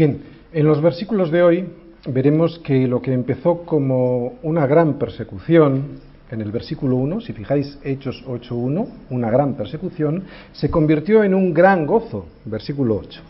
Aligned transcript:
Bien, 0.00 0.22
en 0.54 0.66
los 0.66 0.80
versículos 0.80 1.30
de 1.30 1.42
hoy 1.42 1.68
veremos 2.06 2.58
que 2.60 2.88
lo 2.88 3.02
que 3.02 3.12
empezó 3.12 3.66
como 3.66 4.38
una 4.42 4.66
gran 4.66 4.94
persecución, 4.94 6.00
en 6.30 6.40
el 6.40 6.50
versículo 6.50 6.96
1, 6.96 7.20
si 7.20 7.34
fijáis 7.34 7.78
Hechos 7.84 8.24
8.1, 8.26 8.86
una 9.10 9.30
gran 9.30 9.56
persecución, 9.58 10.24
se 10.52 10.70
convirtió 10.70 11.22
en 11.22 11.34
un 11.34 11.52
gran 11.52 11.84
gozo, 11.84 12.24
versículo 12.46 12.96
8. 12.96 13.20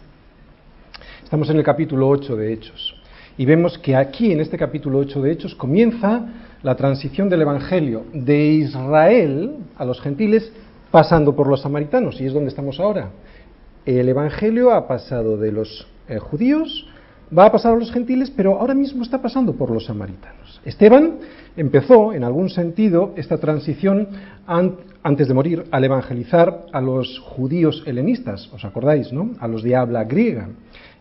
Estamos 1.25 1.51
en 1.51 1.57
el 1.57 1.65
capítulo 1.65 2.09
8 2.09 2.37
de 2.37 2.53
Hechos. 2.53 2.95
Y 3.37 3.47
vemos 3.47 3.77
que 3.77 3.97
aquí, 3.97 4.31
en 4.31 4.39
este 4.39 4.57
capítulo 4.57 5.01
8 5.01 5.23
de 5.23 5.33
Hechos, 5.33 5.57
comienza 5.57 6.25
la 6.63 6.77
transición 6.77 7.29
del 7.29 7.43
Evangelio 7.43 8.05
de 8.13 8.45
Israel 8.45 9.57
a 9.77 9.85
los 9.85 10.01
gentiles, 10.01 10.53
pasando 10.93 11.35
por 11.35 11.49
los 11.49 11.63
samaritanos, 11.63 12.21
y 12.21 12.27
es 12.27 12.33
donde 12.33 12.51
estamos 12.51 12.79
ahora. 12.79 13.11
El 13.85 14.09
Evangelio 14.09 14.73
ha 14.73 14.87
pasado 14.87 15.37
de 15.37 15.51
los 15.51 15.89
eh, 16.11 16.19
judíos, 16.19 16.87
va 17.37 17.47
a 17.47 17.53
pasar 17.53 17.73
a 17.73 17.77
los 17.77 17.93
gentiles, 17.93 18.31
pero 18.31 18.59
ahora 18.61 18.75
mismo 18.75 19.03
está 19.03 19.23
pasando 19.23 19.55
por 19.55 19.71
los 19.71 19.87
samaritanos. 19.87 20.61
Esteban 20.65 21.19
empezó, 21.57 22.13
en 22.13 22.25
algún 22.25 22.51
sentido, 22.51 23.15
esta 23.17 23.39
transición 23.39 24.09
antes 25.03 25.29
de 25.29 25.35
morir, 25.35 25.65
al 25.71 25.85
evangelizar 25.85 26.67
a 26.73 26.81
los 26.81 27.19
judíos 27.21 27.83
helenistas, 27.87 28.53
¿os 28.53 28.65
acordáis, 28.65 29.13
no? 29.13 29.31
A 29.39 29.49
los 29.49 29.63
de 29.63 29.77
habla 29.77 30.05
griega 30.05 30.49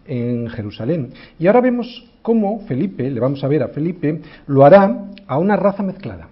en 0.08 0.48
Jerusalén. 0.50 1.14
Y 1.38 1.48
ahora 1.48 1.62
vemos 1.62 2.08
cómo 2.22 2.62
Felipe, 2.68 3.10
le 3.10 3.20
vamos 3.20 3.44
a 3.44 3.48
ver 3.48 3.64
a 3.64 3.70
Felipe, 3.70 4.22
lo 4.48 4.64
hará 4.64 5.06
a 5.28 5.38
una 5.38 5.56
raza 5.56 5.84
mezclada, 5.84 6.28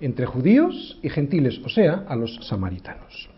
entre 0.00 0.26
judíos 0.26 0.98
y 1.02 1.08
gentiles, 1.10 1.60
o 1.64 1.68
sea, 1.68 2.04
a 2.08 2.16
los 2.16 2.36
samaritanos. 2.46 3.28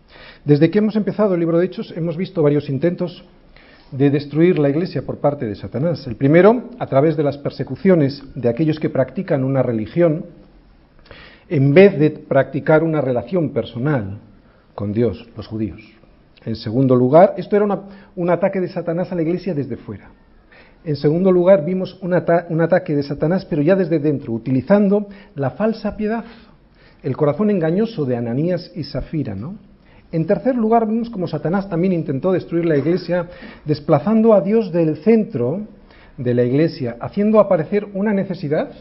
Desde 0.45 0.71
que 0.71 0.79
hemos 0.79 0.95
empezado 0.95 1.33
el 1.33 1.39
libro 1.39 1.59
de 1.59 1.65
Hechos 1.65 1.93
hemos 1.95 2.17
visto 2.17 2.41
varios 2.41 2.69
intentos 2.69 3.23
de 3.91 4.09
destruir 4.09 4.57
la 4.57 4.69
iglesia 4.69 5.05
por 5.05 5.17
parte 5.17 5.45
de 5.45 5.55
Satanás. 5.55 6.07
El 6.07 6.15
primero, 6.15 6.69
a 6.79 6.87
través 6.87 7.17
de 7.17 7.23
las 7.23 7.37
persecuciones 7.37 8.23
de 8.35 8.49
aquellos 8.49 8.79
que 8.79 8.89
practican 8.89 9.43
una 9.43 9.61
religión, 9.61 10.25
en 11.49 11.73
vez 11.73 11.99
de 11.99 12.11
practicar 12.11 12.83
una 12.83 13.01
relación 13.01 13.49
personal 13.49 14.19
con 14.73 14.93
Dios, 14.93 15.27
los 15.35 15.47
judíos. 15.47 15.81
En 16.45 16.55
segundo 16.55 16.95
lugar, 16.95 17.35
esto 17.37 17.55
era 17.55 17.67
un 18.15 18.29
ataque 18.29 18.61
de 18.61 18.69
Satanás 18.69 19.11
a 19.11 19.15
la 19.15 19.21
iglesia 19.21 19.53
desde 19.53 19.75
fuera. 19.75 20.09
En 20.83 20.95
segundo 20.95 21.31
lugar, 21.31 21.63
vimos 21.63 21.99
un, 22.01 22.13
un, 22.49 22.61
ataque 22.61 22.95
de 22.95 23.03
Satanás, 23.03 23.45
pero 23.45 23.61
ya 23.61 23.75
desde 23.75 23.99
dentro, 23.99 24.33
utilizando 24.33 25.07
la 25.35 25.51
falsa 25.51 25.95
piedad, 25.95 26.25
el 27.03 27.15
corazón 27.15 27.51
engañoso 27.51 28.05
de 28.05 28.15
Ananías 28.15 28.71
y 28.73 28.83
Safira. 28.83 29.35
¿no? 29.35 29.57
En 30.11 30.25
tercer 30.25 30.55
lugar, 30.55 30.87
vimos 30.87 31.09
como 31.09 31.27
Satanás 31.27 31.69
también 31.69 31.93
intentó 31.93 32.31
destruir 32.31 32.65
la 32.65 32.77
iglesia, 32.77 33.27
desplazando 33.65 34.33
a 34.33 34.41
Dios 34.41 34.71
del 34.71 34.97
centro 34.97 35.61
de 36.17 36.33
la 36.33 36.43
iglesia, 36.43 36.97
haciendo 36.99 37.39
aparecer 37.39 37.87
una 37.93 38.13
necesidad 38.13 38.71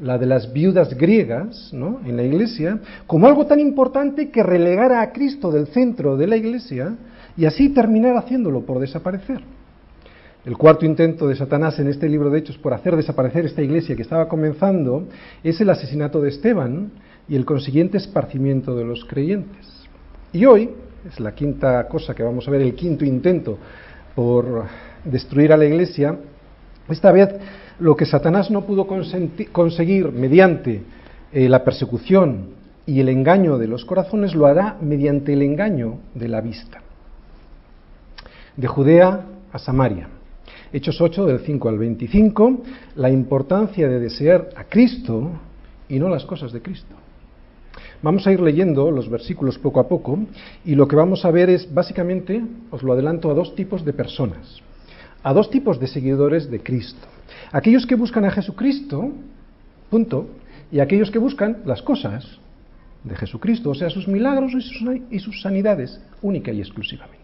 la 0.00 0.16
de 0.16 0.26
las 0.26 0.52
viudas 0.52 0.96
griegas 0.96 1.70
¿no? 1.72 2.00
en 2.04 2.16
la 2.16 2.22
iglesia, 2.22 2.78
como 3.06 3.26
algo 3.26 3.46
tan 3.46 3.60
importante 3.60 4.30
que 4.30 4.42
relegara 4.42 5.00
a 5.02 5.12
Cristo 5.12 5.50
del 5.50 5.66
centro 5.68 6.16
de 6.16 6.26
la 6.26 6.36
iglesia 6.36 6.94
y 7.36 7.46
así 7.46 7.70
terminar 7.70 8.16
haciéndolo 8.16 8.64
por 8.64 8.78
desaparecer. 8.78 9.40
El 10.44 10.56
cuarto 10.56 10.86
intento 10.86 11.26
de 11.26 11.36
Satanás 11.36 11.78
en 11.78 11.88
este 11.88 12.08
libro 12.08 12.30
de 12.30 12.38
Hechos 12.38 12.58
por 12.58 12.72
hacer 12.72 12.96
desaparecer 12.96 13.44
esta 13.44 13.62
iglesia 13.62 13.96
que 13.96 14.02
estaba 14.02 14.28
comenzando 14.28 15.08
es 15.42 15.60
el 15.60 15.68
asesinato 15.68 16.20
de 16.20 16.28
Esteban 16.28 16.92
y 17.28 17.34
el 17.34 17.44
consiguiente 17.44 17.98
esparcimiento 17.98 18.76
de 18.76 18.84
los 18.84 19.04
creyentes. 19.04 19.77
Y 20.32 20.44
hoy, 20.44 20.70
es 21.08 21.18
la 21.20 21.34
quinta 21.34 21.86
cosa 21.88 22.14
que 22.14 22.22
vamos 22.22 22.46
a 22.46 22.50
ver, 22.50 22.60
el 22.60 22.74
quinto 22.74 23.04
intento 23.04 23.58
por 24.14 24.64
destruir 25.04 25.52
a 25.52 25.56
la 25.56 25.64
iglesia, 25.64 26.16
esta 26.88 27.12
vez 27.12 27.30
lo 27.78 27.96
que 27.96 28.04
Satanás 28.04 28.50
no 28.50 28.64
pudo 28.66 28.86
conseguir 28.86 30.10
mediante 30.12 30.82
eh, 31.32 31.48
la 31.48 31.64
persecución 31.64 32.58
y 32.84 33.00
el 33.00 33.08
engaño 33.08 33.58
de 33.58 33.68
los 33.68 33.84
corazones, 33.84 34.34
lo 34.34 34.46
hará 34.46 34.76
mediante 34.80 35.34
el 35.34 35.42
engaño 35.42 35.98
de 36.14 36.28
la 36.28 36.40
vista. 36.40 36.80
De 38.56 38.66
Judea 38.66 39.24
a 39.52 39.58
Samaria. 39.58 40.08
Hechos 40.72 41.00
8 41.00 41.26
del 41.26 41.40
5 41.40 41.68
al 41.68 41.78
25, 41.78 42.62
la 42.96 43.10
importancia 43.10 43.88
de 43.88 44.00
desear 44.00 44.48
a 44.56 44.64
Cristo 44.64 45.30
y 45.88 45.98
no 45.98 46.08
las 46.08 46.24
cosas 46.24 46.52
de 46.52 46.60
Cristo. 46.60 46.97
Vamos 48.00 48.26
a 48.26 48.32
ir 48.32 48.40
leyendo 48.40 48.92
los 48.92 49.10
versículos 49.10 49.58
poco 49.58 49.80
a 49.80 49.88
poco 49.88 50.20
y 50.64 50.76
lo 50.76 50.86
que 50.86 50.94
vamos 50.94 51.24
a 51.24 51.32
ver 51.32 51.50
es 51.50 51.72
básicamente, 51.72 52.40
os 52.70 52.84
lo 52.84 52.92
adelanto, 52.92 53.28
a 53.28 53.34
dos 53.34 53.56
tipos 53.56 53.84
de 53.84 53.92
personas, 53.92 54.62
a 55.24 55.32
dos 55.32 55.50
tipos 55.50 55.80
de 55.80 55.88
seguidores 55.88 56.48
de 56.48 56.60
Cristo. 56.60 57.08
Aquellos 57.50 57.86
que 57.86 57.96
buscan 57.96 58.24
a 58.24 58.30
Jesucristo, 58.30 59.10
punto, 59.90 60.28
y 60.70 60.78
aquellos 60.78 61.10
que 61.10 61.18
buscan 61.18 61.58
las 61.64 61.82
cosas 61.82 62.38
de 63.02 63.16
Jesucristo, 63.16 63.70
o 63.70 63.74
sea, 63.74 63.90
sus 63.90 64.06
milagros 64.06 64.52
y 65.10 65.18
sus, 65.18 65.42
sanidades, 65.42 66.00
única 66.22 66.52
y 66.52 66.60
exclusivamente. 66.60 67.18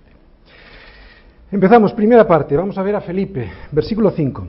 Empezamos, 1.53 1.93
primera 1.93 2.27
parte, 2.27 2.57
vamos 2.57 2.79
a 2.79 2.83
ver 2.83 2.97
a 2.97 3.01
Felipe, 3.01 3.49
versículo 3.71 4.11
5. 4.11 4.47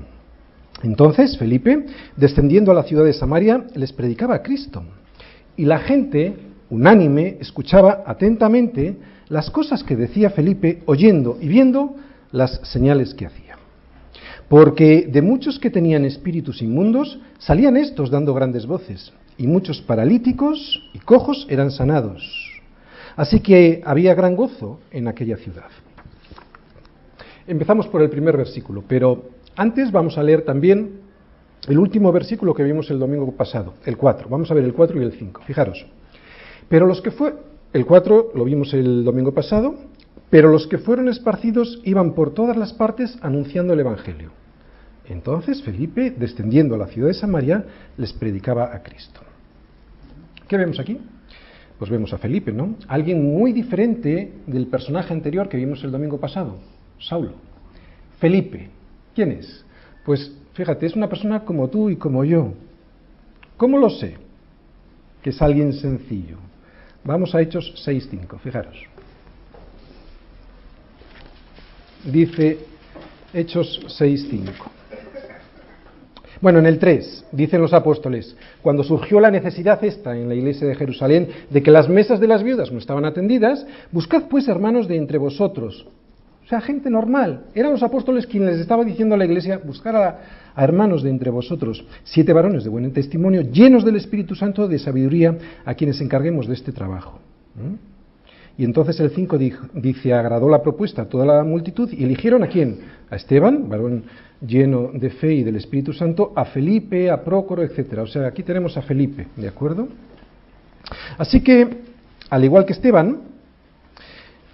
Entonces 0.82 1.38
Felipe, 1.38 1.86
descendiendo 2.16 2.72
a 2.72 2.76
la 2.76 2.84
ciudad 2.84 3.06
de 3.06 3.14
Samaria, 3.14 3.66
les 3.76 3.94
predicaba 3.94 4.36
a 4.36 4.42
Cristo. 4.42 4.84
Y 5.58 5.66
la 5.66 5.80
gente, 5.80 6.36
unánime, 6.70 7.38
escuchaba 7.40 8.04
atentamente 8.06 8.98
las 9.30 9.50
cosas 9.50 9.84
que 9.84 9.96
decía 9.96 10.30
Felipe, 10.30 10.84
oyendo 10.86 11.38
y 11.42 11.48
viendo 11.48 11.96
las 12.32 12.60
señales 12.64 13.14
que 13.14 13.26
hacía. 13.26 13.56
Porque 14.50 15.08
de 15.12 15.22
muchos 15.22 15.58
que 15.58 15.72
tenían 15.72 16.06
espíritus 16.06 16.62
inmundos 16.62 17.20
salían 17.40 17.78
estos 17.78 18.12
dando 18.12 18.34
grandes 18.34 18.66
voces, 18.66 19.12
y 19.38 19.48
muchos 19.48 19.82
paralíticos 19.82 20.84
y 20.94 21.00
cojos 21.00 21.48
eran 21.50 21.72
sanados. 21.72 22.52
Así 23.16 23.40
que 23.40 23.82
había 23.86 24.14
gran 24.14 24.36
gozo 24.36 24.80
en 24.92 25.08
aquella 25.08 25.38
ciudad. 25.38 25.70
Empezamos 27.48 27.88
por 27.88 28.02
el 28.02 28.10
primer 28.10 28.38
versículo, 28.38 28.84
pero 28.88 29.30
antes 29.56 29.92
vamos 29.92 30.18
a 30.18 30.24
leer 30.24 30.44
también 30.44 31.05
el 31.68 31.80
último 31.80 32.12
versículo 32.12 32.54
que 32.54 32.64
vimos 32.64 32.90
el 32.92 33.00
domingo 33.00 33.32
pasado, 33.32 33.74
el 33.86 33.98
4. 33.98 34.30
Vamos 34.30 34.52
a 34.52 34.54
ver 34.54 34.64
el 34.64 34.74
4 34.74 35.02
y 35.02 35.04
el 35.04 35.12
5. 35.14 35.42
Fijaros. 35.46 35.86
Pero 36.70 36.86
los 36.86 37.02
que 37.02 37.12
fue 37.12 37.34
el 37.74 37.86
4 37.86 38.32
lo 38.36 38.44
vimos 38.44 38.74
el 38.74 39.04
domingo 39.04 39.34
pasado, 39.34 39.76
pero 40.30 40.50
los 40.50 40.68
que 40.68 40.78
fueron 40.78 41.08
esparcidos 41.08 41.82
iban 41.84 42.14
por 42.14 42.34
todas 42.34 42.58
las 42.58 42.74
partes 42.74 43.18
anunciando 43.22 43.74
el 43.74 43.80
Evangelio. 43.80 44.32
Entonces 45.08 45.62
Felipe, 45.62 46.12
descendiendo 46.12 46.76
a 46.76 46.78
la 46.78 46.88
ciudad 46.88 47.10
de 47.10 47.14
Samaria, 47.14 47.66
les 47.98 48.12
predicaba 48.14 48.74
a 48.76 48.82
Cristo. 48.82 49.22
¿Qué 50.48 50.58
vemos 50.58 50.80
aquí? 50.80 51.00
Pues 51.78 51.92
vemos 51.92 52.14
a 52.14 52.18
Felipe, 52.18 52.52
¿no? 52.52 52.76
Alguien 52.88 53.24
muy 53.24 53.52
diferente 53.52 54.34
del 54.48 54.68
personaje 54.68 55.14
anterior 55.14 55.50
que 55.50 55.58
vimos 55.58 55.84
el 55.84 55.92
domingo 55.92 56.20
pasado, 56.20 56.58
Saulo. 57.00 57.34
Felipe, 58.20 58.70
¿quién 59.14 59.34
es? 59.34 59.66
Pues 60.06 60.32
fíjate, 60.56 60.88
es 60.88 60.96
una 60.96 61.08
persona 61.08 61.46
como 61.46 61.68
tú 61.70 61.92
y 61.92 61.96
como 61.96 62.26
yo. 62.26 62.54
¿Cómo 63.56 63.78
lo 63.78 63.90
sé? 63.90 64.16
Que 65.22 65.30
es 65.30 65.42
alguien 65.42 65.72
sencillo. 65.72 66.38
Vamos 67.04 67.36
a 67.36 67.42
Hechos 67.42 67.74
6.5, 67.86 68.40
fijaros. 68.40 68.76
dice 72.06 72.60
Hechos 73.34 73.82
6.5. 74.00 74.52
Bueno, 76.42 76.60
en 76.60 76.66
el 76.66 76.80
3 76.80 77.26
dicen 77.32 77.62
los 77.62 77.74
apóstoles, 77.74 78.36
cuando 78.62 78.84
surgió 78.84 79.20
la 79.20 79.32
necesidad 79.32 79.84
esta 79.84 80.16
en 80.16 80.30
la 80.30 80.36
iglesia 80.36 80.68
de 80.68 80.76
Jerusalén 80.76 81.30
de 81.50 81.64
que 81.64 81.72
las 81.72 81.90
mesas 81.90 82.20
de 82.20 82.28
las 82.28 82.44
viudas 82.44 82.72
no 82.72 82.78
estaban 82.78 83.06
atendidas, 83.06 83.66
buscad 83.92 84.24
pues 84.30 84.48
hermanos 84.48 84.88
de 84.88 84.98
entre 84.98 85.18
vosotros. 85.18 85.88
O 86.46 86.48
sea, 86.48 86.62
gente 86.62 86.92
normal. 86.92 87.46
Eran 87.56 87.72
los 87.72 87.82
apóstoles 87.82 88.28
quienes 88.28 88.52
les 88.52 88.60
estaba 88.62 88.84
diciendo 88.84 89.16
a 89.16 89.18
la 89.18 89.26
iglesia, 89.26 89.60
buscar 89.64 89.96
a, 89.96 90.20
hermanos 90.56 91.02
de 91.02 91.10
entre 91.10 91.32
vosotros, 91.32 91.84
siete 92.04 92.34
varones 92.34 92.64
de 92.64 92.70
buen 92.70 92.92
testimonio, 92.94 93.42
llenos 93.42 93.84
del 93.84 93.96
Espíritu 93.96 94.36
Santo 94.36 94.68
de 94.68 94.78
sabiduría, 94.78 95.36
a 95.66 95.74
quienes 95.74 96.00
encarguemos 96.02 96.48
de 96.48 96.54
este 96.54 96.72
trabajo. 96.72 97.20
¿Mm? 97.56 97.96
Y 98.58 98.64
entonces 98.64 99.00
el 99.00 99.10
5 99.10 99.38
dice, 99.74 100.14
agradó 100.14 100.48
la 100.48 100.62
propuesta 100.62 101.02
a 101.02 101.10
toda 101.10 101.26
la 101.26 101.44
multitud 101.44 101.90
y 101.92 102.04
eligieron 102.04 102.44
a 102.44 102.48
quién? 102.48 102.80
A 103.10 103.18
Esteban, 103.18 103.68
varón 103.68 104.04
lleno 104.46 104.92
de 104.94 105.10
fe 105.10 105.34
y 105.34 105.44
del 105.44 105.58
Espíritu 105.58 105.94
Santo, 105.94 106.32
a 106.36 106.46
Felipe, 106.46 107.10
a 107.10 107.24
Prócoro, 107.24 107.64
etc. 107.64 108.00
O 108.00 108.08
sea, 108.08 108.28
aquí 108.28 108.44
tenemos 108.44 108.78
a 108.78 108.82
Felipe, 108.82 109.28
¿de 109.36 109.48
acuerdo? 109.48 109.88
Así 111.18 111.42
que, 111.42 111.68
al 112.30 112.44
igual 112.46 112.66
que 112.66 112.74
Esteban, 112.74 113.35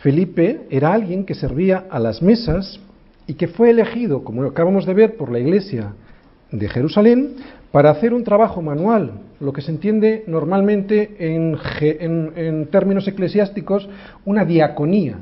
Felipe 0.01 0.61
era 0.71 0.93
alguien 0.93 1.25
que 1.25 1.35
servía 1.35 1.85
a 1.89 1.99
las 1.99 2.21
mesas 2.21 2.79
y 3.27 3.35
que 3.35 3.47
fue 3.47 3.69
elegido, 3.69 4.23
como 4.23 4.43
acabamos 4.43 4.85
de 4.85 4.95
ver, 4.95 5.15
por 5.15 5.31
la 5.31 5.39
iglesia 5.39 5.93
de 6.51 6.67
Jerusalén 6.67 7.35
para 7.71 7.91
hacer 7.91 8.13
un 8.13 8.23
trabajo 8.23 8.61
manual, 8.61 9.21
lo 9.39 9.53
que 9.53 9.61
se 9.61 9.71
entiende 9.71 10.23
normalmente 10.27 11.15
en, 11.19 12.67
términos 12.69 13.07
eclesiásticos 13.07 13.87
una 14.25 14.43
diaconía, 14.43 15.17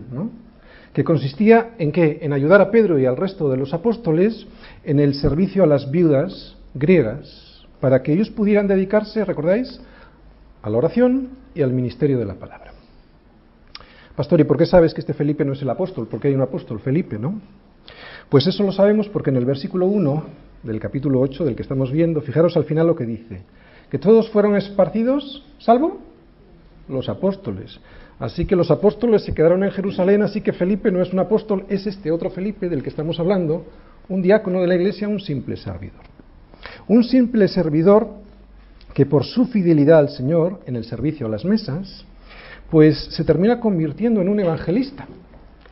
que 0.93 1.03
consistía 1.03 1.71
en 1.77 1.91
qué? 1.91 2.19
En 2.21 2.33
ayudar 2.33 2.61
a 2.61 2.71
Pedro 2.71 2.97
y 2.97 3.05
al 3.05 3.17
resto 3.17 3.49
de 3.49 3.57
los 3.57 3.73
apóstoles 3.73 4.47
en 4.83 4.99
el 4.99 5.13
servicio 5.13 5.63
a 5.63 5.67
las 5.67 5.91
viudas 5.91 6.57
griegas, 6.73 7.67
para 7.79 8.01
que 8.01 8.13
ellos 8.13 8.29
pudieran 8.29 8.67
dedicarse, 8.67 9.23
¿recordáis?, 9.25 9.79
a 10.61 10.69
la 10.69 10.77
oración 10.77 11.29
y 11.53 11.61
al 11.61 11.71
ministerio 11.71 12.17
de 12.17 12.25
la 12.25 12.33
palabra. 12.33 12.68
Pastor, 14.19 14.41
¿y 14.41 14.43
por 14.43 14.57
qué 14.57 14.65
sabes 14.65 14.93
que 14.93 14.99
este 14.99 15.13
Felipe 15.13 15.45
no 15.45 15.53
es 15.53 15.61
el 15.61 15.69
apóstol? 15.69 16.05
Porque 16.11 16.27
hay 16.27 16.33
un 16.33 16.41
apóstol, 16.41 16.81
Felipe, 16.81 17.17
¿no? 17.17 17.39
Pues 18.27 18.45
eso 18.47 18.63
lo 18.63 18.73
sabemos 18.73 19.07
porque 19.07 19.29
en 19.29 19.37
el 19.37 19.45
versículo 19.45 19.85
1 19.85 20.23
del 20.63 20.77
capítulo 20.77 21.21
8 21.21 21.45
del 21.45 21.55
que 21.55 21.61
estamos 21.61 21.89
viendo, 21.89 22.19
fijaros 22.19 22.57
al 22.57 22.65
final 22.65 22.87
lo 22.87 22.97
que 22.97 23.05
dice, 23.05 23.43
que 23.89 23.97
todos 23.97 24.29
fueron 24.29 24.57
esparcidos, 24.57 25.45
salvo 25.59 25.99
los 26.89 27.07
apóstoles. 27.07 27.79
Así 28.19 28.45
que 28.45 28.57
los 28.57 28.71
apóstoles 28.71 29.23
se 29.23 29.33
quedaron 29.33 29.63
en 29.63 29.71
Jerusalén, 29.71 30.21
así 30.21 30.41
que 30.41 30.51
Felipe 30.51 30.91
no 30.91 31.01
es 31.01 31.13
un 31.13 31.19
apóstol, 31.19 31.63
es 31.69 31.87
este 31.87 32.11
otro 32.11 32.29
Felipe 32.29 32.67
del 32.67 32.83
que 32.83 32.89
estamos 32.89 33.21
hablando, 33.21 33.67
un 34.09 34.21
diácono 34.21 34.59
de 34.59 34.67
la 34.67 34.75
iglesia, 34.75 35.07
un 35.07 35.21
simple 35.21 35.55
servidor. 35.55 36.03
Un 36.89 37.05
simple 37.05 37.47
servidor 37.47 38.09
que 38.93 39.05
por 39.05 39.23
su 39.23 39.45
fidelidad 39.45 39.99
al 39.99 40.09
Señor 40.09 40.59
en 40.65 40.75
el 40.75 40.83
servicio 40.83 41.25
a 41.25 41.29
las 41.29 41.45
mesas, 41.45 42.05
pues 42.69 43.07
se 43.11 43.23
termina 43.23 43.59
convirtiendo 43.59 44.21
en 44.21 44.29
un 44.29 44.39
evangelista, 44.39 45.07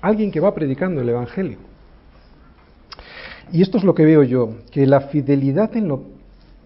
alguien 0.01 0.31
que 0.31 0.39
va 0.39 0.53
predicando 0.53 1.01
el 1.01 1.09
Evangelio. 1.09 1.57
Y 3.51 3.61
esto 3.61 3.77
es 3.77 3.83
lo 3.83 3.95
que 3.95 4.05
veo 4.05 4.23
yo, 4.23 4.57
que 4.71 4.85
la 4.85 5.01
fidelidad 5.01 5.75
en 5.75 5.87
lo... 5.87 6.03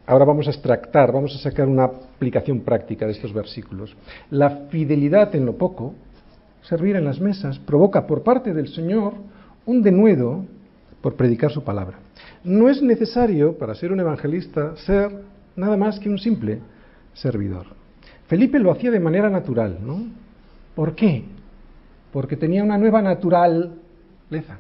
Ahora 0.07 0.25
vamos 0.25 0.47
a 0.47 0.51
extractar, 0.51 1.11
vamos 1.11 1.35
a 1.35 1.39
sacar 1.39 1.67
una 1.67 1.83
aplicación 1.83 2.61
práctica 2.61 3.05
de 3.05 3.11
estos 3.11 3.33
versículos. 3.33 3.95
La 4.29 4.67
fidelidad 4.69 5.33
en 5.35 5.45
lo 5.45 5.57
poco, 5.57 5.93
servir 6.63 6.95
en 6.95 7.05
las 7.05 7.19
mesas, 7.19 7.59
provoca 7.59 8.07
por 8.07 8.23
parte 8.23 8.53
del 8.53 8.67
Señor 8.67 9.13
un 9.65 9.83
denuedo 9.83 10.43
por 11.01 11.15
predicar 11.15 11.51
su 11.51 11.63
palabra. 11.63 11.99
No 12.43 12.69
es 12.69 12.81
necesario, 12.81 13.57
para 13.57 13.75
ser 13.75 13.91
un 13.91 13.99
evangelista, 13.99 14.75
ser 14.77 15.11
nada 15.55 15.77
más 15.77 15.99
que 15.99 16.09
un 16.09 16.17
simple 16.17 16.59
servidor. 17.13 17.67
Felipe 18.27 18.59
lo 18.59 18.71
hacía 18.71 18.91
de 18.91 18.99
manera 18.99 19.29
natural, 19.29 19.77
¿no? 19.85 20.20
¿Por 20.75 20.95
qué? 20.95 21.23
Porque 22.11 22.37
tenía 22.37 22.63
una 22.63 22.77
nueva 22.77 23.01
naturaleza. 23.01 24.59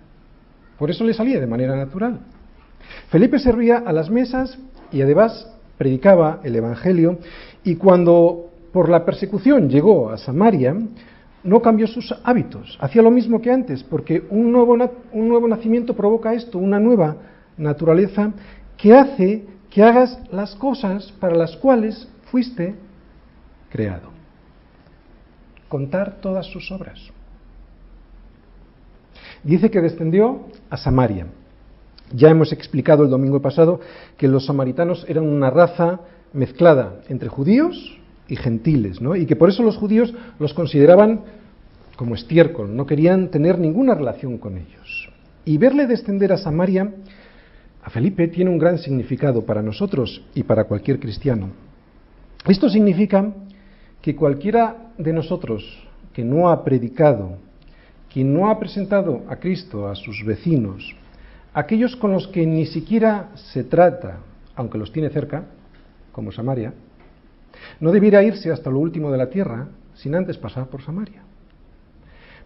Por 0.77 0.89
eso 0.89 1.03
le 1.03 1.13
salía 1.13 1.39
de 1.39 1.47
manera 1.47 1.75
natural. 1.75 2.19
Felipe 3.09 3.39
servía 3.39 3.77
a 3.77 3.93
las 3.93 4.09
mesas 4.09 4.57
y 4.91 5.01
además 5.01 5.47
predicaba 5.77 6.39
el 6.43 6.55
Evangelio 6.55 7.19
y 7.63 7.75
cuando 7.75 8.49
por 8.71 8.89
la 8.89 9.05
persecución 9.05 9.69
llegó 9.69 10.09
a 10.09 10.17
Samaria, 10.17 10.75
no 11.43 11.61
cambió 11.61 11.87
sus 11.87 12.13
hábitos, 12.23 12.77
hacía 12.79 13.01
lo 13.01 13.11
mismo 13.11 13.41
que 13.41 13.51
antes, 13.51 13.83
porque 13.83 14.23
un 14.29 14.51
nuevo, 14.51 14.77
un 15.11 15.27
nuevo 15.27 15.47
nacimiento 15.47 15.95
provoca 15.95 16.33
esto, 16.33 16.57
una 16.57 16.79
nueva 16.79 17.17
naturaleza 17.57 18.31
que 18.77 18.93
hace 18.93 19.45
que 19.69 19.83
hagas 19.83 20.19
las 20.31 20.55
cosas 20.55 21.11
para 21.19 21.35
las 21.35 21.55
cuales 21.57 22.07
fuiste 22.29 22.75
creado. 23.69 24.10
Contar 25.71 26.19
todas 26.19 26.47
sus 26.47 26.69
obras. 26.69 26.99
Dice 29.41 29.71
que 29.71 29.79
descendió 29.79 30.47
a 30.69 30.75
Samaria. 30.75 31.27
Ya 32.13 32.27
hemos 32.27 32.51
explicado 32.51 33.05
el 33.05 33.09
domingo 33.09 33.41
pasado 33.41 33.79
que 34.17 34.27
los 34.27 34.47
samaritanos 34.47 35.05
eran 35.07 35.25
una 35.25 35.49
raza 35.49 36.01
mezclada 36.33 36.99
entre 37.07 37.29
judíos 37.29 37.97
y 38.27 38.35
gentiles, 38.35 38.99
¿no? 38.99 39.15
Y 39.15 39.25
que 39.25 39.37
por 39.37 39.47
eso 39.47 39.63
los 39.63 39.77
judíos 39.77 40.13
los 40.39 40.53
consideraban 40.53 41.21
como 41.95 42.15
estiércol, 42.15 42.75
no 42.75 42.85
querían 42.85 43.29
tener 43.29 43.57
ninguna 43.57 43.95
relación 43.95 44.39
con 44.39 44.57
ellos. 44.57 45.09
Y 45.45 45.57
verle 45.57 45.87
descender 45.87 46.33
a 46.33 46.37
Samaria 46.37 46.91
a 47.81 47.89
Felipe 47.89 48.27
tiene 48.27 48.51
un 48.51 48.57
gran 48.57 48.77
significado 48.77 49.45
para 49.45 49.61
nosotros 49.61 50.21
y 50.35 50.43
para 50.43 50.65
cualquier 50.65 50.99
cristiano. 50.99 51.47
Esto 52.45 52.67
significa 52.67 53.33
que 54.01 54.15
cualquiera 54.15 54.91
de 54.97 55.13
nosotros 55.13 55.63
que 56.13 56.23
no 56.23 56.49
ha 56.49 56.63
predicado, 56.63 57.37
quien 58.11 58.33
no 58.33 58.49
ha 58.49 58.59
presentado 58.59 59.21
a 59.29 59.37
Cristo 59.37 59.87
a 59.87 59.95
sus 59.95 60.25
vecinos, 60.25 60.95
aquellos 61.53 61.95
con 61.95 62.11
los 62.11 62.27
que 62.27 62.45
ni 62.45 62.65
siquiera 62.65 63.29
se 63.35 63.63
trata, 63.63 64.19
aunque 64.55 64.77
los 64.77 64.91
tiene 64.91 65.09
cerca, 65.09 65.45
como 66.11 66.31
Samaria, 66.31 66.73
no 67.79 67.91
debiera 67.91 68.23
irse 68.23 68.51
hasta 68.51 68.69
lo 68.69 68.79
último 68.79 69.11
de 69.11 69.17
la 69.17 69.29
tierra 69.29 69.67
sin 69.95 70.15
antes 70.15 70.37
pasar 70.37 70.67
por 70.67 70.81
Samaria. 70.81 71.21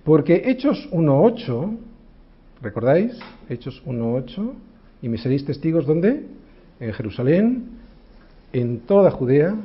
Porque 0.03 0.43
Hechos 0.45 0.87
1.8, 0.91 1.77
¿recordáis? 2.61 3.17
Hechos 3.49 3.81
1.8, 3.85 4.53
y 5.01 5.09
me 5.09 5.17
seréis 5.17 5.45
testigos, 5.45 5.85
¿dónde? 5.85 6.25
En 6.79 6.93
Jerusalén, 6.93 7.65
en 8.53 8.81
toda 8.81 9.09
Judea, 9.09 9.55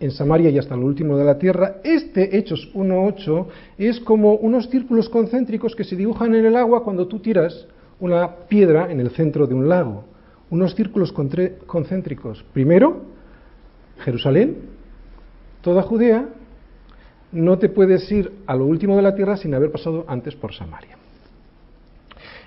en 0.00 0.10
Samaria 0.10 0.48
y 0.48 0.58
hasta 0.58 0.74
lo 0.74 0.86
último 0.86 1.16
de 1.16 1.24
la 1.24 1.38
tierra. 1.38 1.76
Este 1.84 2.36
Hechos 2.36 2.70
1.8 2.74 3.46
es 3.76 4.00
como 4.00 4.34
unos 4.34 4.68
círculos 4.70 5.10
concéntricos 5.10 5.76
que 5.76 5.84
se 5.84 5.94
dibujan 5.94 6.34
en 6.34 6.46
el 6.46 6.56
agua 6.56 6.82
cuando 6.82 7.06
tú 7.06 7.20
tiras 7.20 7.66
una 8.00 8.34
piedra 8.48 8.90
en 8.90 8.98
el 8.98 9.10
centro 9.10 9.46
de 9.46 9.54
un 9.54 9.68
lago. 9.68 10.04
Unos 10.48 10.74
círculos 10.74 11.12
concéntricos. 11.12 12.42
Primero, 12.54 13.02
Jerusalén, 13.98 14.56
toda 15.60 15.82
Judea, 15.82 16.26
no 17.30 17.58
te 17.58 17.68
puedes 17.68 18.10
ir 18.10 18.32
a 18.46 18.56
lo 18.56 18.64
último 18.64 18.96
de 18.96 19.02
la 19.02 19.14
tierra 19.14 19.36
sin 19.36 19.54
haber 19.54 19.70
pasado 19.70 20.06
antes 20.08 20.34
por 20.34 20.54
Samaria. 20.54 20.96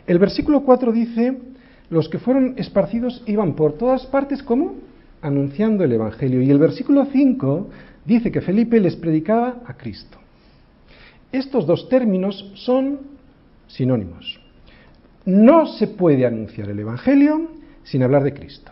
El 0.06 0.20
versículo 0.20 0.64
4 0.64 0.92
dice, 0.92 1.38
los 1.90 2.10
que 2.10 2.20
fueron 2.20 2.56
esparcidos 2.58 3.24
iban 3.28 3.54
por 3.54 3.74
todas 3.74 4.06
partes 4.08 4.44
como 4.44 4.74
anunciando 5.24 5.84
el 5.84 5.94
Evangelio. 5.94 6.42
Y 6.42 6.52
el 6.52 6.60
versículo 6.60 7.06
5 7.06 7.70
dice 8.06 8.32
que 8.32 8.42
Felipe 8.42 8.80
les 8.80 8.96
predicaba 8.96 9.62
a 9.66 9.74
Cristo. 9.76 10.18
Estos 11.32 11.66
dos 11.66 11.90
términos 11.90 12.52
son 12.54 13.00
sinónimos. 13.68 14.40
No 15.26 15.66
se 15.66 15.88
puede 15.88 16.26
anunciar 16.26 16.70
el 16.70 16.80
Evangelio 16.80 17.50
sin 17.84 18.04
hablar 18.04 18.24
de 18.24 18.34
Cristo. 18.34 18.72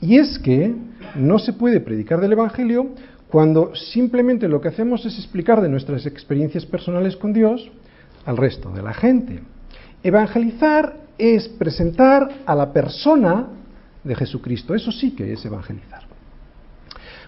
Y 0.00 0.18
es 0.18 0.38
que 0.38 0.72
no 1.16 1.38
se 1.38 1.54
puede 1.54 1.80
predicar 1.80 2.20
del 2.20 2.32
Evangelio 2.32 2.90
cuando 3.28 3.74
simplemente 3.74 4.48
lo 4.48 4.60
que 4.60 4.68
hacemos 4.68 5.04
es 5.04 5.18
explicar 5.18 5.60
de 5.60 5.68
nuestras 5.68 6.06
experiencias 6.06 6.64
personales 6.64 7.16
con 7.16 7.32
Dios 7.32 7.70
al 8.24 8.36
resto 8.36 8.70
de 8.70 8.82
la 8.82 8.94
gente. 8.94 9.40
Evangelizar 10.02 10.96
es 11.18 11.48
presentar 11.48 12.28
a 12.46 12.54
la 12.54 12.72
persona 12.72 13.48
de 14.04 14.14
Jesucristo. 14.14 14.74
Eso 14.74 14.92
sí 14.92 15.14
que 15.14 15.32
es 15.32 15.44
evangelizar. 15.44 16.02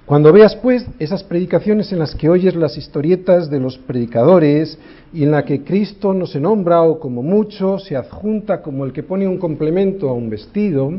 Cuando 0.07 0.33
veas, 0.33 0.57
pues, 0.57 0.85
esas 0.99 1.23
predicaciones 1.23 1.93
en 1.93 2.01
las 2.01 2.17
que 2.17 2.29
oyes 2.29 2.57
las 2.57 2.77
historietas 2.77 3.49
de 3.49 3.61
los 3.61 3.79
predicadores 3.79 4.77
y 5.13 5.23
en 5.23 5.31
la 5.31 5.45
que 5.45 5.63
Cristo 5.63 6.13
no 6.13 6.27
se 6.27 6.41
nombra 6.41 6.83
o 6.83 6.99
como 6.99 7.23
mucho 7.23 7.79
se 7.79 7.95
adjunta 7.95 8.61
como 8.61 8.85
el 8.85 8.93
que 8.93 9.05
pone 9.05 9.29
un 9.29 9.39
complemento 9.39 10.09
a 10.09 10.15
un 10.15 10.29
vestido, 10.29 10.93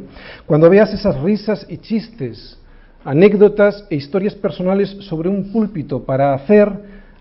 cuando 0.45 0.69
veas 0.69 0.93
esas 0.93 1.19
risas 1.21 1.65
y 1.67 1.79
chistes, 1.79 2.57
anécdotas 3.03 3.85
e 3.89 3.95
historias 3.95 4.35
personales 4.35 4.89
sobre 5.01 5.27
un 5.27 5.51
púlpito 5.51 6.03
para 6.03 6.33
hacer 6.33 6.71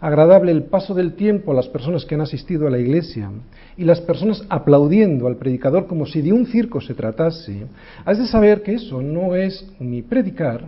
agradable 0.00 0.50
el 0.50 0.64
paso 0.64 0.94
del 0.94 1.14
tiempo 1.14 1.52
a 1.52 1.54
las 1.54 1.68
personas 1.68 2.04
que 2.04 2.14
han 2.14 2.22
asistido 2.22 2.66
a 2.66 2.70
la 2.70 2.78
iglesia 2.78 3.30
y 3.76 3.84
las 3.84 4.00
personas 4.00 4.44
aplaudiendo 4.48 5.26
al 5.26 5.36
predicador 5.36 5.86
como 5.86 6.06
si 6.06 6.22
de 6.22 6.32
un 6.32 6.46
circo 6.46 6.80
se 6.80 6.94
tratase, 6.94 7.66
has 8.04 8.18
de 8.18 8.26
saber 8.26 8.62
que 8.62 8.74
eso 8.74 9.02
no 9.02 9.36
es 9.36 9.66
ni 9.78 10.02
predicar 10.02 10.64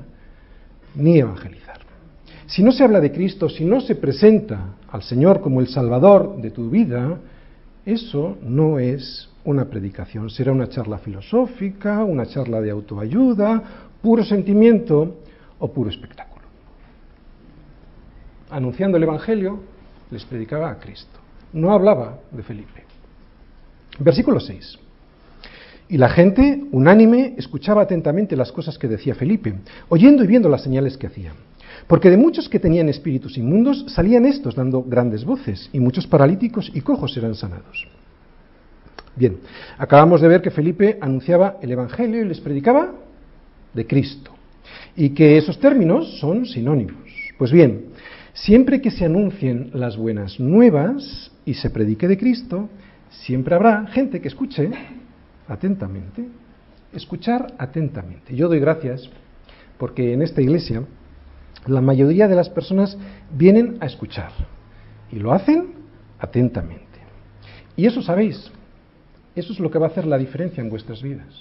ni 0.94 1.18
evangelizar. 1.18 1.80
Si 2.46 2.62
no 2.62 2.72
se 2.72 2.84
habla 2.84 3.00
de 3.00 3.12
Cristo, 3.12 3.48
si 3.48 3.64
no 3.64 3.80
se 3.80 3.94
presenta 3.94 4.74
al 4.90 5.02
Señor 5.02 5.40
como 5.40 5.60
el 5.60 5.68
Salvador 5.68 6.36
de 6.36 6.50
tu 6.50 6.68
vida, 6.68 7.18
eso 7.86 8.36
no 8.42 8.78
es 8.78 9.30
una 9.44 9.64
predicación, 9.64 10.28
será 10.28 10.52
una 10.52 10.68
charla 10.68 10.98
filosófica, 10.98 12.04
una 12.04 12.26
charla 12.26 12.60
de 12.60 12.70
autoayuda, 12.70 13.62
puro 14.02 14.22
sentimiento 14.24 15.16
o 15.58 15.72
puro 15.72 15.90
espectáculo. 15.90 16.31
Anunciando 18.52 18.98
el 18.98 19.04
Evangelio, 19.04 19.60
les 20.10 20.24
predicaba 20.26 20.70
a 20.70 20.78
Cristo. 20.78 21.18
No 21.54 21.72
hablaba 21.72 22.18
de 22.30 22.42
Felipe. 22.42 22.84
Versículo 23.98 24.40
6. 24.40 24.78
Y 25.88 25.96
la 25.96 26.10
gente, 26.10 26.64
unánime, 26.70 27.34
escuchaba 27.38 27.80
atentamente 27.80 28.36
las 28.36 28.52
cosas 28.52 28.78
que 28.78 28.88
decía 28.88 29.14
Felipe, 29.14 29.54
oyendo 29.88 30.22
y 30.22 30.26
viendo 30.26 30.50
las 30.50 30.62
señales 30.62 30.98
que 30.98 31.06
hacía. 31.06 31.32
Porque 31.86 32.10
de 32.10 32.18
muchos 32.18 32.50
que 32.50 32.58
tenían 32.58 32.90
espíritus 32.90 33.38
inmundos 33.38 33.86
salían 33.88 34.26
estos 34.26 34.54
dando 34.54 34.82
grandes 34.82 35.24
voces, 35.24 35.70
y 35.72 35.80
muchos 35.80 36.06
paralíticos 36.06 36.70
y 36.74 36.82
cojos 36.82 37.16
eran 37.16 37.34
sanados. 37.34 37.88
Bien, 39.16 39.38
acabamos 39.78 40.20
de 40.20 40.28
ver 40.28 40.42
que 40.42 40.50
Felipe 40.50 40.98
anunciaba 41.00 41.56
el 41.62 41.72
Evangelio 41.72 42.20
y 42.20 42.28
les 42.28 42.40
predicaba 42.40 42.92
de 43.72 43.86
Cristo, 43.86 44.30
y 44.94 45.10
que 45.10 45.38
esos 45.38 45.58
términos 45.58 46.18
son 46.20 46.44
sinónimos. 46.44 47.10
Pues 47.38 47.50
bien, 47.50 47.91
Siempre 48.34 48.80
que 48.80 48.90
se 48.90 49.04
anuncien 49.04 49.70
las 49.74 49.96
buenas 49.96 50.40
nuevas 50.40 51.30
y 51.44 51.54
se 51.54 51.68
predique 51.68 52.08
de 52.08 52.16
Cristo, 52.16 52.68
siempre 53.10 53.54
habrá 53.54 53.86
gente 53.88 54.20
que 54.20 54.28
escuche 54.28 54.70
atentamente. 55.46 56.28
Escuchar 56.94 57.54
atentamente. 57.58 58.34
Yo 58.34 58.48
doy 58.48 58.58
gracias 58.58 59.08
porque 59.78 60.14
en 60.14 60.22
esta 60.22 60.40
iglesia 60.40 60.82
la 61.66 61.80
mayoría 61.80 62.26
de 62.26 62.36
las 62.36 62.48
personas 62.48 62.96
vienen 63.32 63.76
a 63.80 63.86
escuchar 63.86 64.32
y 65.10 65.16
lo 65.16 65.32
hacen 65.32 65.74
atentamente. 66.18 66.86
Y 67.76 67.86
eso 67.86 68.02
sabéis, 68.02 68.50
eso 69.34 69.52
es 69.52 69.60
lo 69.60 69.70
que 69.70 69.78
va 69.78 69.86
a 69.86 69.90
hacer 69.90 70.06
la 70.06 70.18
diferencia 70.18 70.62
en 70.62 70.70
vuestras 70.70 71.02
vidas. 71.02 71.34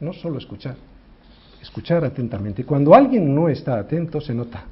No 0.00 0.12
solo 0.12 0.38
escuchar, 0.38 0.76
escuchar 1.60 2.04
atentamente. 2.04 2.64
Cuando 2.64 2.94
alguien 2.94 3.34
no 3.34 3.48
está 3.48 3.78
atento, 3.78 4.20
se 4.20 4.34
nota. 4.34 4.64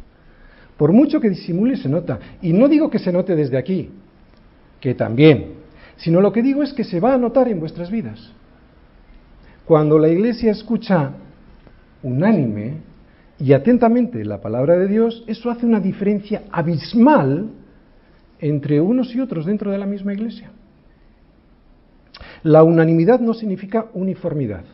Por 0.80 0.94
mucho 0.94 1.20
que 1.20 1.28
disimule, 1.28 1.76
se 1.76 1.90
nota. 1.90 2.18
Y 2.40 2.54
no 2.54 2.66
digo 2.66 2.88
que 2.88 2.98
se 2.98 3.12
note 3.12 3.36
desde 3.36 3.58
aquí, 3.58 3.90
que 4.80 4.94
también, 4.94 5.56
sino 5.98 6.22
lo 6.22 6.32
que 6.32 6.42
digo 6.42 6.62
es 6.62 6.72
que 6.72 6.84
se 6.84 7.00
va 7.00 7.12
a 7.12 7.18
notar 7.18 7.48
en 7.48 7.60
vuestras 7.60 7.90
vidas. 7.90 8.32
Cuando 9.66 9.98
la 9.98 10.08
iglesia 10.08 10.52
escucha 10.52 11.12
unánime 12.02 12.78
y 13.38 13.52
atentamente 13.52 14.24
la 14.24 14.40
palabra 14.40 14.78
de 14.78 14.88
Dios, 14.88 15.22
eso 15.26 15.50
hace 15.50 15.66
una 15.66 15.80
diferencia 15.80 16.44
abismal 16.50 17.50
entre 18.38 18.80
unos 18.80 19.14
y 19.14 19.20
otros 19.20 19.44
dentro 19.44 19.70
de 19.70 19.76
la 19.76 19.84
misma 19.84 20.14
iglesia. 20.14 20.50
La 22.42 22.62
unanimidad 22.62 23.20
no 23.20 23.34
significa 23.34 23.88
uniformidad, 23.92 24.64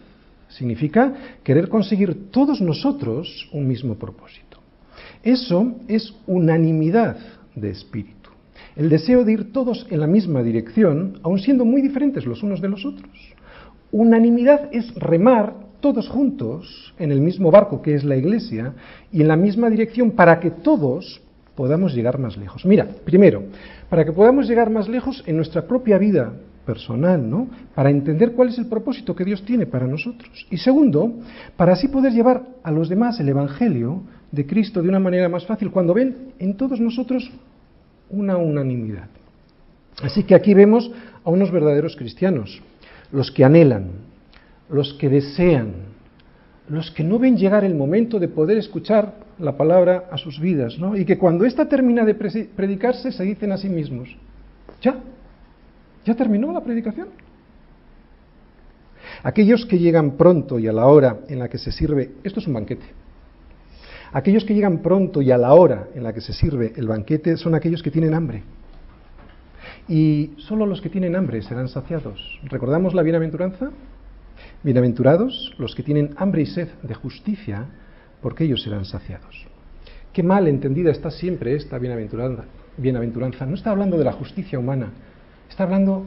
significa 0.50 1.14
querer 1.42 1.68
conseguir 1.68 2.30
todos 2.30 2.60
nosotros 2.60 3.48
un 3.52 3.66
mismo 3.66 3.96
propósito. 3.96 4.55
Eso 5.26 5.74
es 5.88 6.14
unanimidad 6.28 7.16
de 7.56 7.70
espíritu, 7.70 8.30
el 8.76 8.88
deseo 8.88 9.24
de 9.24 9.32
ir 9.32 9.52
todos 9.52 9.84
en 9.90 9.98
la 9.98 10.06
misma 10.06 10.40
dirección, 10.40 11.18
aun 11.24 11.40
siendo 11.40 11.64
muy 11.64 11.82
diferentes 11.82 12.24
los 12.24 12.44
unos 12.44 12.60
de 12.60 12.68
los 12.68 12.86
otros. 12.86 13.10
Unanimidad 13.90 14.68
es 14.70 14.94
remar 14.94 15.54
todos 15.80 16.08
juntos 16.08 16.94
en 17.00 17.10
el 17.10 17.20
mismo 17.20 17.50
barco 17.50 17.82
que 17.82 17.96
es 17.96 18.04
la 18.04 18.14
iglesia 18.14 18.74
y 19.10 19.20
en 19.20 19.26
la 19.26 19.34
misma 19.34 19.68
dirección 19.68 20.12
para 20.12 20.38
que 20.38 20.52
todos 20.52 21.20
podamos 21.56 21.92
llegar 21.92 22.20
más 22.20 22.36
lejos. 22.36 22.64
Mira, 22.64 22.86
primero, 23.04 23.42
para 23.90 24.04
que 24.04 24.12
podamos 24.12 24.46
llegar 24.46 24.70
más 24.70 24.88
lejos 24.88 25.24
en 25.26 25.34
nuestra 25.34 25.66
propia 25.66 25.98
vida 25.98 26.34
personal, 26.64 27.28
¿no? 27.28 27.48
Para 27.74 27.90
entender 27.90 28.30
cuál 28.32 28.50
es 28.50 28.58
el 28.58 28.66
propósito 28.66 29.16
que 29.16 29.24
Dios 29.24 29.44
tiene 29.44 29.66
para 29.66 29.88
nosotros. 29.88 30.46
Y 30.50 30.58
segundo, 30.58 31.14
para 31.56 31.72
así 31.72 31.88
poder 31.88 32.12
llevar 32.12 32.44
a 32.62 32.70
los 32.70 32.88
demás 32.88 33.18
el 33.18 33.28
Evangelio 33.28 34.02
de 34.32 34.46
Cristo 34.46 34.82
de 34.82 34.88
una 34.88 34.98
manera 34.98 35.28
más 35.28 35.46
fácil, 35.46 35.70
cuando 35.70 35.94
ven 35.94 36.32
en 36.38 36.56
todos 36.56 36.80
nosotros 36.80 37.30
una 38.10 38.36
unanimidad. 38.36 39.08
Así 40.02 40.24
que 40.24 40.34
aquí 40.34 40.54
vemos 40.54 40.90
a 41.24 41.30
unos 41.30 41.50
verdaderos 41.50 41.96
cristianos, 41.96 42.60
los 43.12 43.30
que 43.30 43.44
anhelan, 43.44 43.90
los 44.68 44.94
que 44.94 45.08
desean, 45.08 45.72
los 46.68 46.90
que 46.90 47.04
no 47.04 47.18
ven 47.18 47.36
llegar 47.36 47.64
el 47.64 47.74
momento 47.74 48.18
de 48.18 48.28
poder 48.28 48.58
escuchar 48.58 49.14
la 49.38 49.56
palabra 49.56 50.04
a 50.10 50.18
sus 50.18 50.40
vidas, 50.40 50.78
¿no? 50.78 50.96
Y 50.96 51.04
que 51.04 51.18
cuando 51.18 51.44
ésta 51.44 51.68
termina 51.68 52.04
de 52.04 52.14
predicarse 52.14 53.12
se 53.12 53.22
dicen 53.22 53.52
a 53.52 53.56
sí 53.56 53.68
mismos, 53.68 54.16
ya, 54.82 54.96
¿Ya 56.06 56.14
terminó 56.14 56.52
la 56.52 56.62
predicación? 56.62 57.08
Aquellos 59.24 59.66
que 59.66 59.78
llegan 59.78 60.12
pronto 60.12 60.58
y 60.60 60.68
a 60.68 60.72
la 60.72 60.86
hora 60.86 61.18
en 61.28 61.40
la 61.40 61.48
que 61.48 61.58
se 61.58 61.72
sirve, 61.72 62.12
esto 62.22 62.38
es 62.38 62.46
un 62.46 62.54
banquete. 62.54 62.86
Aquellos 64.12 64.44
que 64.44 64.54
llegan 64.54 64.78
pronto 64.78 65.22
y 65.22 65.30
a 65.30 65.38
la 65.38 65.54
hora 65.54 65.88
en 65.94 66.02
la 66.02 66.12
que 66.12 66.20
se 66.20 66.32
sirve 66.32 66.72
el 66.76 66.88
banquete 66.88 67.36
son 67.36 67.54
aquellos 67.54 67.82
que 67.82 67.90
tienen 67.90 68.14
hambre. 68.14 68.42
Y 69.88 70.32
solo 70.38 70.66
los 70.66 70.80
que 70.80 70.88
tienen 70.88 71.16
hambre 71.16 71.42
serán 71.42 71.68
saciados. 71.68 72.40
¿Recordamos 72.44 72.94
la 72.94 73.02
bienaventuranza? 73.02 73.70
Bienaventurados 74.62 75.54
los 75.58 75.74
que 75.74 75.82
tienen 75.82 76.14
hambre 76.16 76.42
y 76.42 76.46
sed 76.46 76.68
de 76.82 76.94
justicia, 76.94 77.66
porque 78.20 78.44
ellos 78.44 78.62
serán 78.62 78.84
saciados. 78.84 79.46
Qué 80.12 80.22
mal 80.22 80.48
entendida 80.48 80.90
está 80.90 81.10
siempre 81.10 81.54
esta 81.54 81.78
bienaventuranza. 81.78 82.44
bienaventuranza. 82.76 83.46
No 83.46 83.54
está 83.54 83.70
hablando 83.70 83.96
de 83.96 84.04
la 84.04 84.12
justicia 84.12 84.58
humana, 84.58 84.90
Está 85.48 85.64
hablando 85.64 86.04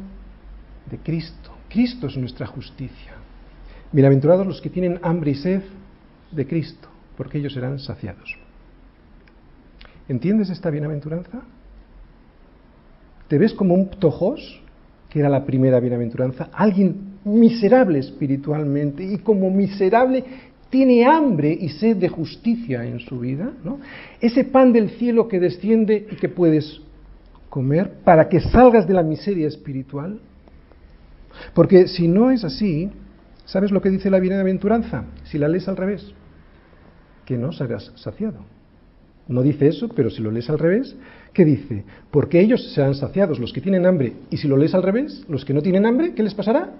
de 0.89 0.97
Cristo. 0.99 1.51
Cristo 1.69 2.07
es 2.07 2.17
nuestra 2.17 2.45
justicia. 2.45 3.13
Bienaventurados 3.91 4.45
los 4.45 4.61
que 4.61 4.69
tienen 4.69 4.99
hambre 5.01 5.31
y 5.31 5.35
sed 5.35 5.63
de 6.31 6.45
Cristo, 6.45 6.87
porque 7.19 7.37
ellos 7.37 7.53
serán 7.53 7.79
saciados. 7.79 8.37
¿Entiendes 10.07 10.49
esta 10.49 10.69
bienaventuranza? 10.69 11.41
¿Te 13.27 13.37
ves 13.37 13.53
como 13.53 13.73
un 13.73 13.89
ptojos, 13.89 14.61
que 15.09 15.19
era 15.19 15.27
la 15.27 15.43
primera 15.43 15.81
bienaventuranza? 15.81 16.49
Alguien 16.53 17.19
miserable 17.25 17.99
espiritualmente 17.99 19.03
y 19.03 19.17
como 19.17 19.51
miserable 19.51 20.23
tiene 20.69 21.05
hambre 21.05 21.51
y 21.59 21.67
sed 21.67 21.97
de 21.97 22.07
justicia 22.07 22.85
en 22.85 23.01
su 23.01 23.19
vida, 23.19 23.51
¿no? 23.65 23.81
Ese 24.21 24.45
pan 24.45 24.71
del 24.71 24.91
cielo 24.91 25.27
que 25.27 25.41
desciende 25.41 26.07
y 26.09 26.15
que 26.15 26.29
puedes 26.29 26.79
comer 27.49 27.95
para 28.05 28.29
que 28.29 28.39
salgas 28.39 28.87
de 28.87 28.93
la 28.93 29.03
miseria 29.03 29.49
espiritual? 29.49 30.21
Porque 31.53 31.89
si 31.89 32.07
no 32.07 32.31
es 32.31 32.45
así, 32.45 32.89
¿sabes 33.43 33.71
lo 33.71 33.81
que 33.81 33.89
dice 33.89 34.09
la 34.09 34.21
bienaventuranza? 34.21 35.03
Si 35.25 35.37
la 35.37 35.49
lees 35.49 35.67
al 35.67 35.75
revés, 35.75 36.13
que 37.29 37.37
no 37.37 37.51
serás 37.51 37.91
saciado. 37.93 38.39
No 39.27 39.43
dice 39.43 39.67
eso, 39.67 39.87
pero 39.89 40.09
si 40.09 40.19
lo 40.19 40.31
lees 40.31 40.49
al 40.49 40.57
revés, 40.57 40.95
¿qué 41.31 41.45
dice? 41.45 41.85
Porque 42.09 42.39
ellos 42.39 42.73
serán 42.73 42.95
saciados, 42.95 43.37
los 43.37 43.53
que 43.53 43.61
tienen 43.61 43.85
hambre, 43.85 44.13
y 44.31 44.37
si 44.37 44.47
lo 44.47 44.57
lees 44.57 44.73
al 44.73 44.81
revés, 44.81 45.23
los 45.29 45.45
que 45.45 45.53
no 45.53 45.61
tienen 45.61 45.85
hambre, 45.85 46.15
¿qué 46.15 46.23
les 46.23 46.33
pasará? 46.33 46.71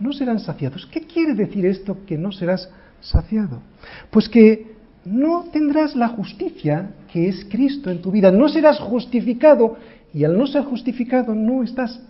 No 0.00 0.12
serán 0.12 0.40
saciados. 0.40 0.86
¿Qué 0.86 1.02
quiere 1.02 1.34
decir 1.34 1.64
esto 1.64 1.98
que 2.04 2.18
no 2.18 2.32
serás 2.32 2.68
saciado? 3.00 3.62
Pues 4.10 4.28
que 4.28 4.74
no 5.04 5.44
tendrás 5.52 5.94
la 5.94 6.08
justicia 6.08 6.90
que 7.12 7.28
es 7.28 7.46
Cristo 7.48 7.88
en 7.88 8.02
tu 8.02 8.10
vida, 8.10 8.32
no 8.32 8.48
serás 8.48 8.80
justificado 8.80 9.76
y 10.12 10.24
al 10.24 10.36
no 10.36 10.48
ser 10.48 10.64
justificado 10.64 11.32
no 11.32 11.62
estás 11.62 12.02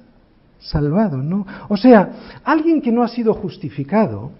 salvado, 0.60 1.18
¿no? 1.18 1.46
O 1.68 1.76
sea, 1.76 2.10
alguien 2.42 2.80
que 2.80 2.90
no 2.90 3.02
ha 3.02 3.08
sido 3.08 3.34
justificado, 3.34 4.32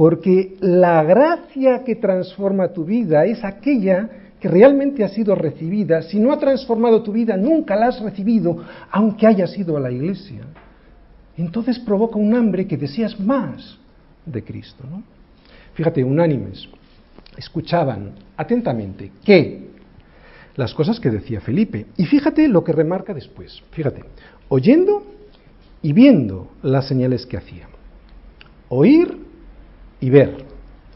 porque 0.00 0.56
la 0.60 1.04
gracia 1.04 1.84
que 1.84 1.96
transforma 1.96 2.68
tu 2.68 2.86
vida 2.86 3.26
es 3.26 3.44
aquella 3.44 4.08
que 4.40 4.48
realmente 4.48 5.04
ha 5.04 5.08
sido 5.08 5.34
recibida, 5.34 6.00
si 6.00 6.18
no 6.18 6.32
ha 6.32 6.38
transformado 6.38 7.02
tu 7.02 7.12
vida, 7.12 7.36
nunca 7.36 7.76
la 7.76 7.88
has 7.88 8.00
recibido, 8.00 8.64
aunque 8.90 9.26
hayas 9.26 9.54
ido 9.58 9.76
a 9.76 9.80
la 9.80 9.92
iglesia. 9.92 10.46
Entonces 11.36 11.78
provoca 11.78 12.16
un 12.16 12.34
hambre 12.34 12.66
que 12.66 12.78
deseas 12.78 13.20
más 13.20 13.78
de 14.24 14.42
Cristo, 14.42 14.84
¿no? 14.90 15.02
Fíjate, 15.74 16.02
unánimes, 16.02 16.66
escuchaban 17.36 18.12
atentamente 18.38 19.12
que 19.22 19.68
las 20.56 20.72
cosas 20.72 20.98
que 20.98 21.10
decía 21.10 21.42
Felipe. 21.42 21.88
Y 21.98 22.06
fíjate 22.06 22.48
lo 22.48 22.64
que 22.64 22.72
remarca 22.72 23.12
después. 23.12 23.62
Fíjate, 23.72 24.02
oyendo 24.48 25.02
y 25.82 25.92
viendo 25.92 26.52
las 26.62 26.88
señales 26.88 27.26
que 27.26 27.36
hacía. 27.36 27.68
Oír 28.70 29.28
y 30.00 30.10
ver. 30.10 30.44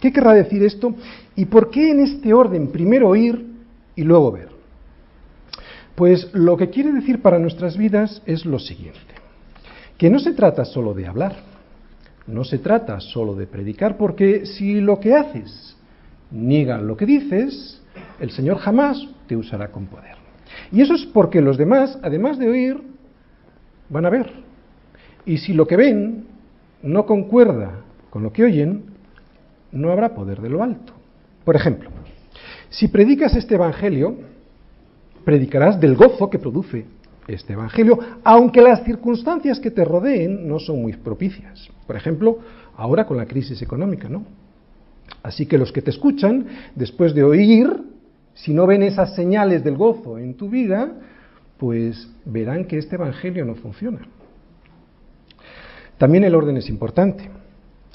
¿Qué 0.01 0.13
querrá 0.13 0.33
decir 0.35 0.63
esto? 0.63 0.95
¿Y 1.37 1.47
por 1.47 1.71
qué 1.71 1.91
en 1.91 2.01
este 2.01 2.35
orden? 2.35 2.69
Primero 2.69 3.09
oír 3.09 3.45
y 3.97 4.03
luego 4.03 4.33
ver. 4.33 4.49
Pues 5.95 6.29
lo 6.33 6.57
que 6.57 6.71
quiere 6.71 6.93
decir 6.93 7.23
para 7.23 7.39
nuestras 7.39 7.77
vidas 7.77 8.23
es 8.27 8.45
lo 8.45 8.59
siguiente, 8.59 9.15
que 9.97 10.11
no 10.11 10.19
se 10.19 10.33
trata 10.33 10.65
solo 10.65 10.93
de 10.93 11.07
hablar, 11.07 11.37
no 12.27 12.43
se 12.43 12.59
trata 12.59 12.99
solo 13.01 13.35
de 13.37 13.47
predicar, 13.47 13.97
porque 13.97 14.45
si 14.45 14.81
lo 14.81 14.99
que 14.99 15.15
haces 15.15 15.77
niega 16.33 16.79
lo 16.79 16.97
que 16.97 17.07
dices, 17.07 17.81
el 18.19 18.31
Señor 18.31 18.59
jamás 18.59 19.07
te 19.29 19.37
usará 19.37 19.71
con 19.71 19.87
poder. 19.87 20.17
Y 20.73 20.81
eso 20.81 20.95
es 20.95 21.07
porque 21.07 21.41
los 21.41 21.57
demás, 21.57 21.99
además 22.03 22.39
de 22.39 22.49
oír, 22.49 22.83
van 23.89 24.07
a 24.07 24.11
ver. 24.11 24.33
Y 25.25 25.39
si 25.39 25.53
lo 25.53 25.67
que 25.67 25.77
ven 25.77 26.27
no 26.83 27.07
concuerda 27.07 27.81
con 28.11 28.23
lo 28.23 28.33
que 28.33 28.45
oyen, 28.45 28.94
no 29.75 29.91
habrá 29.91 30.15
poder 30.15 30.41
de 30.41 30.49
lo 30.49 30.63
alto. 30.63 30.93
Por 31.45 31.57
ejemplo, 31.57 31.91
si 32.71 32.89
predicas 32.89 33.35
este 33.37 33.57
Evangelio, 33.57 34.17
predicarás 35.25 35.79
del 35.79 35.97
gozo 35.97 36.31
que 36.31 36.39
produce 36.39 36.87
este 37.27 37.53
Evangelio, 37.53 37.99
aunque 38.23 38.63
las 38.63 38.85
circunstancias 38.85 39.61
que 39.61 39.71
te 39.71 39.85
rodeen 39.85 40.47
no 40.49 40.59
son 40.59 40.81
muy 40.83 40.93
propicias. 40.95 41.69
Por 41.87 41.97
ejemplo, 41.97 42.39
ahora 42.77 43.07
con 43.07 43.17
la 43.17 43.27
crisis 43.27 43.61
económica, 43.63 44.09
¿no? 44.09 44.25
Así 45.23 45.47
que 45.47 45.59
los 45.59 45.73
que 45.73 45.83
te 45.83 45.91
escuchan, 45.91 46.47
después 46.75 47.15
de 47.15 47.25
oír, 47.25 47.71
si 48.35 48.53
no 48.53 48.67
ven 48.67 48.83
esas 48.83 49.15
señales 49.15 49.63
del 49.65 49.77
gozo 49.77 50.19
en 50.19 50.35
tu 50.35 50.49
vida, 50.49 50.93
pues 51.59 52.11
verán 52.25 52.65
que 52.65 52.79
este 52.79 52.97
Evangelio 52.97 53.45
no 53.45 53.55
funciona. 53.55 54.01
También 55.99 56.25
el 56.25 56.35
orden 56.35 56.57
es 56.57 56.69
importante, 56.69 57.31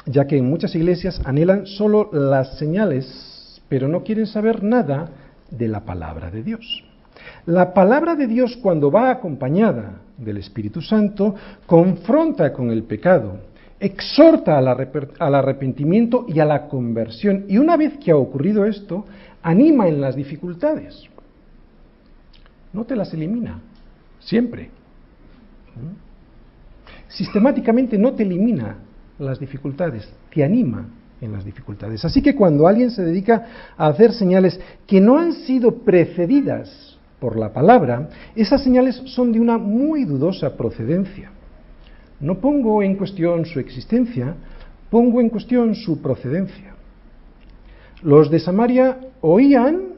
ya 0.09 0.25
que 0.25 0.37
en 0.37 0.49
muchas 0.49 0.75
iglesias 0.75 1.21
anhelan 1.23 1.67
solo 1.67 2.09
las 2.11 2.57
señales, 2.57 3.61
pero 3.69 3.87
no 3.87 4.03
quieren 4.03 4.25
saber 4.25 4.63
nada 4.63 5.09
de 5.51 5.67
la 5.67 5.85
palabra 5.85 6.31
de 6.31 6.41
Dios. 6.41 6.83
La 7.45 7.73
palabra 7.73 8.15
de 8.15 8.25
Dios 8.25 8.57
cuando 8.57 8.89
va 8.89 9.11
acompañada 9.11 10.01
del 10.17 10.37
Espíritu 10.37 10.81
Santo 10.81 11.35
confronta 11.65 12.51
con 12.51 12.71
el 12.71 12.83
pecado, 12.83 13.39
exhorta 13.79 14.57
al 14.57 15.35
arrepentimiento 15.35 16.25
y 16.27 16.39
a 16.39 16.45
la 16.45 16.67
conversión. 16.67 17.45
Y 17.47 17.59
una 17.59 17.77
vez 17.77 17.97
que 17.99 18.11
ha 18.11 18.15
ocurrido 18.15 18.65
esto, 18.65 19.05
anima 19.43 19.87
en 19.87 20.01
las 20.01 20.15
dificultades. 20.15 21.03
No 22.73 22.83
te 22.83 22.95
las 22.95 23.13
elimina, 23.13 23.59
siempre. 24.19 24.71
Sistemáticamente 27.07 27.97
no 27.97 28.13
te 28.13 28.23
elimina 28.23 28.77
las 29.19 29.39
dificultades, 29.39 30.09
te 30.33 30.43
anima 30.43 30.87
en 31.21 31.33
las 31.33 31.43
dificultades. 31.43 32.03
Así 32.05 32.21
que 32.21 32.35
cuando 32.35 32.67
alguien 32.67 32.91
se 32.91 33.03
dedica 33.03 33.45
a 33.77 33.87
hacer 33.87 34.13
señales 34.13 34.59
que 34.87 35.01
no 35.01 35.17
han 35.17 35.33
sido 35.33 35.79
precedidas 35.79 36.97
por 37.19 37.37
la 37.37 37.51
palabra, 37.51 38.09
esas 38.35 38.63
señales 38.63 38.95
son 39.05 39.31
de 39.31 39.39
una 39.39 39.57
muy 39.57 40.05
dudosa 40.05 40.55
procedencia. 40.55 41.31
No 42.19 42.39
pongo 42.39 42.81
en 42.81 42.95
cuestión 42.95 43.45
su 43.45 43.59
existencia, 43.59 44.35
pongo 44.89 45.19
en 45.19 45.29
cuestión 45.29 45.75
su 45.75 46.01
procedencia. 46.01 46.75
Los 48.01 48.31
de 48.31 48.39
Samaria 48.39 48.97
oían 49.19 49.89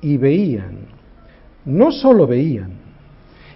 y 0.00 0.16
veían, 0.16 0.78
no 1.64 1.92
solo 1.92 2.26
veían. 2.26 2.72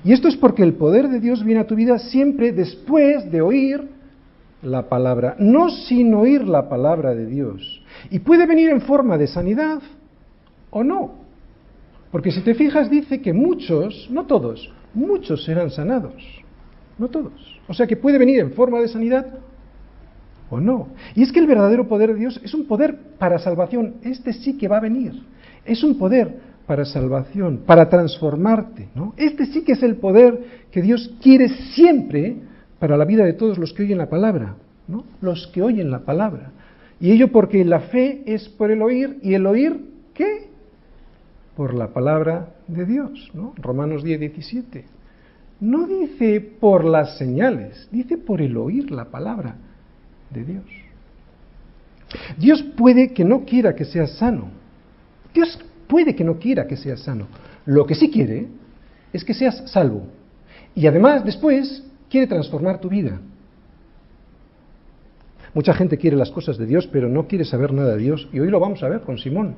Y 0.05 0.13
esto 0.13 0.29
es 0.29 0.37
porque 0.37 0.63
el 0.63 0.75
poder 0.75 1.09
de 1.09 1.21
Dios 1.21 1.45
viene 1.45 1.61
a 1.61 1.67
tu 1.67 1.75
vida 1.75 1.99
siempre 1.99 2.53
después 2.53 3.31
de 3.31 3.43
oír 3.43 4.00
la 4.63 4.89
palabra, 4.89 5.37
no 5.39 5.71
sin 5.71 6.13
oír 6.15 6.47
la 6.47 6.69
palabra 6.69 7.15
de 7.15 7.27
Dios. 7.27 7.83
Y 8.11 8.19
puede 8.19 8.47
venir 8.47 8.71
en 8.71 8.83
forma 8.83 9.17
de 9.17 9.27
sanidad 9.27 9.81
o 10.71 10.85
no. 10.85 11.15
Porque 12.11 12.31
si 12.31 12.41
te 12.43 12.55
fijas 12.55 12.91
dice 12.91 13.21
que 13.21 13.33
muchos, 13.33 14.09
no 14.11 14.27
todos, 14.27 14.73
muchos 14.95 15.45
serán 15.45 15.71
sanados. 15.71 16.23
No 16.99 17.09
todos. 17.09 17.61
O 17.69 17.75
sea 17.75 17.87
que 17.87 17.97
puede 17.97 18.19
venir 18.19 18.41
en 18.41 18.53
forma 18.53 18.81
de 18.81 18.89
sanidad 18.89 19.27
o 20.51 20.61
no. 20.61 20.89
Y 21.15 21.23
es 21.23 21.33
que 21.33 21.39
el 21.39 21.47
verdadero 21.47 21.89
poder 21.89 22.13
de 22.13 22.21
Dios 22.21 22.41
es 22.43 22.53
un 22.53 22.67
poder 22.67 22.99
para 23.19 23.39
salvación. 23.39 23.95
Este 24.03 24.33
sí 24.33 24.59
que 24.59 24.69
va 24.69 24.79
a 24.79 24.81
venir. 24.81 25.23
Es 25.65 25.83
un 25.83 25.97
poder 25.97 26.51
para 26.67 26.85
salvación, 26.85 27.63
para 27.65 27.89
transformarte. 27.89 28.89
¿no? 28.95 29.15
Este 29.17 29.47
sí 29.47 29.63
que 29.63 29.73
es 29.73 29.83
el 29.83 29.97
poder 29.97 30.67
que 30.71 30.83
Dios 30.83 31.15
quiere 31.23 31.49
siempre 31.49 32.37
para 32.81 32.97
la 32.97 33.05
vida 33.05 33.25
de 33.25 33.35
todos 33.35 33.59
los 33.59 33.73
que 33.73 33.85
oyen 33.85 33.99
la 33.99 34.09
palabra, 34.09 34.57
¿no? 34.89 35.05
Los 35.21 35.47
que 35.49 35.63
oyen 35.63 35.91
la 35.91 36.01
palabra. 36.01 36.51
Y 36.99 37.13
ello 37.13 37.31
porque 37.31 37.65
la 37.65 37.81
fe 37.81 38.23
es 38.27 38.49
por 38.49 38.71
el 38.71 38.83
oír 38.83 39.19
y 39.23 39.35
el 39.35 39.47
oír 39.47 39.81
¿qué? 40.15 40.49
Por 41.57 41.75
la 41.75 41.89
palabra 41.89 42.55
de 42.67 42.87
Dios, 42.87 43.31
¿no? 43.35 43.55
Romanos 43.57 44.03
10, 44.03 44.21
17. 44.21 44.85
No 45.61 45.87
dice 45.87 46.41
por 46.41 46.85
las 46.85 47.19
señales, 47.19 47.89
dice 47.93 48.17
por 48.17 48.41
el 48.41 48.57
oír 48.57 48.91
la 48.91 49.07
palabra 49.07 49.57
de 50.31 50.45
Dios. 50.45 50.65
Dios 52.39 52.63
puede 52.77 53.13
que 53.13 53.25
no 53.25 53.45
quiera 53.45 53.75
que 53.75 53.85
seas 53.85 54.13
sano. 54.13 54.49
Dios 55.35 55.59
puede 55.87 56.15
que 56.15 56.25
no 56.25 56.39
quiera 56.39 56.67
que 56.67 56.77
seas 56.77 57.01
sano. 57.01 57.27
Lo 57.67 57.87
que 57.87 57.95
sí 57.95 58.11
quiere 58.11 58.49
es 59.13 59.25
que 59.25 59.35
seas 59.35 59.63
salvo. 59.71 60.07
Y 60.75 60.87
además, 60.87 61.25
después, 61.25 61.85
quiere 62.11 62.27
transformar 62.27 62.81
tu 62.81 62.89
vida. 62.89 63.21
Mucha 65.55 65.75
gente 65.75 65.97
quiere 65.97 66.17
las 66.17 66.31
cosas 66.31 66.59
de 66.59 66.67
Dios, 66.67 66.87
pero 66.93 67.09
no 67.09 67.27
quiere 67.27 67.45
saber 67.45 67.73
nada 67.73 67.97
de 67.97 68.03
Dios. 68.03 68.29
Y 68.33 68.41
hoy 68.41 68.51
lo 68.51 68.61
vamos 68.61 68.83
a 68.83 68.89
ver 68.89 69.01
con 69.01 69.19
Simón. 69.19 69.57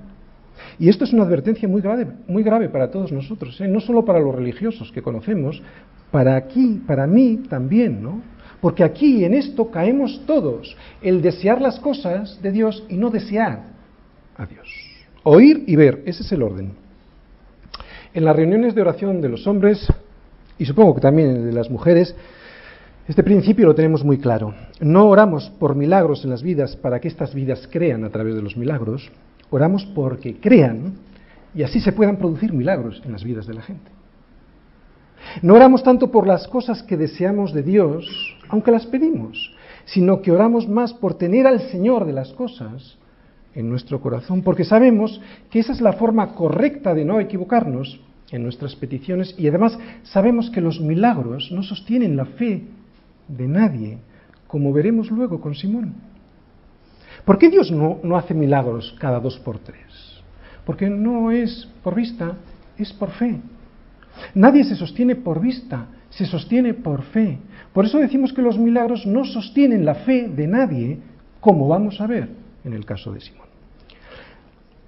Y 0.79 0.89
esto 0.89 1.05
es 1.05 1.13
una 1.13 1.25
advertencia 1.25 1.69
muy 1.69 1.83
grave, 1.83 2.07
muy 2.29 2.43
grave 2.43 2.69
para 2.69 2.91
todos 2.91 3.13
nosotros, 3.13 3.61
¿eh? 3.61 3.69
no 3.69 3.81
solo 3.81 4.05
para 4.05 4.21
los 4.21 4.35
religiosos 4.35 4.93
que 4.93 5.03
conocemos, 5.03 5.63
para 6.11 6.37
aquí, 6.37 6.81
para 6.87 7.07
mí 7.07 7.43
también, 7.49 8.03
¿no? 8.03 8.23
Porque 8.61 8.85
aquí 8.85 9.25
en 9.25 9.35
esto 9.35 9.71
caemos 9.71 10.23
todos, 10.27 10.77
el 11.01 11.21
desear 11.21 11.61
las 11.61 11.81
cosas 11.81 12.41
de 12.43 12.53
Dios 12.53 12.85
y 12.89 12.97
no 12.97 13.11
desear 13.11 13.65
a 14.37 14.47
Dios. 14.47 14.69
Oír 15.25 15.65
y 15.67 15.75
ver, 15.75 16.03
ese 16.07 16.23
es 16.23 16.33
el 16.33 16.43
orden. 16.43 16.73
En 18.15 18.25
las 18.25 18.37
reuniones 18.37 18.75
de 18.75 18.83
oración 18.83 19.21
de 19.21 19.29
los 19.29 19.47
hombres, 19.47 19.89
y 20.59 20.65
supongo 20.65 20.95
que 20.95 21.01
también 21.01 21.47
de 21.47 21.53
las 21.53 21.71
mujeres, 21.71 22.15
este 23.09 23.25
principio 23.25 23.67
lo 23.67 23.75
tenemos 23.75 24.05
muy 24.05 24.19
claro. 24.19 24.55
No 24.81 25.09
oramos 25.09 25.51
por 25.59 25.75
milagros 25.75 26.23
en 26.23 26.31
las 26.31 26.43
vidas 26.43 26.77
para 26.77 27.01
que 27.01 27.09
estas 27.09 27.35
vidas 27.35 27.69
crean 27.71 28.05
a 28.05 28.11
través 28.11 28.37
de 28.37 28.43
los 28.43 28.57
milagros, 28.57 29.11
oramos 29.51 29.85
porque 29.87 30.37
crean 30.37 30.95
y 31.53 31.65
así 31.65 31.81
se 31.81 31.93
puedan 31.93 32.17
producir 32.17 32.53
milagros 32.53 33.03
en 33.05 33.13
las 33.13 33.25
vidas 33.25 33.47
de 33.47 33.55
la 33.55 33.63
gente. 33.63 33.91
No 35.43 35.55
oramos 35.55 35.83
tanto 35.83 36.13
por 36.13 36.29
las 36.29 36.47
cosas 36.47 36.83
que 36.85 36.97
deseamos 36.97 37.53
de 37.53 37.63
Dios, 37.63 38.07
aunque 38.49 38.71
las 38.71 38.87
pedimos, 38.87 39.53
sino 39.85 40.23
que 40.23 40.31
oramos 40.31 40.69
más 40.69 40.95
por 40.95 41.15
tener 41.15 41.47
al 41.47 41.61
Señor 41.71 42.05
de 42.05 42.13
las 42.13 42.33
cosas 42.33 42.99
en 43.55 43.69
nuestro 43.69 44.01
corazón, 44.01 44.43
porque 44.43 44.65
sabemos 44.65 45.21
que 45.51 45.59
esa 45.59 45.73
es 45.73 45.81
la 45.81 45.95
forma 45.95 46.35
correcta 46.35 46.95
de 46.95 47.05
no 47.05 47.19
equivocarnos 47.19 48.01
en 48.31 48.45
nuestras 48.45 48.77
peticiones 48.77 49.35
y 49.37 49.49
además 49.49 49.77
sabemos 50.05 50.51
que 50.51 50.61
los 50.61 50.81
milagros 50.81 51.51
no 51.53 51.63
sostienen 51.63 52.17
la 52.17 52.25
fe 52.25 52.63
de 53.29 53.49
nadie, 53.49 53.99
como 54.47 54.73
veremos 54.73 55.11
luego 55.11 55.41
con 55.41 55.55
Simón. 55.55 55.95
¿Por 57.25 57.39
qué 57.39 57.51
Dios 57.51 57.71
no, 57.71 57.99
no 58.03 58.17
hace 58.17 58.35
milagros 58.35 58.95
cada 58.99 59.21
dos 59.21 59.39
por 59.39 59.59
tres? 59.59 60.23
Porque 60.65 60.91
no 60.91 61.31
es 61.31 61.69
por 61.83 61.95
vista, 61.95 62.37
es 62.77 62.93
por 62.93 63.11
fe. 63.11 63.41
Nadie 64.35 64.65
se 64.65 64.77
sostiene 64.77 65.17
por 65.17 65.41
vista, 65.41 65.87
se 66.11 66.27
sostiene 66.27 66.75
por 66.75 67.03
fe. 67.03 67.39
Por 67.73 67.85
eso 67.85 67.99
decimos 67.99 68.33
que 68.33 68.43
los 68.43 68.59
milagros 68.59 69.07
no 69.07 69.25
sostienen 69.25 69.85
la 69.85 69.95
fe 69.95 70.29
de 70.29 70.47
nadie, 70.47 70.99
como 71.41 71.69
vamos 71.69 72.01
a 72.01 72.07
ver 72.07 72.29
en 72.65 72.73
el 72.73 72.85
caso 72.85 73.13
de 73.13 73.21
Simón. 73.21 73.52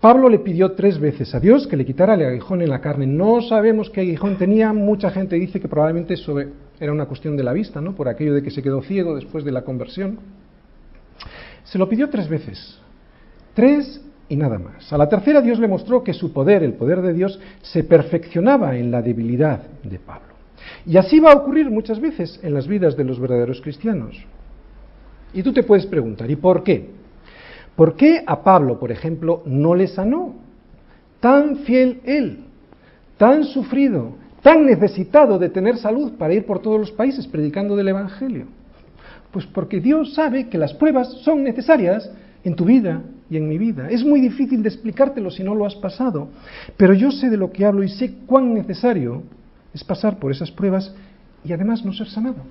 Pablo 0.05 0.29
le 0.29 0.41
pidió 0.41 0.73
tres 0.73 0.99
veces 0.99 1.35
a 1.35 1.41
Dios 1.41 1.67
que 1.67 1.79
le 1.79 1.87
quitara 1.87 2.13
el 2.13 2.27
aguijón 2.27 2.61
en 2.61 2.69
la 2.69 2.83
carne. 2.83 3.07
No 3.07 3.41
sabemos 3.41 3.89
qué 3.89 4.03
aguijón 4.03 4.37
tenía, 4.37 4.71
mucha 4.75 5.09
gente 5.09 5.37
dice 5.37 5.61
que 5.61 5.67
probablemente 5.67 6.13
eso 6.13 6.37
era 6.79 6.93
una 6.93 7.07
cuestión 7.07 7.39
de 7.39 7.43
la 7.43 7.55
vista, 7.55 7.81
¿no? 7.81 7.95
Por 7.95 8.11
aquello 8.11 8.35
de 8.35 8.43
que 8.43 8.51
se 8.51 8.63
quedó 8.63 8.83
ciego 8.83 9.15
después 9.15 9.47
de 9.47 9.53
la 9.53 9.63
conversión. 9.63 10.19
Se 11.65 11.79
lo 11.79 11.89
pidió 11.89 12.11
tres 12.11 12.29
veces. 12.29 12.79
Tres 13.55 14.03
y 14.29 14.37
nada 14.37 14.59
más. 14.59 14.93
A 14.93 14.99
la 14.99 15.09
tercera 15.09 15.41
Dios 15.41 15.59
le 15.59 15.69
mostró 15.69 16.05
que 16.05 16.13
su 16.13 16.35
poder, 16.35 16.63
el 16.63 16.75
poder 16.75 17.01
de 17.01 17.15
Dios, 17.15 17.41
se 17.63 17.83
perfeccionaba 17.83 18.77
en 18.77 18.91
la 18.91 19.01
debilidad 19.01 19.63
de 19.85 19.99
Pablo. 20.01 20.35
Y 20.85 20.99
así 20.99 21.19
va 21.19 21.33
a 21.33 21.37
ocurrir 21.37 21.71
muchas 21.71 21.99
veces 21.99 22.39
en 22.43 22.53
las 22.53 22.69
vidas 22.69 22.95
de 22.95 23.05
los 23.05 23.19
verdaderos 23.19 23.63
cristianos. 23.63 24.23
Y 25.33 25.43
tú 25.43 25.55
te 25.55 25.63
puedes 25.63 25.87
preguntar, 25.87 26.31
¿y 26.31 26.37
por 26.37 26.63
qué? 26.63 26.91
¿Por 27.77 27.97
qué 27.97 28.23
a 28.27 28.43
Pablo, 28.43 28.79
por 28.79 28.93
ejemplo, 28.93 29.43
no 29.47 29.75
le 29.75 29.89
sanó? 29.89 30.35
Tan 31.21 31.57
fiel 31.59 32.01
él, 32.05 32.45
tan 33.17 33.45
sufrido, 33.45 34.17
tan 34.43 34.67
necesitado 34.67 35.39
de 35.39 35.49
tener 35.49 35.79
salud 35.79 36.13
para 36.13 36.35
ir 36.35 36.47
por 36.47 36.61
todos 36.61 36.79
los 36.79 36.93
países 36.93 37.27
predicando 37.27 37.75
del 37.75 37.89
Evangelio. 37.89 38.47
Pues 39.33 39.47
porque 39.47 39.81
Dios 39.81 40.15
sabe 40.15 40.49
que 40.49 40.59
las 40.59 40.75
pruebas 40.75 41.11
son 41.25 41.43
necesarias 41.43 42.09
en 42.45 42.55
tu 42.55 42.65
vida 42.65 43.03
y 43.29 43.37
en 43.37 43.49
mi 43.49 43.59
vida. 43.59 43.89
Es 43.91 44.05
muy 44.05 44.21
difícil 44.21 44.63
de 44.63 44.69
explicártelo 44.69 45.31
si 45.31 45.43
no 45.43 45.55
lo 45.55 45.67
has 45.67 45.75
pasado, 45.75 46.29
pero 46.77 46.95
yo 46.95 47.11
sé 47.11 47.31
de 47.31 47.39
lo 47.39 47.51
que 47.51 47.65
hablo 47.65 47.83
y 47.83 47.89
sé 47.89 48.15
cuán 48.27 48.55
necesario 48.55 49.23
es 49.73 49.83
pasar 49.83 50.19
por 50.19 50.31
esas 50.31 50.53
pruebas 50.53 50.95
y 51.45 51.53
además 51.53 51.85
no 51.85 51.93
ser 51.93 52.07
sanado. 52.07 52.43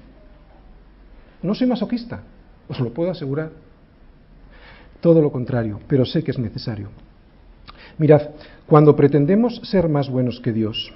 No 1.42 1.56
soy 1.56 1.68
masoquista, 1.68 2.24
os 2.68 2.80
lo 2.80 2.92
puedo 2.94 3.12
asegurar 3.12 3.52
todo 5.04 5.22
lo 5.22 5.34
contrario, 5.34 5.82
pero 5.90 6.06
sé 6.06 6.24
que 6.24 6.32
es 6.32 6.40
necesario. 6.40 6.88
Mirad, 7.98 8.22
cuando 8.66 8.96
pretendemos 8.96 9.58
ser 9.66 9.90
más 9.90 10.10
buenos 10.10 10.40
que 10.40 10.54
Dios, 10.54 10.94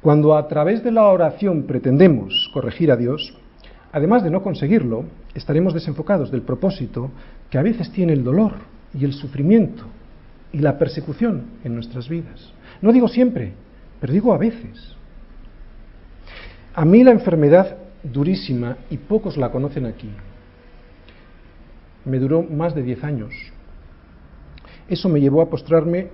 cuando 0.00 0.34
a 0.34 0.48
través 0.48 0.82
de 0.82 0.90
la 0.90 1.06
oración 1.06 1.64
pretendemos 1.64 2.50
corregir 2.54 2.90
a 2.90 2.96
Dios, 2.96 3.34
además 3.92 4.24
de 4.24 4.30
no 4.30 4.42
conseguirlo, 4.42 5.04
estaremos 5.34 5.74
desenfocados 5.74 6.30
del 6.30 6.40
propósito 6.40 7.10
que 7.50 7.58
a 7.58 7.62
veces 7.62 7.92
tiene 7.92 8.14
el 8.14 8.24
dolor 8.24 8.54
y 8.98 9.04
el 9.04 9.12
sufrimiento 9.12 9.84
y 10.54 10.60
la 10.60 10.78
persecución 10.78 11.44
en 11.62 11.74
nuestras 11.74 12.08
vidas. 12.08 12.54
No 12.80 12.92
digo 12.92 13.08
siempre, 13.08 13.52
pero 14.00 14.14
digo 14.14 14.32
a 14.32 14.38
veces. 14.38 14.96
A 16.72 16.86
mí 16.86 17.04
la 17.04 17.10
enfermedad 17.10 17.76
durísima, 18.02 18.78
y 18.88 18.96
pocos 18.96 19.36
la 19.36 19.50
conocen 19.50 19.84
aquí, 19.84 20.08
me 22.04 22.18
duró 22.18 22.42
más 22.42 22.74
de 22.74 22.82
10 22.82 23.04
años. 23.04 23.34
Eso 24.88 25.08
me 25.08 25.20
llevó 25.20 25.42
a 25.42 25.50
postrarme 25.50 26.08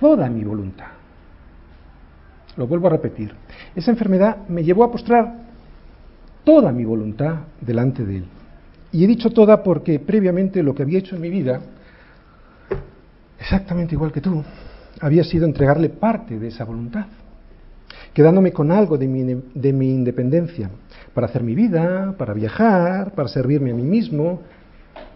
toda 0.00 0.28
mi 0.28 0.42
voluntad. 0.44 0.86
Lo 2.56 2.66
vuelvo 2.66 2.88
a 2.88 2.90
repetir. 2.90 3.34
Esa 3.74 3.90
enfermedad 3.90 4.48
me 4.48 4.64
llevó 4.64 4.84
a 4.84 4.90
postrar 4.90 5.42
toda 6.44 6.72
mi 6.72 6.84
voluntad 6.84 7.40
delante 7.60 8.04
de 8.04 8.18
Él. 8.18 8.24
Y 8.90 9.04
he 9.04 9.06
dicho 9.06 9.30
toda 9.30 9.62
porque 9.62 9.98
previamente 9.98 10.62
lo 10.62 10.74
que 10.74 10.82
había 10.82 10.98
hecho 10.98 11.16
en 11.16 11.22
mi 11.22 11.30
vida, 11.30 11.60
exactamente 13.38 13.94
igual 13.94 14.12
que 14.12 14.20
tú, 14.20 14.42
había 15.00 15.24
sido 15.24 15.46
entregarle 15.46 15.88
parte 15.88 16.38
de 16.38 16.48
esa 16.48 16.64
voluntad, 16.64 17.06
quedándome 18.12 18.52
con 18.52 18.70
algo 18.70 18.98
de 18.98 19.08
mi, 19.08 19.22
de 19.54 19.72
mi 19.72 19.94
independencia, 19.94 20.70
para 21.14 21.26
hacer 21.26 21.42
mi 21.42 21.54
vida, 21.54 22.14
para 22.16 22.34
viajar, 22.34 23.12
para 23.12 23.28
servirme 23.28 23.70
a 23.70 23.74
mí 23.74 23.82
mismo. 23.82 24.40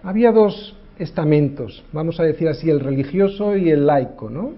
Había 0.03 0.33
dos 0.33 0.77
estamentos, 0.99 1.85
vamos 1.93 2.21
a 2.21 2.23
decir 2.23 2.49
así, 2.49 2.71
el 2.71 2.81
religioso 2.81 3.57
y 3.57 3.71
el 3.71 3.87
laico, 3.87 4.31
¿no? 4.31 4.53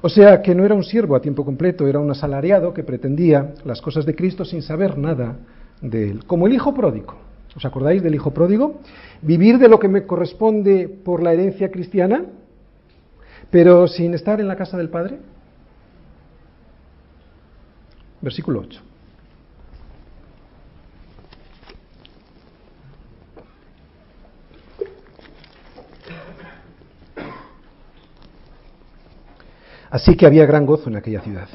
O 0.00 0.08
sea 0.08 0.42
que 0.42 0.54
no 0.54 0.64
era 0.64 0.74
un 0.74 0.84
siervo 0.84 1.16
a 1.16 1.20
tiempo 1.20 1.44
completo, 1.44 1.88
era 1.88 1.98
un 1.98 2.10
asalariado 2.10 2.74
que 2.74 2.84
pretendía 2.84 3.54
las 3.64 3.80
cosas 3.80 4.04
de 4.04 4.14
Cristo 4.14 4.44
sin 4.44 4.60
saber 4.60 4.98
nada 4.98 5.36
de 5.80 6.10
él, 6.10 6.24
como 6.26 6.46
el 6.46 6.52
hijo 6.52 6.74
pródigo. 6.74 7.14
¿Os 7.56 7.64
acordáis 7.64 8.02
del 8.02 8.14
hijo 8.14 8.32
pródigo? 8.32 8.80
Vivir 9.22 9.58
de 9.58 9.68
lo 9.68 9.78
que 9.78 9.88
me 9.88 10.04
corresponde 10.04 10.88
por 10.88 11.22
la 11.22 11.32
herencia 11.32 11.70
cristiana, 11.70 12.24
pero 13.50 13.86
sin 13.86 14.12
estar 14.12 14.40
en 14.40 14.48
la 14.48 14.56
casa 14.56 14.76
del 14.76 14.90
Padre. 14.90 15.18
Versículo 18.20 18.60
8. 18.60 18.93
Así 29.94 30.16
que 30.16 30.26
había 30.26 30.44
gran 30.44 30.66
gozo 30.66 30.88
en 30.88 30.96
aquella 30.96 31.20
ciudad. 31.20 31.48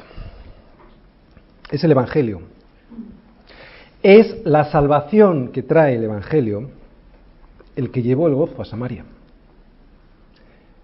Es 1.70 1.84
el 1.84 1.90
Evangelio. 1.90 2.40
Es 4.02 4.34
la 4.46 4.64
salvación 4.70 5.52
que 5.52 5.62
trae 5.62 5.96
el 5.96 6.04
Evangelio 6.04 6.70
el 7.76 7.90
que 7.90 8.00
llevó 8.00 8.28
el 8.28 8.34
gozo 8.34 8.62
a 8.62 8.64
Samaria. 8.64 9.04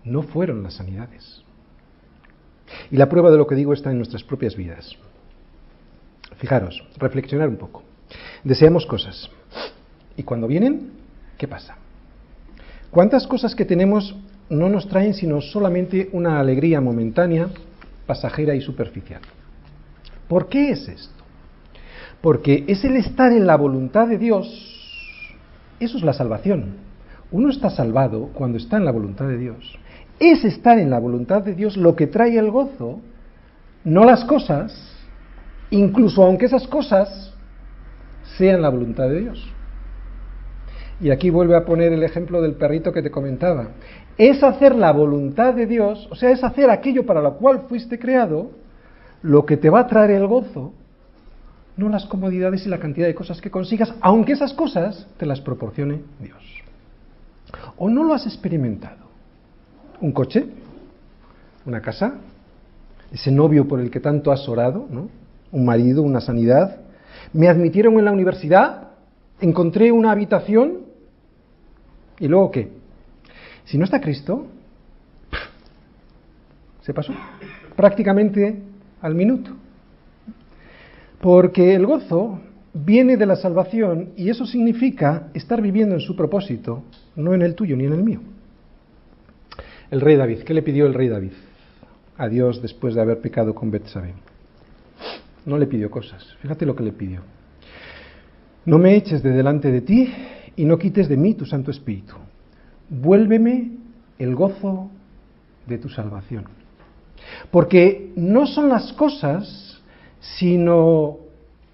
No 0.05 0.23
fueron 0.23 0.63
las 0.65 0.75
sanidades. 0.75 1.43
Y 2.91 2.99
la 2.99 3.09
prueba 3.09 3.31
de 3.31 3.39
lo 3.39 3.47
que 3.47 3.55
digo 3.55 3.73
está 3.73 3.91
en 3.91 3.97
nuestras 3.97 4.23
propias 4.23 4.55
vidas. 4.55 4.95
Fijaros, 6.37 6.87
reflexionar 6.99 7.49
un 7.49 7.57
poco. 7.57 7.85
Deseamos 8.45 8.85
cosas. 8.85 9.31
Y 10.15 10.25
cuando 10.25 10.47
vienen, 10.47 10.91
¿qué 11.39 11.49
pasa? 11.49 11.79
¿Cuántas 12.91 13.27
cosas 13.27 13.55
que 13.55 13.65
tenemos 13.65 14.15
no 14.49 14.69
nos 14.69 14.89
traen 14.89 15.15
sino 15.15 15.41
solamente 15.41 16.09
una 16.13 16.39
alegría 16.39 16.81
momentánea, 16.81 17.49
pasajera 18.07 18.55
y 18.55 18.61
superficial. 18.61 19.21
¿Por 20.29 20.49
qué 20.49 20.71
es 20.71 20.89
esto? 20.89 21.25
Porque 22.21 22.65
es 22.67 22.85
el 22.85 22.97
estar 22.97 23.33
en 23.33 23.47
la 23.47 23.57
voluntad 23.57 24.09
de 24.09 24.19
Dios, 24.19 24.47
eso 25.81 25.99
es 25.99 26.05
la 26.05 26.13
salvación. 26.13 26.77
Uno 27.31 27.51
está 27.51 27.71
salvado 27.71 28.31
cuando 28.33 28.59
está 28.59 28.77
en 28.77 28.85
la 28.85 28.93
voluntad 28.93 29.27
de 29.27 29.37
Dios. 29.37 29.79
Es 30.19 30.45
estar 30.45 30.79
en 30.79 30.91
la 30.91 30.99
voluntad 30.99 31.43
de 31.43 31.55
Dios 31.55 31.77
lo 31.77 31.95
que 31.95 32.07
trae 32.07 32.39
el 32.39 32.51
gozo, 32.51 33.01
no 33.85 34.05
las 34.05 34.25
cosas, 34.25 34.73
incluso 35.71 36.25
aunque 36.25 36.47
esas 36.47 36.67
cosas 36.67 37.35
sean 38.39 38.63
la 38.63 38.71
voluntad 38.71 39.09
de 39.09 39.21
Dios. 39.21 39.53
Y 41.01 41.11
aquí 41.11 41.29
vuelve 41.29 41.57
a 41.57 41.65
poner 41.67 41.93
el 41.93 42.03
ejemplo 42.03 42.41
del 42.41 42.55
perrito 42.55 42.93
que 42.93 43.03
te 43.03 43.11
comentaba 43.11 43.69
es 44.19 44.43
hacer 44.43 44.75
la 44.75 44.93
voluntad 44.93 45.55
de 45.55 45.67
Dios, 45.67 46.09
o 46.11 46.15
sea, 46.15 46.31
es 46.31 46.43
hacer 46.43 46.71
aquello 46.71 47.05
para 47.05 47.21
lo 47.21 47.37
cual 47.37 47.63
fuiste 47.69 47.99
creado, 47.99 48.51
lo 49.23 49.45
que 49.45 49.57
te 49.57 49.71
va 49.71 49.81
a 49.81 49.87
traer 49.87 50.11
el 50.13 50.27
gozo, 50.27 50.73
no 51.77 51.89
las 51.89 52.07
comodidades 52.07 52.65
y 52.65 52.71
la 52.71 52.79
cantidad 52.79 53.07
de 53.07 53.15
cosas 53.15 53.41
que 53.41 53.51
consigas, 53.51 53.93
aunque 54.01 54.33
esas 54.33 54.55
cosas 54.55 55.07
te 55.19 55.27
las 55.27 55.41
proporcione 55.41 56.01
Dios. 56.21 56.43
¿O 57.77 57.91
no 57.91 58.05
lo 58.05 58.15
has 58.15 58.27
experimentado? 58.27 59.07
¿Un 60.01 60.13
coche? 60.13 60.47
¿Una 61.67 61.83
casa? 61.83 62.15
¿Ese 63.13 63.31
novio 63.31 63.69
por 63.69 63.81
el 63.81 63.91
que 63.91 64.01
tanto 64.01 64.33
has 64.33 64.49
orado? 64.49 64.87
¿no? 64.91 65.09
¿Un 65.53 65.65
marido? 65.65 66.03
¿Una 66.03 66.21
sanidad? 66.21 66.77
¿Me 67.33 67.49
admitieron 67.49 67.99
en 67.99 68.07
la 68.07 68.13
universidad? 68.13 68.89
¿Encontré 69.41 69.93
una 69.93 70.13
habitación? 70.13 70.87
¿Y 72.19 72.29
luego 72.29 72.51
qué? 72.51 72.76
Si 73.67 73.77
no 73.77 73.85
está 73.85 74.01
Cristo, 74.01 74.47
se 76.83 76.95
pasó 76.95 77.13
prácticamente 77.75 78.63
al 79.03 79.15
minuto. 79.15 79.51
Porque 81.21 81.75
el 81.75 81.85
gozo 81.85 82.41
viene 82.73 83.17
de 83.17 83.27
la 83.27 83.35
salvación 83.35 84.11
y 84.17 84.31
eso 84.31 84.47
significa 84.47 85.31
estar 85.35 85.61
viviendo 85.61 85.97
en 85.97 86.01
su 86.01 86.15
propósito, 86.15 86.85
no 87.17 87.35
en 87.35 87.43
el 87.43 87.57
tuyo 87.57 87.77
ni 87.77 87.85
en 87.85 87.93
el 87.93 88.05
mío. 88.05 88.21
El 89.91 90.01
rey 90.01 90.17
David, 90.17 90.43
¿qué 90.43 90.55
le 90.55 90.63
pidió 90.63 90.87
el 90.87 90.95
rey 90.95 91.09
David 91.09 91.33
a 92.17 92.29
Dios 92.29 92.63
después 92.63 92.95
de 92.95 93.01
haber 93.01 93.21
pecado 93.21 93.53
con 93.55 93.73
Betsabé? 93.73 94.15
No 95.45 95.59
le 95.59 95.67
pidió 95.67 95.91
cosas. 95.91 96.25
Fíjate 96.41 96.67
lo 96.67 96.77
que 96.77 96.85
le 96.85 96.93
pidió. 96.93 97.21
No 98.65 98.79
me 98.79 98.95
eches 98.95 99.23
de 99.25 99.31
delante 99.31 99.73
de 99.73 99.81
ti 99.81 100.13
y 100.55 100.65
no 100.65 100.79
quites 100.79 101.09
de 101.09 101.17
mí 101.17 101.35
tu 101.35 101.47
Santo 101.47 101.73
Espíritu 101.73 102.15
vuélveme 102.89 103.73
el 104.19 104.35
gozo 104.35 104.91
de 105.67 105.79
tu 105.79 105.89
salvación. 105.89 106.45
Porque 107.51 108.13
no 108.17 108.47
son 108.47 108.69
las 108.69 108.93
cosas, 108.93 109.81
sino 110.21 111.19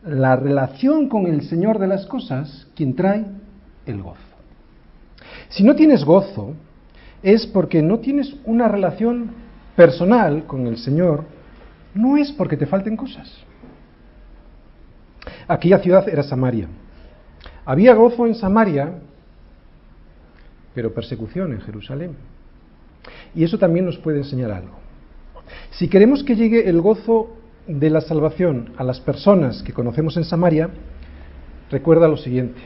la 0.05 0.37
relación 0.37 1.09
con 1.09 1.27
el 1.27 1.42
Señor 1.42 1.79
de 1.79 1.87
las 1.87 2.07
cosas 2.07 2.66
quien 2.75 2.94
trae 2.94 3.25
el 3.87 4.03
gozo. 4.03 4.18
Si 5.48 5.62
no 5.62 5.75
tienes 5.75 6.05
gozo, 6.05 6.55
es 7.22 7.46
porque 7.46 7.83
no 7.83 8.01
tienes 8.01 8.35
una 8.44 8.68
relación 8.68 9.31
personal 9.77 10.44
con 10.46 10.66
el 10.66 10.77
Señor, 10.77 11.25
no 11.94 12.16
es 12.16 12.33
porque 12.33 12.57
te 12.57 12.66
falten 12.66 12.96
cosas. 12.96 13.31
Aquella 15.46 15.79
ciudad 15.79 16.09
era 16.09 16.22
Samaria. 16.22 16.68
Había 17.64 17.94
gozo 17.94 18.27
en 18.27 18.35
Samaria 18.35 18.94
pero 20.75 20.95
persecución 20.95 21.53
en 21.53 21.61
Jerusalén. 21.61 22.17
Y 23.35 23.45
eso 23.45 23.59
también 23.59 23.87
nos 23.87 23.99
puede 23.99 24.19
enseñar 24.19 24.51
algo. 24.51 24.77
Si 25.71 25.89
queremos 25.89 26.23
que 26.23 26.37
llegue 26.37 26.69
el 26.69 26.81
gozo 26.81 27.37
de 27.67 27.91
la 27.91 28.01
salvación 28.01 28.73
a 28.77 28.85
las 28.85 29.01
personas 29.01 29.63
que 29.63 29.73
conocemos 29.73 30.17
en 30.17 30.25
Samaria, 30.25 30.71
recuerda 31.71 32.09
lo 32.09 32.17
siguiente. 32.17 32.61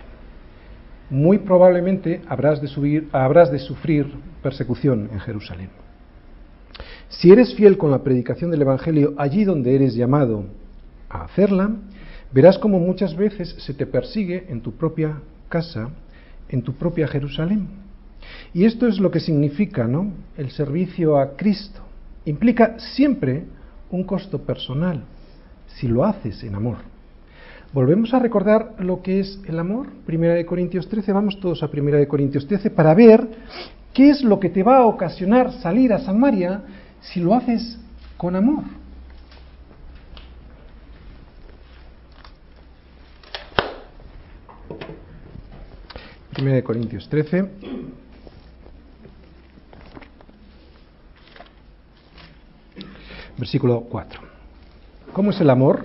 Muy 1.10 1.38
probablemente 1.38 2.22
habrás 2.28 2.60
de, 2.60 2.68
subir, 2.68 3.08
habrás 3.12 3.52
de 3.52 3.58
sufrir 3.58 4.12
persecución 4.42 5.08
en 5.12 5.20
Jerusalén. 5.20 5.70
Si 7.08 7.30
eres 7.30 7.54
fiel 7.54 7.78
con 7.78 7.90
la 7.90 8.02
predicación 8.02 8.50
del 8.50 8.62
Evangelio 8.62 9.14
allí 9.16 9.44
donde 9.44 9.74
eres 9.74 9.94
llamado 9.94 10.46
a 11.08 11.24
hacerla, 11.24 11.70
verás 12.32 12.58
como 12.58 12.80
muchas 12.80 13.14
veces 13.14 13.54
se 13.58 13.74
te 13.74 13.86
persigue 13.86 14.46
en 14.48 14.60
tu 14.60 14.72
propia 14.72 15.20
casa, 15.48 15.90
en 16.48 16.62
tu 16.62 16.74
propia 16.74 17.06
Jerusalén. 17.06 17.85
Y 18.54 18.64
esto 18.64 18.86
es 18.86 18.98
lo 18.98 19.10
que 19.10 19.20
significa 19.20 19.86
¿no? 19.86 20.12
el 20.36 20.50
servicio 20.50 21.18
a 21.18 21.36
Cristo. 21.36 21.80
Implica 22.24 22.78
siempre 22.78 23.44
un 23.90 24.04
costo 24.04 24.42
personal, 24.42 25.04
si 25.66 25.86
lo 25.86 26.04
haces 26.04 26.42
en 26.42 26.54
amor. 26.54 26.78
Volvemos 27.72 28.14
a 28.14 28.18
recordar 28.18 28.74
lo 28.78 29.02
que 29.02 29.20
es 29.20 29.40
el 29.46 29.58
amor. 29.58 29.88
Primera 30.06 30.34
de 30.34 30.46
Corintios 30.46 30.88
13, 30.88 31.12
vamos 31.12 31.38
todos 31.40 31.62
a 31.62 31.70
Primera 31.70 31.98
de 31.98 32.08
Corintios 32.08 32.46
13 32.46 32.70
para 32.70 32.94
ver 32.94 33.28
qué 33.92 34.10
es 34.10 34.22
lo 34.22 34.40
que 34.40 34.48
te 34.48 34.62
va 34.62 34.78
a 34.78 34.86
ocasionar 34.86 35.52
salir 35.52 35.92
a 35.92 35.98
Samaria 35.98 36.62
si 37.00 37.20
lo 37.20 37.34
haces 37.34 37.78
con 38.16 38.34
amor. 38.34 38.64
Primera 46.32 46.56
de 46.56 46.64
Corintios 46.64 47.08
13. 47.08 47.48
Versículo 53.38 53.82
4. 53.90 54.20
¿Cómo 55.12 55.30
es 55.30 55.40
el 55.40 55.50
amor? 55.50 55.84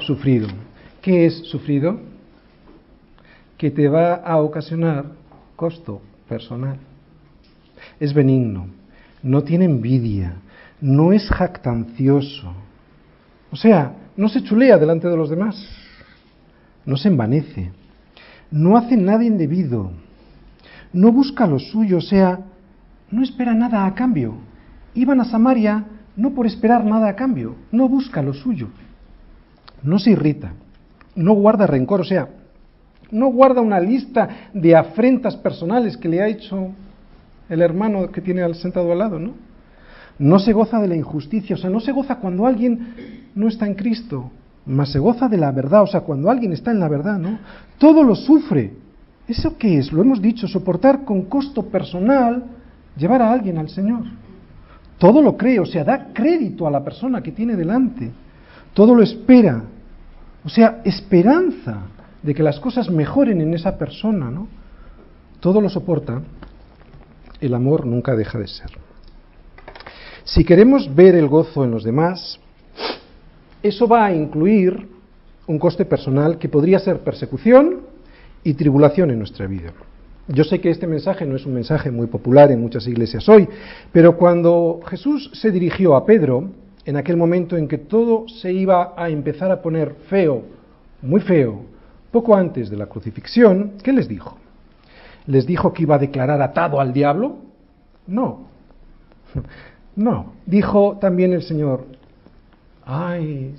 Sufrido. 0.00 0.48
¿Qué 1.00 1.26
es 1.26 1.38
sufrido? 1.48 2.00
Que 3.56 3.70
te 3.70 3.88
va 3.88 4.14
a 4.14 4.36
ocasionar 4.38 5.06
costo 5.56 6.02
personal. 6.28 6.78
Es 7.98 8.12
benigno, 8.12 8.66
no 9.22 9.42
tiene 9.42 9.64
envidia, 9.64 10.36
no 10.80 11.12
es 11.12 11.28
jactancioso. 11.28 12.52
O 13.50 13.56
sea, 13.56 13.94
no 14.16 14.28
se 14.28 14.42
chulea 14.42 14.78
delante 14.78 15.08
de 15.08 15.16
los 15.16 15.30
demás, 15.30 15.56
no 16.84 16.96
se 16.96 17.08
envanece, 17.08 17.72
no 18.50 18.76
hace 18.76 18.96
nada 18.96 19.24
indebido, 19.24 19.92
no 20.92 21.12
busca 21.12 21.46
lo 21.46 21.58
suyo, 21.58 21.98
o 21.98 22.02
sea, 22.02 22.40
no 23.10 23.22
espera 23.22 23.54
nada 23.54 23.86
a 23.86 23.94
cambio. 23.94 24.34
Iban 24.94 25.20
a 25.20 25.24
Samaria 25.24 25.84
no 26.18 26.34
por 26.34 26.46
esperar 26.46 26.84
nada 26.84 27.08
a 27.08 27.16
cambio, 27.16 27.56
no 27.72 27.88
busca 27.88 28.20
lo 28.20 28.34
suyo, 28.34 28.68
no 29.82 29.98
se 29.98 30.10
irrita, 30.10 30.52
no 31.14 31.32
guarda 31.32 31.66
rencor, 31.66 32.02
o 32.02 32.04
sea, 32.04 32.28
no 33.10 33.28
guarda 33.28 33.62
una 33.62 33.80
lista 33.80 34.28
de 34.52 34.76
afrentas 34.76 35.34
personales 35.36 35.96
que 35.96 36.10
le 36.10 36.20
ha 36.20 36.28
hecho 36.28 36.72
el 37.48 37.62
hermano 37.62 38.12
que 38.12 38.20
tiene 38.20 38.52
sentado 38.52 38.92
al 38.92 38.98
lado, 38.98 39.18
¿no? 39.18 39.48
no 40.18 40.38
se 40.38 40.52
goza 40.52 40.80
de 40.80 40.88
la 40.88 40.96
injusticia, 40.96 41.54
o 41.54 41.58
sea, 41.58 41.70
no 41.70 41.80
se 41.80 41.92
goza 41.92 42.16
cuando 42.16 42.46
alguien 42.46 43.30
no 43.34 43.48
está 43.48 43.66
en 43.66 43.74
Cristo, 43.74 44.30
más 44.66 44.90
se 44.90 44.98
goza 44.98 45.28
de 45.28 45.38
la 45.38 45.52
verdad, 45.52 45.82
o 45.82 45.86
sea, 45.86 46.00
cuando 46.00 46.30
alguien 46.30 46.52
está 46.52 46.72
en 46.72 46.80
la 46.80 46.88
verdad, 46.88 47.18
¿no? 47.18 47.38
Todo 47.78 48.02
lo 48.02 48.14
sufre. 48.14 48.72
¿Eso 49.26 49.56
qué 49.56 49.78
es? 49.78 49.92
Lo 49.92 50.02
hemos 50.02 50.20
dicho, 50.20 50.48
soportar 50.48 51.04
con 51.04 51.22
costo 51.22 51.66
personal 51.66 52.44
llevar 52.96 53.22
a 53.22 53.32
alguien 53.32 53.58
al 53.58 53.68
Señor. 53.68 54.02
Todo 54.98 55.22
lo 55.22 55.36
cree, 55.36 55.60
o 55.60 55.66
sea, 55.66 55.84
da 55.84 56.08
crédito 56.12 56.66
a 56.66 56.70
la 56.70 56.82
persona 56.82 57.22
que 57.22 57.32
tiene 57.32 57.54
delante. 57.54 58.10
Todo 58.74 58.94
lo 58.94 59.02
espera. 59.02 59.62
O 60.44 60.48
sea, 60.48 60.82
esperanza 60.84 61.82
de 62.22 62.34
que 62.34 62.42
las 62.42 62.58
cosas 62.58 62.90
mejoren 62.90 63.40
en 63.40 63.54
esa 63.54 63.78
persona, 63.78 64.30
¿no? 64.30 64.48
Todo 65.40 65.60
lo 65.60 65.68
soporta. 65.68 66.20
El 67.40 67.54
amor 67.54 67.86
nunca 67.86 68.16
deja 68.16 68.38
de 68.38 68.48
ser. 68.48 68.70
Si 70.24 70.44
queremos 70.44 70.92
ver 70.94 71.14
el 71.14 71.28
gozo 71.28 71.64
en 71.64 71.70
los 71.70 71.84
demás, 71.84 72.40
eso 73.62 73.86
va 73.86 74.04
a 74.04 74.12
incluir 74.12 74.88
un 75.46 75.58
coste 75.58 75.84
personal 75.84 76.38
que 76.38 76.48
podría 76.48 76.78
ser 76.78 77.00
persecución 77.00 77.80
y 78.44 78.54
tribulación 78.54 79.10
en 79.10 79.18
nuestra 79.18 79.46
vida. 79.46 79.72
Yo 80.28 80.44
sé 80.44 80.60
que 80.60 80.68
este 80.68 80.86
mensaje 80.86 81.24
no 81.24 81.36
es 81.36 81.46
un 81.46 81.54
mensaje 81.54 81.90
muy 81.90 82.06
popular 82.06 82.52
en 82.52 82.60
muchas 82.60 82.86
iglesias 82.86 83.26
hoy, 83.30 83.48
pero 83.92 84.16
cuando 84.18 84.80
Jesús 84.86 85.30
se 85.32 85.50
dirigió 85.50 85.96
a 85.96 86.04
Pedro, 86.04 86.50
en 86.84 86.96
aquel 86.96 87.16
momento 87.16 87.56
en 87.56 87.66
que 87.66 87.78
todo 87.78 88.28
se 88.28 88.52
iba 88.52 88.92
a 88.94 89.08
empezar 89.08 89.50
a 89.50 89.62
poner 89.62 89.94
feo, 90.10 90.42
muy 91.00 91.22
feo, 91.22 91.62
poco 92.10 92.34
antes 92.34 92.68
de 92.68 92.76
la 92.76 92.86
crucifixión, 92.86 93.72
¿qué 93.82 93.90
les 93.90 94.06
dijo? 94.06 94.36
¿Les 95.26 95.46
dijo 95.46 95.72
que 95.72 95.82
iba 95.82 95.94
a 95.94 95.98
declarar 95.98 96.42
atado 96.42 96.78
al 96.80 96.92
diablo? 96.92 97.36
No. 98.06 98.48
No, 99.96 100.34
dijo 100.46 100.96
también 101.00 101.32
el 101.32 101.42
Señor, 101.42 101.84
ay, 102.86 103.56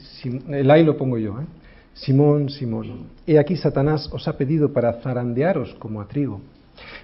el 0.47 0.71
ay 0.71 0.85
lo 0.85 0.95
pongo 0.95 1.17
yo, 1.17 1.41
¿eh? 1.41 1.45
Simón, 1.93 2.49
Simón, 2.49 3.07
he 3.27 3.37
aquí 3.37 3.57
Satanás 3.57 4.09
os 4.13 4.25
ha 4.25 4.37
pedido 4.37 4.71
para 4.71 5.01
zarandearos 5.01 5.75
como 5.79 5.99
a 5.99 6.07
trigo, 6.07 6.39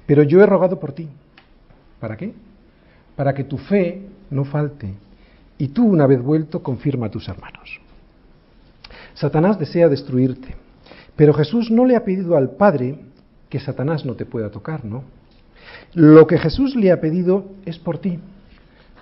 pero 0.06 0.24
yo 0.24 0.42
he 0.42 0.46
rogado 0.46 0.80
por 0.80 0.94
ti. 0.94 1.08
¿Para 2.00 2.18
qué? 2.18 2.34
Para 3.16 3.34
que 3.34 3.44
tu 3.44 3.58
fe 3.58 4.02
no 4.30 4.46
falte 4.46 4.94
y 5.58 5.70
tú, 5.70 5.86
una 5.86 6.06
vez 6.06 6.22
vuelto, 6.22 6.62
confirma 6.62 7.08
a 7.08 7.12
tus 7.12 7.28
hermanos. 7.28 7.80
Satanás 9.14 9.58
desea 9.58 9.88
destruirte, 9.88 10.56
pero 11.16 11.34
Jesús 11.34 11.72
no 11.72 11.86
le 11.86 11.96
ha 11.96 12.04
pedido 12.04 12.36
al 12.36 12.52
Padre 12.52 13.00
que 13.50 13.60
Satanás 13.60 14.06
no 14.06 14.16
te 14.16 14.26
pueda 14.26 14.50
tocar, 14.50 14.84
¿no? 14.84 15.04
Lo 15.94 16.28
que 16.28 16.38
Jesús 16.38 16.76
le 16.76 16.92
ha 16.92 17.00
pedido 17.00 17.46
es 17.66 17.80
por 17.80 18.00
ti 18.00 18.20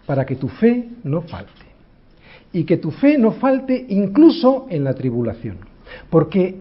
para 0.05 0.25
que 0.25 0.35
tu 0.35 0.47
fe 0.47 0.89
no 1.03 1.21
falte. 1.21 1.51
Y 2.51 2.65
que 2.65 2.77
tu 2.77 2.91
fe 2.91 3.17
no 3.17 3.31
falte 3.31 3.85
incluso 3.89 4.67
en 4.69 4.83
la 4.83 4.93
tribulación. 4.93 5.57
Porque 6.09 6.57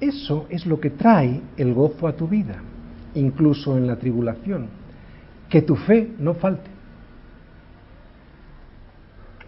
eso 0.00 0.46
es 0.50 0.66
lo 0.66 0.80
que 0.80 0.90
trae 0.90 1.40
el 1.56 1.72
gozo 1.72 2.06
a 2.06 2.14
tu 2.14 2.28
vida, 2.28 2.62
incluso 3.14 3.76
en 3.76 3.86
la 3.86 3.96
tribulación. 3.96 4.68
Que 5.48 5.62
tu 5.62 5.76
fe 5.76 6.10
no 6.18 6.34
falte. 6.34 6.70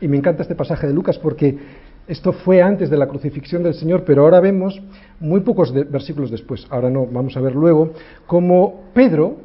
Y 0.00 0.08
me 0.08 0.16
encanta 0.16 0.42
este 0.42 0.54
pasaje 0.54 0.86
de 0.86 0.92
Lucas 0.92 1.18
porque 1.18 1.58
esto 2.06 2.32
fue 2.32 2.62
antes 2.62 2.90
de 2.90 2.96
la 2.96 3.08
crucifixión 3.08 3.62
del 3.62 3.74
Señor, 3.74 4.04
pero 4.04 4.22
ahora 4.22 4.40
vemos, 4.40 4.80
muy 5.18 5.40
pocos 5.40 5.72
versículos 5.72 6.30
después, 6.30 6.66
ahora 6.70 6.88
no, 6.88 7.06
vamos 7.06 7.36
a 7.36 7.40
ver 7.40 7.54
luego, 7.54 7.92
como 8.26 8.84
Pedro, 8.94 9.38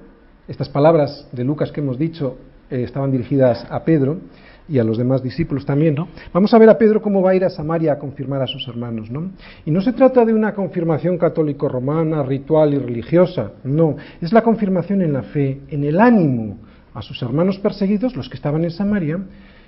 estas 0.47 0.69
palabras 0.69 1.27
de 1.31 1.43
Lucas 1.43 1.71
que 1.71 1.79
hemos 1.79 1.97
dicho, 1.97 2.37
eh, 2.69 2.83
estaban 2.83 3.11
dirigidas 3.11 3.65
a 3.69 3.83
Pedro 3.83 4.17
y 4.67 4.79
a 4.79 4.83
los 4.83 4.97
demás 4.97 5.21
discípulos 5.21 5.65
también, 5.65 5.95
¿no? 5.95 6.07
Vamos 6.33 6.53
a 6.53 6.57
ver 6.57 6.69
a 6.69 6.77
Pedro 6.77 7.01
cómo 7.01 7.21
va 7.21 7.31
a 7.31 7.35
ir 7.35 7.43
a 7.43 7.49
Samaria 7.49 7.93
a 7.93 7.99
confirmar 7.99 8.41
a 8.41 8.47
sus 8.47 8.67
hermanos, 8.67 9.09
¿no? 9.09 9.31
Y 9.65 9.71
no 9.71 9.81
se 9.81 9.93
trata 9.93 10.23
de 10.25 10.33
una 10.33 10.53
confirmación 10.53 11.17
católico-romana, 11.17 12.23
ritual 12.23 12.73
y 12.73 12.77
religiosa, 12.77 13.51
no, 13.63 13.95
es 14.21 14.31
la 14.31 14.41
confirmación 14.41 15.01
en 15.01 15.13
la 15.13 15.23
fe, 15.23 15.61
en 15.69 15.83
el 15.83 15.99
ánimo 15.99 16.57
a 16.93 17.01
sus 17.01 17.21
hermanos 17.21 17.57
perseguidos, 17.59 18.15
los 18.15 18.29
que 18.29 18.35
estaban 18.35 18.63
en 18.63 18.71
Samaria, 18.71 19.19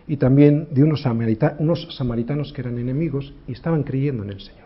y 0.07 0.17
también 0.17 0.67
de 0.71 0.83
unos, 0.83 1.05
unos 1.59 1.95
samaritanos 1.95 2.51
que 2.51 2.61
eran 2.61 2.77
enemigos 2.77 3.33
y 3.47 3.53
estaban 3.53 3.83
creyendo 3.83 4.23
en 4.23 4.31
el 4.31 4.41
Señor. 4.41 4.63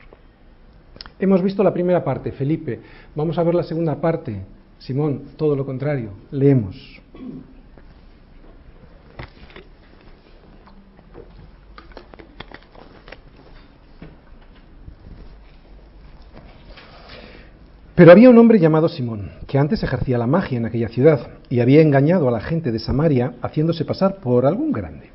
Hemos 1.20 1.42
visto 1.42 1.64
la 1.64 1.74
primera 1.74 2.04
parte, 2.04 2.32
Felipe. 2.32 2.80
Vamos 3.16 3.38
a 3.38 3.44
ver 3.44 3.56
la 3.56 3.64
segunda 3.64 4.00
parte. 4.00 4.42
Simón, 4.80 5.22
todo 5.36 5.56
lo 5.56 5.66
contrario. 5.66 6.12
Leemos. 6.32 7.02
Pero 17.98 18.12
había 18.12 18.30
un 18.30 18.38
hombre 18.38 18.60
llamado 18.60 18.90
Simón, 18.90 19.32
que 19.48 19.58
antes 19.58 19.82
ejercía 19.82 20.20
la 20.20 20.28
magia 20.28 20.60
en 20.60 20.68
aquella 20.68 20.88
ciudad 20.88 21.32
y 21.50 21.62
había 21.62 21.82
engañado 21.82 22.28
a 22.28 22.32
la 22.32 22.42
gente 22.42 22.72
de 22.72 22.78
Samaria 22.78 23.34
haciéndose 23.42 23.86
pasar 23.86 24.18
por 24.18 24.46
algún 24.46 24.72
grande. 24.72 25.10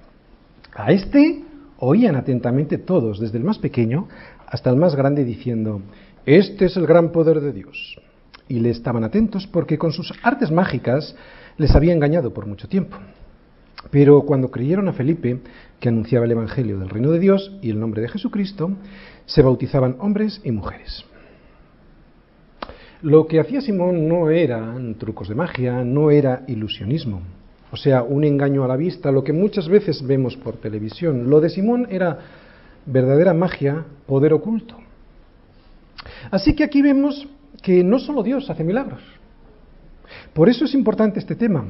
A 0.75 0.91
este 0.91 1.45
oían 1.79 2.17
atentamente 2.17 2.79
todos, 2.79 3.21
desde 3.21 3.39
el 3.39 3.45
más 3.45 3.61
pequeño 3.61 4.09
hasta 4.49 4.69
el 4.69 4.75
más 4.75 4.97
grande, 4.97 5.25
diciendo, 5.25 5.81
Este 6.27 6.65
es 6.65 6.77
el 6.77 6.89
gran 6.89 7.13
poder 7.13 7.41
de 7.41 7.53
Dios. 7.53 8.01
Y 8.49 8.59
le 8.59 8.71
estaban 8.71 9.05
atentos 9.05 9.47
porque 9.47 9.79
con 9.79 9.93
sus 9.93 10.13
artes 10.25 10.51
mágicas 10.51 11.15
les 11.59 11.77
había 11.77 11.93
engañado 11.93 12.35
por 12.35 12.47
mucho 12.47 12.67
tiempo. 12.67 12.97
Pero 13.93 14.23
cuando 14.23 14.51
creyeron 14.51 14.89
a 14.89 14.93
Felipe, 14.93 15.39
que 15.79 15.89
anunciaba 15.89 16.25
el 16.25 16.33
Evangelio 16.33 16.81
del 16.81 16.91
reino 16.91 17.13
de 17.13 17.21
Dios 17.21 17.53
y 17.63 17.71
el 17.71 17.79
nombre 17.79 18.03
de 18.03 18.09
Jesucristo, 18.09 18.73
se 19.27 19.43
bautizaban 19.43 19.95
hombres 20.01 20.41
y 20.43 20.51
mujeres. 20.51 21.05
Lo 23.03 23.27
que 23.27 23.41
hacía 23.41 23.61
Simón 23.61 24.09
no 24.09 24.31
eran 24.31 24.95
trucos 24.95 25.29
de 25.29 25.35
magia, 25.35 25.83
no 25.83 26.13
era 26.13 26.45
ilusionismo, 26.47 27.21
o 27.73 27.77
sea, 27.77 28.05
un 28.05 28.23
engaño 28.23 28.63
a 28.63 28.69
la 28.69 28.77
vista, 28.77 29.11
lo 29.11 29.25
que 29.25 29.33
muchas 29.33 29.69
veces 29.69 30.07
vemos 30.07 30.37
por 30.37 30.59
televisión. 30.59 31.29
Lo 31.29 31.41
de 31.41 31.49
Simón 31.49 31.89
era 31.91 32.19
verdadera 32.87 33.35
magia, 33.35 33.85
poder 34.07 34.33
oculto. 34.33 34.77
Así 36.31 36.55
que 36.55 36.63
aquí 36.63 36.81
vemos 36.81 37.27
que 37.63 37.83
no 37.83 37.99
solo 37.99 38.23
Dios 38.23 38.49
hace 38.51 38.63
milagros. 38.63 39.03
Por 40.33 40.49
eso 40.49 40.65
es 40.65 40.75
importante 40.75 41.19
este 41.19 41.35
tema. 41.35 41.65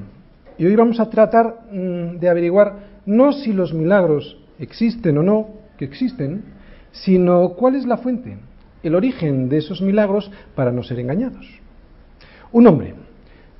Y 0.58 0.66
hoy 0.66 0.76
vamos 0.76 1.00
a 1.00 1.08
tratar 1.08 1.66
mm, 1.70 2.18
de 2.18 2.28
averiguar 2.28 2.76
no 3.06 3.32
si 3.32 3.52
los 3.52 3.72
milagros 3.72 4.36
existen 4.58 5.16
o 5.16 5.22
no, 5.22 5.48
que 5.78 5.86
existen, 5.86 6.44
sino 6.92 7.50
cuál 7.50 7.76
es 7.76 7.86
la 7.86 7.96
fuente, 7.96 8.36
el 8.82 8.94
origen 8.94 9.48
de 9.48 9.58
esos 9.58 9.80
milagros 9.80 10.30
para 10.54 10.72
no 10.72 10.82
ser 10.82 10.98
engañados. 10.98 11.46
Un 12.50 12.66
hombre, 12.66 12.94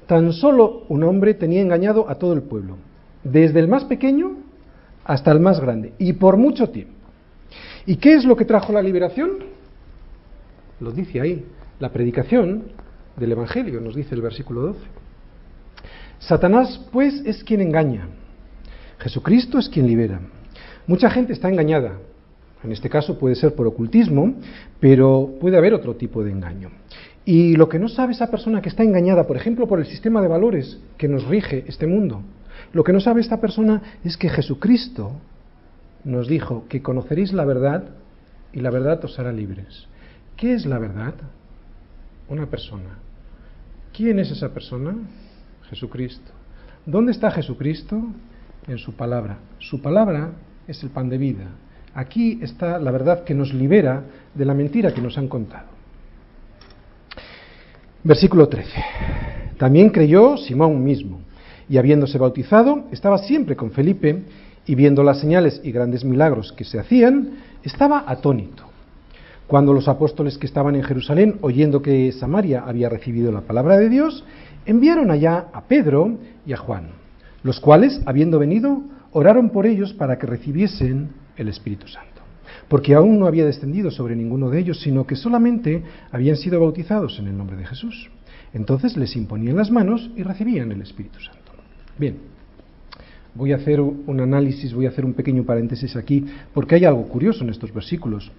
tan 0.07 0.33
solo 0.33 0.85
un 0.89 1.05
hombre 1.05 1.35
tenía 1.35 1.63
engañado 1.63 2.09
a 2.09 2.17
todo 2.17 2.33
el 2.33 2.43
pueblo, 2.43 2.77
desde 3.25 3.61
el 3.61 3.69
más 3.69 3.85
pequeño 3.85 4.37
hasta 5.05 5.33
el 5.33 5.41
más 5.41 5.61
grande, 5.61 5.95
y 5.99 6.13
por 6.13 6.37
mucho 6.37 6.71
tiempo. 6.71 6.95
¿Y 7.87 7.97
qué 7.97 8.15
es 8.15 8.25
lo 8.25 8.37
que 8.37 8.45
trajo 8.45 8.73
la 8.73 8.83
liberación? 8.83 9.39
Lo 10.81 10.93
dice 10.93 11.21
ahí, 11.21 11.45
la 11.81 11.91
predicación 11.91 12.65
del 13.17 13.33
Evangelio, 13.33 13.81
nos 13.81 13.95
dice 13.95 14.15
el 14.15 14.23
versículo 14.23 14.63
12. 14.63 14.81
Satanás, 16.19 16.81
pues, 16.93 17.23
es 17.27 17.43
quien 17.43 17.61
engaña. 17.61 18.09
Jesucristo 18.99 19.59
es 19.59 19.69
quien 19.69 19.87
libera. 19.87 20.21
Mucha 20.87 21.11
gente 21.11 21.33
está 21.33 21.49
engañada, 21.49 21.99
en 22.64 22.72
este 22.72 22.88
caso 22.88 23.18
puede 23.18 23.35
ser 23.35 23.55
por 23.55 23.66
ocultismo, 23.66 24.35
pero 24.81 25.35
puede 25.40 25.57
haber 25.57 25.75
otro 25.75 25.96
tipo 25.96 26.22
de 26.22 26.31
engaño. 26.31 26.70
Y 27.25 27.57
lo 27.57 27.68
que 27.68 27.79
no 27.79 27.88
sabe 27.88 28.12
esa 28.12 28.31
persona 28.31 28.62
que 28.62 28.68
está 28.68 28.83
engañada, 28.83 29.27
por 29.27 29.37
ejemplo, 29.37 29.68
por 29.68 29.79
el 29.79 29.87
sistema 29.87 30.20
de 30.20 30.29
valores 30.29 30.81
que 30.96 31.09
nos 31.09 31.27
rige 31.27 31.64
este 31.66 31.87
mundo, 31.87 32.22
lo 32.72 32.85
que 32.85 32.92
no 32.92 33.01
sabe 33.01 33.20
esta 33.20 33.40
persona 33.40 33.83
es 34.05 34.16
que 34.16 34.29
Jesucristo 34.29 35.12
nos 36.05 36.27
dijo 36.27 36.64
que 36.68 36.83
conoceréis 36.83 37.33
la 37.33 37.44
verdad 37.44 37.85
y 38.53 38.61
la 38.61 38.70
verdad 38.70 39.05
os 39.05 39.18
hará 39.18 39.33
libres. 39.33 39.87
¿Qué 40.37 40.55
es 40.55 40.66
la 40.66 40.79
verdad? 40.79 41.14
Una 42.29 42.46
persona. 42.46 42.98
¿Quién 43.92 44.18
es 44.18 44.31
esa 44.31 44.53
persona? 44.53 44.96
Jesucristo. 45.68 46.33
¿Dónde 46.87 47.12
está 47.12 47.31
Jesucristo? 47.31 48.03
En 48.66 48.79
su 48.79 48.94
palabra. 48.94 49.38
Su 49.59 49.81
palabra 49.83 50.33
es 50.66 50.83
el 50.83 50.90
pan 50.90 51.09
de 51.09 51.18
vida. 51.18 51.48
Aquí 51.95 52.39
está 52.43 52.79
la 52.79 52.91
verdad 52.91 53.25
que 53.25 53.35
nos 53.35 53.53
libera 53.53 54.03
de 54.35 54.45
la 54.45 54.55
mentira 54.55 54.95
que 54.95 55.03
nos 55.03 55.19
han 55.19 55.29
contado. 55.29 55.67
Versículo 58.03 58.49
13. 58.49 58.71
También 59.59 59.91
creyó 59.91 60.37
Simón 60.37 60.83
mismo, 60.83 61.21
y 61.69 61.79
habiéndose 61.79 62.19
bautizado, 62.19 62.87
estaba 62.91 63.19
siempre 63.19 63.57
con 63.57 63.71
Felipe, 63.71 64.23
y 64.67 64.75
viendo 64.75 65.03
las 65.03 65.21
señales 65.21 65.61
y 65.63 65.73
grandes 65.73 66.05
milagros 66.05 66.53
que 66.53 66.65
se 66.65 66.79
hacían, 66.79 67.39
estaba 67.63 68.05
atónito. 68.07 68.65
Cuando 69.47 69.73
los 69.73 69.87
apóstoles 69.87 70.39
que 70.39 70.47
estaban 70.47 70.77
en 70.77 70.83
Jerusalén, 70.83 71.39
oyendo 71.43 71.83
que 71.83 72.11
Samaria 72.13 72.65
había 72.67 72.89
recibido 72.89 73.31
la 73.33 73.43
palabra 73.43 73.77
de 73.77 73.89
Dios, 73.89 74.25
enviaron 74.65 75.11
allá 75.11 75.47
a 75.53 75.63
Pedro 75.63 76.17
y 76.47 76.53
a 76.53 76.57
Juan, 76.57 76.89
los 77.43 77.61
cuales, 77.61 78.01
habiendo 78.07 78.39
venido, 78.39 78.83
oraron 79.12 79.51
por 79.51 79.66
ellos 79.66 79.92
para 79.92 80.18
que 80.18 80.27
recibiesen 80.27 81.11
el 81.37 81.48
Espíritu 81.48 81.87
Santo. 81.88 82.22
Porque 82.68 82.94
aún 82.94 83.18
no 83.18 83.27
había 83.27 83.44
descendido 83.44 83.90
sobre 83.90 84.16
ninguno 84.16 84.51
de 84.51 84.59
ellos, 84.59 84.81
sino 84.81 85.07
que 85.07 85.16
solamente 85.16 85.83
habían 86.11 86.37
sido 86.37 86.61
bautizados 86.61 87.18
en 87.18 87.29
el 87.29 87.37
nombre 87.37 87.57
de 87.57 87.66
Jesús. 87.66 88.11
Entonces 88.55 88.96
les 88.96 89.16
imponían 89.16 89.57
las 89.57 89.70
manos 89.70 90.11
y 90.16 90.22
recibían 90.22 90.72
el 90.72 90.83
Espíritu 90.83 91.20
Santo. 91.20 91.53
Bien, 91.98 92.16
voy 93.35 93.53
a 93.53 93.57
hacer 93.57 93.81
un 93.81 94.20
análisis, 94.20 94.75
voy 94.75 94.87
a 94.87 94.90
hacer 94.90 95.05
un 95.05 95.14
pequeño 95.14 95.44
paréntesis 95.44 95.96
aquí, 95.96 96.25
porque 96.53 96.75
hay 96.75 96.85
algo 96.85 97.09
curioso 97.09 97.44
en 97.44 97.51
estos 97.51 97.72
versículos. 97.72 98.31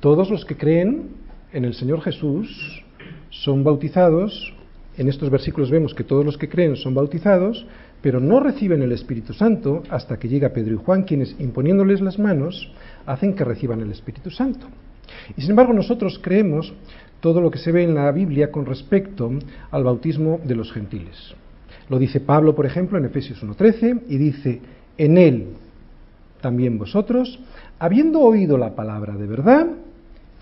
Todos 0.00 0.30
los 0.30 0.44
que 0.44 0.56
creen 0.56 1.08
en 1.52 1.64
el 1.64 1.74
Señor 1.74 2.02
Jesús 2.02 2.82
son 3.30 3.64
bautizados, 3.64 4.52
en 4.96 5.08
estos 5.08 5.30
versículos 5.30 5.70
vemos 5.70 5.94
que 5.94 6.04
todos 6.04 6.24
los 6.24 6.38
que 6.38 6.48
creen 6.48 6.76
son 6.76 6.94
bautizados, 6.94 7.66
pero 8.04 8.20
no 8.20 8.38
reciben 8.38 8.82
el 8.82 8.92
Espíritu 8.92 9.32
Santo 9.32 9.82
hasta 9.88 10.18
que 10.18 10.28
llega 10.28 10.50
Pedro 10.50 10.74
y 10.74 10.76
Juan, 10.76 11.04
quienes 11.04 11.34
imponiéndoles 11.40 12.02
las 12.02 12.18
manos 12.18 12.70
hacen 13.06 13.32
que 13.32 13.44
reciban 13.44 13.80
el 13.80 13.90
Espíritu 13.90 14.30
Santo. 14.30 14.66
Y 15.38 15.40
sin 15.40 15.52
embargo 15.52 15.72
nosotros 15.72 16.20
creemos 16.22 16.74
todo 17.20 17.40
lo 17.40 17.50
que 17.50 17.56
se 17.56 17.72
ve 17.72 17.82
en 17.82 17.94
la 17.94 18.12
Biblia 18.12 18.52
con 18.52 18.66
respecto 18.66 19.30
al 19.70 19.84
bautismo 19.84 20.38
de 20.44 20.54
los 20.54 20.70
gentiles. 20.70 21.34
Lo 21.88 21.98
dice 21.98 22.20
Pablo, 22.20 22.54
por 22.54 22.66
ejemplo, 22.66 22.98
en 22.98 23.06
Efesios 23.06 23.42
1.13, 23.42 24.02
y 24.06 24.18
dice, 24.18 24.60
en 24.98 25.16
él 25.16 25.46
también 26.42 26.76
vosotros, 26.76 27.40
habiendo 27.78 28.20
oído 28.20 28.58
la 28.58 28.74
palabra 28.74 29.16
de 29.16 29.26
verdad, 29.26 29.66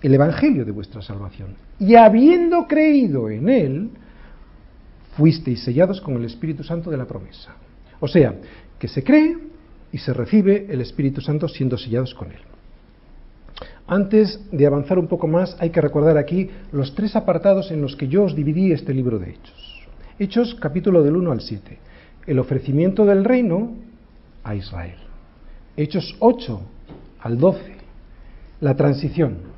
el 0.02 0.12
Evangelio 0.12 0.64
de 0.64 0.72
vuestra 0.72 1.00
salvación, 1.00 1.50
y 1.78 1.94
habiendo 1.94 2.66
creído 2.66 3.30
en 3.30 3.48
él, 3.48 3.90
fuisteis 5.16 5.62
sellados 5.62 6.00
con 6.00 6.16
el 6.16 6.24
Espíritu 6.24 6.62
Santo 6.64 6.90
de 6.90 6.96
la 6.96 7.06
promesa. 7.06 7.54
O 8.00 8.08
sea, 8.08 8.34
que 8.78 8.88
se 8.88 9.02
cree 9.04 9.36
y 9.92 9.98
se 9.98 10.12
recibe 10.12 10.66
el 10.68 10.80
Espíritu 10.80 11.20
Santo 11.20 11.48
siendo 11.48 11.76
sellados 11.76 12.14
con 12.14 12.30
él. 12.30 12.40
Antes 13.86 14.40
de 14.50 14.66
avanzar 14.66 14.98
un 14.98 15.08
poco 15.08 15.26
más, 15.26 15.56
hay 15.60 15.70
que 15.70 15.80
recordar 15.80 16.16
aquí 16.16 16.48
los 16.72 16.94
tres 16.94 17.14
apartados 17.14 17.70
en 17.70 17.82
los 17.82 17.96
que 17.96 18.08
yo 18.08 18.24
os 18.24 18.34
dividí 18.34 18.72
este 18.72 18.94
libro 18.94 19.18
de 19.18 19.30
Hechos. 19.30 19.86
Hechos 20.18 20.54
capítulo 20.54 21.02
del 21.02 21.16
1 21.16 21.32
al 21.32 21.40
7. 21.40 21.78
El 22.26 22.38
ofrecimiento 22.38 23.04
del 23.04 23.24
reino 23.24 23.74
a 24.44 24.54
Israel. 24.54 24.96
Hechos 25.76 26.16
8 26.20 26.60
al 27.20 27.38
12. 27.38 27.72
La 28.60 28.76
transición 28.76 29.52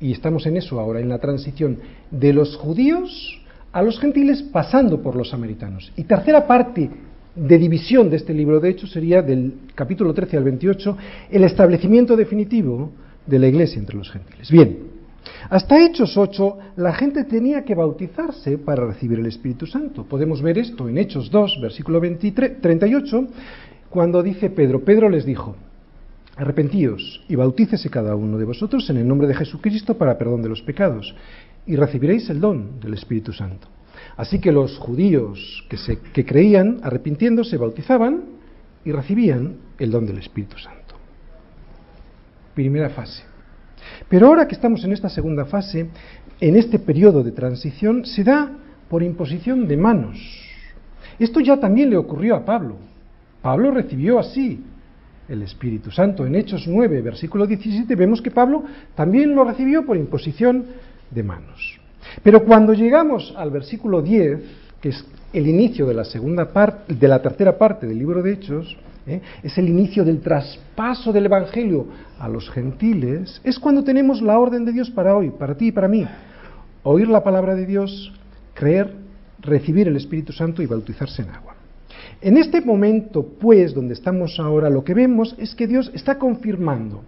y 0.00 0.12
estamos 0.12 0.46
en 0.46 0.56
eso 0.56 0.80
ahora, 0.80 1.00
en 1.00 1.10
la 1.10 1.18
transición 1.18 1.78
de 2.10 2.32
los 2.32 2.56
judíos 2.56 3.39
a 3.72 3.82
los 3.82 3.98
gentiles 4.00 4.42
pasando 4.42 5.00
por 5.02 5.16
los 5.16 5.30
samaritanos. 5.30 5.92
Y 5.96 6.04
tercera 6.04 6.46
parte 6.46 6.90
de 7.34 7.58
división 7.58 8.10
de 8.10 8.16
este 8.16 8.34
libro, 8.34 8.60
de 8.60 8.70
hecho, 8.70 8.86
sería 8.86 9.22
del 9.22 9.54
capítulo 9.74 10.12
13 10.12 10.36
al 10.36 10.44
28, 10.44 10.96
el 11.30 11.44
establecimiento 11.44 12.16
definitivo 12.16 12.90
de 13.26 13.38
la 13.38 13.46
iglesia 13.46 13.78
entre 13.78 13.96
los 13.96 14.10
gentiles. 14.10 14.50
Bien, 14.50 14.78
hasta 15.48 15.84
Hechos 15.84 16.16
8 16.16 16.58
la 16.76 16.92
gente 16.92 17.24
tenía 17.24 17.64
que 17.64 17.74
bautizarse 17.74 18.58
para 18.58 18.86
recibir 18.86 19.18
el 19.18 19.26
Espíritu 19.26 19.66
Santo. 19.66 20.04
Podemos 20.04 20.42
ver 20.42 20.58
esto 20.58 20.88
en 20.88 20.98
Hechos 20.98 21.30
2, 21.30 21.60
versículo 21.60 22.00
23, 22.00 22.60
38, 22.60 23.26
cuando 23.88 24.22
dice 24.22 24.50
Pedro, 24.50 24.84
Pedro 24.84 25.08
les 25.08 25.24
dijo, 25.24 25.56
Arrepentíos 26.36 27.22
y 27.28 27.36
bautícese 27.36 27.90
cada 27.90 28.14
uno 28.14 28.38
de 28.38 28.46
vosotros 28.46 28.88
en 28.88 28.96
el 28.96 29.06
nombre 29.06 29.28
de 29.28 29.34
Jesucristo 29.34 29.98
para 29.98 30.16
perdón 30.16 30.40
de 30.40 30.48
los 30.48 30.62
pecados, 30.62 31.14
y 31.66 31.76
recibiréis 31.76 32.28
el 32.30 32.40
don 32.40 32.80
del 32.80 32.94
Espíritu 32.94 33.32
Santo. 33.32 33.68
Así 34.16 34.38
que 34.38 34.52
los 34.52 34.78
judíos 34.78 35.64
que, 35.68 35.76
se, 35.76 35.98
creían, 35.98 36.80
arrepintiéndose, 36.82 37.56
bautizaban 37.56 38.24
y 38.84 38.92
recibían 38.92 39.56
el 39.78 39.90
don 39.90 40.06
del 40.06 40.18
Espíritu 40.18 40.58
Santo. 40.58 40.94
Primera 42.54 42.90
fase. 42.90 43.22
Pero 44.08 44.26
ahora 44.26 44.46
que 44.46 44.54
estamos 44.54 44.84
en 44.84 44.92
esta 44.92 45.08
segunda 45.08 45.44
fase, 45.44 45.88
en 46.40 46.56
este 46.56 46.78
periodo 46.78 47.22
de 47.22 47.32
transición, 47.32 48.04
se 48.04 48.24
da 48.24 48.50
por 48.88 49.02
imposición 49.02 49.68
de 49.68 49.76
manos. 49.76 50.18
Esto 51.18 51.40
ya 51.40 51.58
también 51.58 51.90
le 51.90 51.96
ocurrió 51.96 52.34
a 52.36 52.44
Pablo. 52.44 52.76
Pablo 53.42 53.70
recibió 53.70 54.18
así 54.18 54.62
el 55.28 55.42
Espíritu 55.42 55.90
Santo. 55.90 56.26
En 56.26 56.34
Hechos 56.34 56.66
9, 56.66 57.00
versículo 57.02 57.46
17, 57.46 57.94
vemos 57.94 58.20
que 58.20 58.30
Pablo 58.30 58.64
también 58.94 59.34
lo 59.34 59.44
recibió 59.44 59.86
por 59.86 59.96
imposición 59.96 60.66
de 61.10 61.22
manos. 61.22 61.80
Pero 62.22 62.44
cuando 62.44 62.72
llegamos 62.72 63.34
al 63.36 63.50
versículo 63.50 64.02
10, 64.02 64.40
que 64.80 64.90
es 64.90 65.04
el 65.32 65.46
inicio 65.46 65.86
de 65.86 65.94
la 65.94 66.04
segunda 66.04 66.52
parte, 66.52 66.94
de 66.94 67.08
la 67.08 67.20
tercera 67.20 67.56
parte 67.56 67.86
del 67.86 67.98
libro 67.98 68.22
de 68.22 68.32
Hechos, 68.32 68.76
¿eh? 69.06 69.20
es 69.42 69.56
el 69.58 69.68
inicio 69.68 70.04
del 70.04 70.20
traspaso 70.20 71.12
del 71.12 71.26
Evangelio 71.26 71.86
a 72.18 72.28
los 72.28 72.50
gentiles, 72.50 73.40
es 73.44 73.58
cuando 73.58 73.84
tenemos 73.84 74.22
la 74.22 74.38
orden 74.38 74.64
de 74.64 74.72
Dios 74.72 74.90
para 74.90 75.16
hoy, 75.16 75.30
para 75.30 75.54
ti 75.54 75.68
y 75.68 75.72
para 75.72 75.88
mí. 75.88 76.06
Oír 76.82 77.08
la 77.08 77.22
palabra 77.22 77.54
de 77.54 77.66
Dios, 77.66 78.12
creer, 78.54 78.94
recibir 79.40 79.88
el 79.88 79.96
Espíritu 79.96 80.32
Santo 80.32 80.62
y 80.62 80.66
bautizarse 80.66 81.22
en 81.22 81.30
agua. 81.30 81.59
En 82.20 82.36
este 82.36 82.60
momento, 82.60 83.26
pues, 83.40 83.74
donde 83.74 83.94
estamos 83.94 84.38
ahora, 84.38 84.68
lo 84.68 84.84
que 84.84 84.94
vemos 84.94 85.34
es 85.38 85.54
que 85.54 85.66
Dios 85.66 85.90
está 85.94 86.18
confirmando 86.18 87.02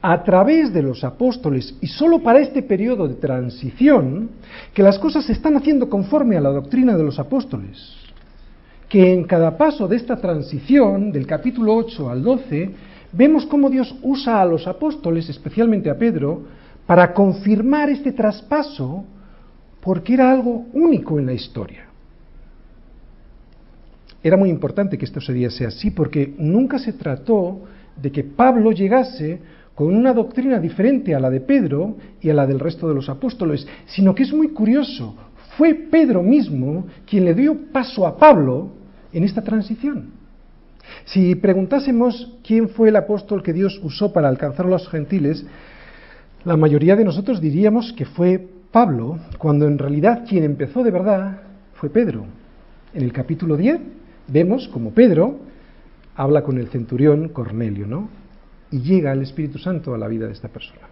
a 0.00 0.22
través 0.22 0.72
de 0.72 0.82
los 0.82 1.04
apóstoles 1.04 1.74
y 1.80 1.86
solo 1.86 2.22
para 2.22 2.40
este 2.40 2.62
periodo 2.62 3.08
de 3.08 3.14
transición 3.14 4.30
que 4.72 4.82
las 4.82 4.98
cosas 4.98 5.24
se 5.24 5.32
están 5.32 5.56
haciendo 5.56 5.88
conforme 5.88 6.36
a 6.36 6.40
la 6.40 6.50
doctrina 6.50 6.96
de 6.96 7.04
los 7.04 7.18
apóstoles. 7.18 7.96
Que 8.88 9.12
en 9.12 9.24
cada 9.24 9.56
paso 9.56 9.88
de 9.88 9.96
esta 9.96 10.16
transición, 10.16 11.10
del 11.10 11.26
capítulo 11.26 11.74
8 11.74 12.10
al 12.10 12.22
12, 12.22 12.70
vemos 13.12 13.46
cómo 13.46 13.70
Dios 13.70 13.94
usa 14.02 14.40
a 14.40 14.44
los 14.44 14.66
apóstoles, 14.66 15.28
especialmente 15.28 15.90
a 15.90 15.98
Pedro, 15.98 16.42
para 16.86 17.12
confirmar 17.12 17.90
este 17.90 18.12
traspaso 18.12 19.04
porque 19.80 20.14
era 20.14 20.30
algo 20.30 20.66
único 20.72 21.18
en 21.18 21.26
la 21.26 21.32
historia. 21.32 21.93
Era 24.24 24.38
muy 24.38 24.48
importante 24.48 24.96
que 24.96 25.04
esto 25.04 25.20
sería 25.20 25.48
así 25.48 25.90
porque 25.90 26.34
nunca 26.38 26.78
se 26.78 26.94
trató 26.94 27.60
de 28.00 28.10
que 28.10 28.24
Pablo 28.24 28.72
llegase 28.72 29.38
con 29.74 29.94
una 29.94 30.14
doctrina 30.14 30.58
diferente 30.58 31.14
a 31.14 31.20
la 31.20 31.28
de 31.28 31.42
Pedro 31.42 31.98
y 32.22 32.30
a 32.30 32.34
la 32.34 32.46
del 32.46 32.58
resto 32.58 32.88
de 32.88 32.94
los 32.94 33.10
apóstoles, 33.10 33.66
sino 33.84 34.14
que 34.14 34.22
es 34.22 34.32
muy 34.32 34.48
curioso, 34.48 35.14
fue 35.58 35.74
Pedro 35.74 36.22
mismo 36.22 36.86
quien 37.06 37.26
le 37.26 37.34
dio 37.34 37.70
paso 37.70 38.06
a 38.06 38.16
Pablo 38.16 38.70
en 39.12 39.24
esta 39.24 39.42
transición. 39.42 40.12
Si 41.04 41.34
preguntásemos 41.34 42.38
quién 42.42 42.70
fue 42.70 42.88
el 42.88 42.96
apóstol 42.96 43.42
que 43.42 43.52
Dios 43.52 43.78
usó 43.82 44.10
para 44.10 44.28
alcanzar 44.28 44.64
a 44.64 44.70
los 44.70 44.88
gentiles, 44.88 45.44
la 46.46 46.56
mayoría 46.56 46.96
de 46.96 47.04
nosotros 47.04 47.42
diríamos 47.42 47.92
que 47.92 48.06
fue 48.06 48.48
Pablo, 48.72 49.18
cuando 49.36 49.66
en 49.66 49.76
realidad 49.76 50.24
quien 50.26 50.44
empezó 50.44 50.82
de 50.82 50.90
verdad 50.90 51.42
fue 51.74 51.90
Pedro. 51.90 52.24
En 52.94 53.02
el 53.02 53.12
capítulo 53.12 53.58
10 53.58 53.80
vemos 54.28 54.68
como 54.68 54.90
Pedro 54.92 55.38
habla 56.16 56.42
con 56.42 56.58
el 56.58 56.68
centurión 56.68 57.28
Cornelio, 57.28 57.86
¿no? 57.86 58.08
Y 58.70 58.80
llega 58.80 59.12
el 59.12 59.22
Espíritu 59.22 59.58
Santo 59.58 59.94
a 59.94 59.98
la 59.98 60.08
vida 60.08 60.26
de 60.26 60.32
esta 60.32 60.48
persona. 60.48 60.82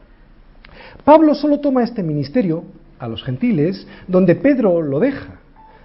Pablo 1.05 1.35
solo 1.35 1.61
toma 1.61 1.83
este 1.83 2.03
ministerio 2.03 2.65
a 2.99 3.09
los 3.09 3.23
gentiles 3.23 3.87
donde 4.07 4.37
Pedro 4.37 4.83
lo 4.83 5.01
deja. 5.01 5.41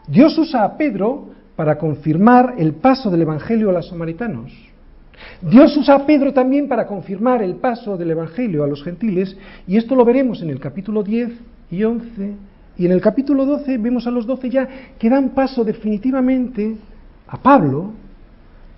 Dios 0.08 0.38
usa 0.38 0.64
a 0.64 0.78
Pedro 0.78 1.30
para 1.56 1.78
confirmar 1.78 2.56
el 2.58 2.74
paso 2.74 3.10
del 3.10 3.24
Evangelio 3.24 3.70
a 3.70 3.74
los 3.74 3.90
samaritanos. 3.90 4.52
Dios 5.42 5.76
usa 5.76 5.96
a 5.96 6.06
Pedro 6.06 6.34
también 6.34 6.68
para 6.68 6.86
confirmar 6.86 7.42
el 7.42 7.56
paso 7.56 7.98
del 7.98 8.12
Evangelio 8.12 8.64
a 8.64 8.68
los 8.68 8.84
gentiles, 8.84 9.36
y 9.68 9.78
esto 9.78 9.96
lo 9.96 10.06
veremos 10.06 10.42
en 10.44 10.52
el 10.52 10.60
capítulo 10.60 11.02
10 11.02 11.32
y 11.72 11.84
11, 11.84 12.36
y 12.78 12.86
en 12.86 12.92
el 12.92 13.02
capítulo 13.02 13.46
12 13.46 13.80
vemos 13.80 14.06
a 14.06 14.12
los 14.12 14.28
12 14.28 14.50
ya 14.50 14.68
que 15.00 15.10
dan 15.10 15.30
paso 15.30 15.64
definitivamente 15.64 16.78
a 17.28 17.42
Pablo 17.42 17.92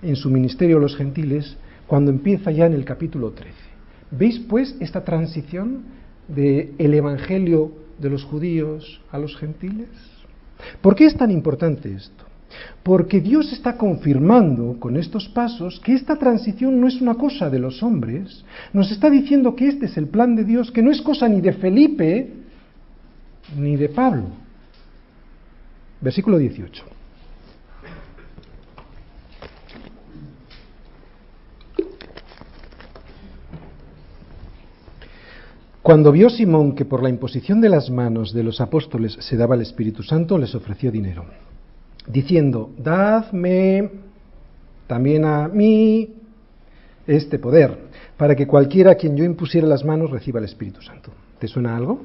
en 0.01 0.15
su 0.15 0.29
ministerio 0.29 0.77
a 0.77 0.81
los 0.81 0.95
gentiles 0.95 1.55
cuando 1.87 2.11
empieza 2.11 2.51
ya 2.51 2.65
en 2.65 2.73
el 2.73 2.85
capítulo 2.85 3.31
13. 3.31 3.53
¿Veis 4.11 4.39
pues 4.39 4.75
esta 4.79 5.03
transición 5.03 5.83
del 6.27 6.73
el 6.77 6.93
Evangelio 6.93 7.71
de 7.99 8.09
los 8.09 8.23
judíos 8.23 9.01
a 9.11 9.17
los 9.17 9.37
gentiles? 9.37 9.89
¿Por 10.81 10.95
qué 10.95 11.05
es 11.05 11.15
tan 11.15 11.31
importante 11.31 11.93
esto? 11.93 12.25
Porque 12.81 13.21
Dios 13.21 13.53
está 13.53 13.77
confirmando 13.77 14.77
con 14.79 14.97
estos 14.97 15.29
pasos 15.29 15.79
que 15.81 15.93
esta 15.93 16.15
transición 16.17 16.81
no 16.81 16.87
es 16.87 16.99
una 16.99 17.15
cosa 17.15 17.49
de 17.49 17.59
los 17.59 17.83
hombres, 17.83 18.43
nos 18.73 18.91
está 18.91 19.09
diciendo 19.09 19.55
que 19.55 19.67
este 19.67 19.85
es 19.85 19.97
el 19.97 20.07
plan 20.07 20.35
de 20.35 20.43
Dios, 20.43 20.71
que 20.71 20.81
no 20.81 20.91
es 20.91 21.01
cosa 21.01 21.27
ni 21.27 21.41
de 21.41 21.53
Felipe 21.53 22.33
ni 23.55 23.75
de 23.75 23.89
Pablo. 23.89 24.25
Versículo 26.01 26.37
18. 26.37 26.98
Cuando 35.89 36.11
vio 36.11 36.29
Simón 36.29 36.75
que 36.75 36.85
por 36.85 37.01
la 37.01 37.09
imposición 37.09 37.61
de 37.61 37.67
las 37.67 37.89
manos 37.89 38.31
de 38.31 38.43
los 38.43 38.61
apóstoles 38.61 39.17
se 39.21 39.35
daba 39.35 39.55
el 39.55 39.61
Espíritu 39.61 40.03
Santo, 40.03 40.37
les 40.37 40.53
ofreció 40.53 40.91
dinero, 40.91 41.25
diciendo, 42.05 42.69
dadme 42.77 43.89
también 44.85 45.25
a 45.25 45.47
mí 45.47 46.13
este 47.07 47.39
poder, 47.39 47.89
para 48.17 48.35
que 48.35 48.45
cualquiera 48.45 48.91
a 48.91 48.95
quien 48.97 49.17
yo 49.17 49.23
impusiera 49.23 49.65
las 49.65 49.83
manos 49.83 50.11
reciba 50.11 50.37
el 50.37 50.45
Espíritu 50.45 50.79
Santo. 50.83 51.11
¿Te 51.39 51.47
suena 51.47 51.75
algo? 51.75 52.03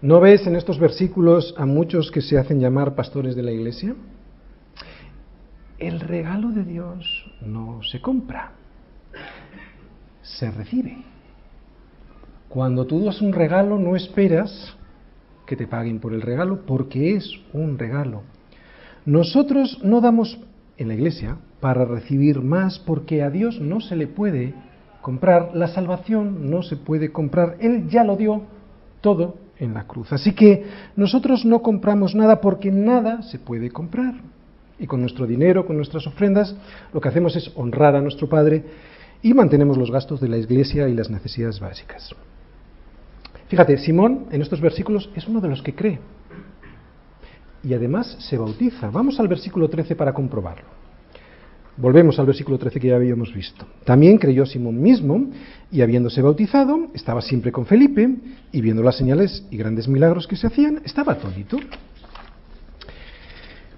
¿No 0.00 0.18
ves 0.18 0.46
en 0.46 0.56
estos 0.56 0.78
versículos 0.78 1.54
a 1.58 1.66
muchos 1.66 2.10
que 2.10 2.22
se 2.22 2.38
hacen 2.38 2.58
llamar 2.58 2.94
pastores 2.94 3.36
de 3.36 3.42
la 3.42 3.52
iglesia? 3.52 3.94
El 5.76 6.00
regalo 6.00 6.52
de 6.52 6.64
Dios 6.64 7.30
no 7.42 7.82
se 7.82 8.00
compra, 8.00 8.52
se 10.22 10.50
recibe. 10.50 11.09
Cuando 12.50 12.84
tú 12.84 13.04
das 13.04 13.22
un 13.22 13.32
regalo 13.32 13.78
no 13.78 13.94
esperas 13.94 14.74
que 15.46 15.54
te 15.54 15.68
paguen 15.68 16.00
por 16.00 16.12
el 16.12 16.20
regalo 16.20 16.66
porque 16.66 17.14
es 17.14 17.30
un 17.52 17.78
regalo. 17.78 18.22
Nosotros 19.06 19.78
no 19.84 20.00
damos 20.00 20.36
en 20.76 20.88
la 20.88 20.94
iglesia 20.94 21.36
para 21.60 21.84
recibir 21.84 22.42
más 22.42 22.80
porque 22.80 23.22
a 23.22 23.30
Dios 23.30 23.60
no 23.60 23.80
se 23.80 23.94
le 23.94 24.08
puede 24.08 24.52
comprar, 25.00 25.52
la 25.54 25.68
salvación 25.68 26.50
no 26.50 26.64
se 26.64 26.76
puede 26.76 27.12
comprar, 27.12 27.56
Él 27.60 27.88
ya 27.88 28.02
lo 28.02 28.16
dio 28.16 28.42
todo 29.00 29.36
en 29.60 29.72
la 29.72 29.86
cruz. 29.86 30.12
Así 30.12 30.32
que 30.32 30.64
nosotros 30.96 31.44
no 31.44 31.62
compramos 31.62 32.16
nada 32.16 32.40
porque 32.40 32.72
nada 32.72 33.22
se 33.22 33.38
puede 33.38 33.70
comprar. 33.70 34.14
Y 34.76 34.88
con 34.88 35.00
nuestro 35.02 35.24
dinero, 35.24 35.66
con 35.66 35.76
nuestras 35.76 36.04
ofrendas, 36.04 36.56
lo 36.92 37.00
que 37.00 37.10
hacemos 37.10 37.36
es 37.36 37.52
honrar 37.54 37.94
a 37.94 38.00
nuestro 38.00 38.28
Padre 38.28 38.64
y 39.22 39.34
mantenemos 39.34 39.78
los 39.78 39.92
gastos 39.92 40.20
de 40.20 40.28
la 40.28 40.38
iglesia 40.38 40.88
y 40.88 40.94
las 40.94 41.10
necesidades 41.10 41.60
básicas. 41.60 42.12
Fíjate, 43.50 43.76
Simón 43.78 44.26
en 44.30 44.42
estos 44.42 44.60
versículos 44.60 45.10
es 45.16 45.26
uno 45.26 45.40
de 45.40 45.48
los 45.48 45.60
que 45.60 45.74
cree. 45.74 45.98
Y 47.64 47.74
además 47.74 48.16
se 48.20 48.38
bautiza. 48.38 48.90
Vamos 48.90 49.18
al 49.18 49.26
versículo 49.26 49.68
13 49.68 49.96
para 49.96 50.14
comprobarlo. 50.14 50.66
Volvemos 51.76 52.16
al 52.20 52.26
versículo 52.26 52.58
13 52.58 52.78
que 52.78 52.88
ya 52.88 52.94
habíamos 52.94 53.34
visto. 53.34 53.66
También 53.84 54.18
creyó 54.18 54.46
Simón 54.46 54.80
mismo, 54.80 55.30
y 55.72 55.80
habiéndose 55.80 56.22
bautizado, 56.22 56.90
estaba 56.94 57.20
siempre 57.22 57.50
con 57.50 57.66
Felipe, 57.66 58.08
y 58.52 58.60
viendo 58.60 58.84
las 58.84 58.96
señales 58.96 59.44
y 59.50 59.56
grandes 59.56 59.88
milagros 59.88 60.28
que 60.28 60.36
se 60.36 60.46
hacían, 60.46 60.82
estaba 60.84 61.14
atónito. 61.14 61.58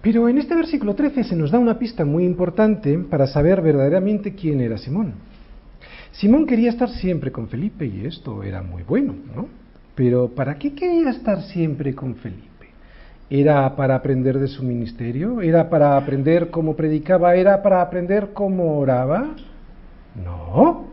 Pero 0.03 0.29
en 0.29 0.37
este 0.37 0.55
versículo 0.55 0.95
13 0.95 1.25
se 1.25 1.37
nos 1.37 1.51
da 1.51 1.59
una 1.59 1.79
pista 1.79 2.05
muy 2.05 2.25
importante 2.25 2.99
para 2.99 3.27
saber 3.27 3.63
verdaderamente 3.63 4.35
quién 4.35 4.61
era 4.61 4.77
Simón. 4.77 5.15
Simón 6.11 6.45
quería 6.45 6.69
estar 6.69 6.91
siempre 6.91 7.33
con 7.33 7.49
Felipe 7.49 7.87
y 7.87 8.05
esto 8.05 8.43
era 8.43 8.63
muy 8.63 8.83
bueno, 8.83 9.15
¿no? 9.35 9.62
Pero 9.95 10.29
¿para 10.29 10.59
qué 10.59 10.75
quería 10.75 11.11
estar 11.11 11.43
siempre 11.43 11.95
con 11.95 12.15
Felipe? 12.17 12.49
¿Era 13.29 13.75
para 13.77 13.95
aprender 13.95 14.39
de 14.39 14.49
su 14.49 14.63
ministerio? 14.63 15.41
¿Era 15.41 15.69
para 15.69 15.97
aprender 15.97 16.51
cómo 16.51 16.77
predicaba? 16.77 17.35
¿Era 17.35 17.63
para 17.63 17.83
aprender 17.83 18.31
cómo 18.33 18.79
oraba? 18.79 19.35
No. 20.15 20.87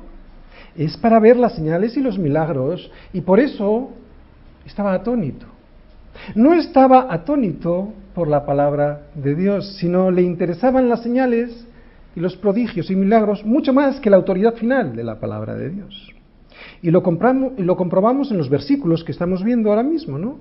Es 0.76 0.96
para 0.98 1.20
ver 1.20 1.38
las 1.38 1.56
señales 1.56 1.98
y 1.98 2.02
los 2.02 2.18
milagros. 2.18 2.92
Y 3.14 3.22
por 3.22 3.40
eso 3.40 3.92
estaba 4.66 4.94
atónito. 4.94 5.46
No 6.36 6.54
estaba 6.54 7.08
atónito 7.14 7.94
por 8.14 8.28
la 8.28 8.46
palabra 8.46 9.08
de 9.16 9.36
Dios, 9.36 9.78
sino 9.78 10.12
le 10.12 10.22
interesaban 10.22 10.90
las 10.90 11.04
señales 11.04 11.66
y 12.16 12.20
los 12.20 12.36
prodigios 12.36 12.90
y 12.90 12.96
milagros 12.96 13.46
mucho 13.46 13.74
más 13.74 14.00
que 14.00 14.10
la 14.10 14.18
autoridad 14.18 14.56
final 14.56 14.96
de 14.96 15.04
la 15.04 15.20
palabra 15.20 15.56
de 15.56 15.70
Dios. 15.70 16.14
Y 16.82 16.92
lo, 16.92 17.04
compramos, 17.04 17.54
lo 17.58 17.76
comprobamos 17.76 18.32
en 18.32 18.38
los 18.38 18.50
versículos 18.50 19.04
que 19.04 19.12
estamos 19.12 19.44
viendo 19.44 19.70
ahora 19.70 19.84
mismo, 19.84 20.18
¿no? 20.18 20.38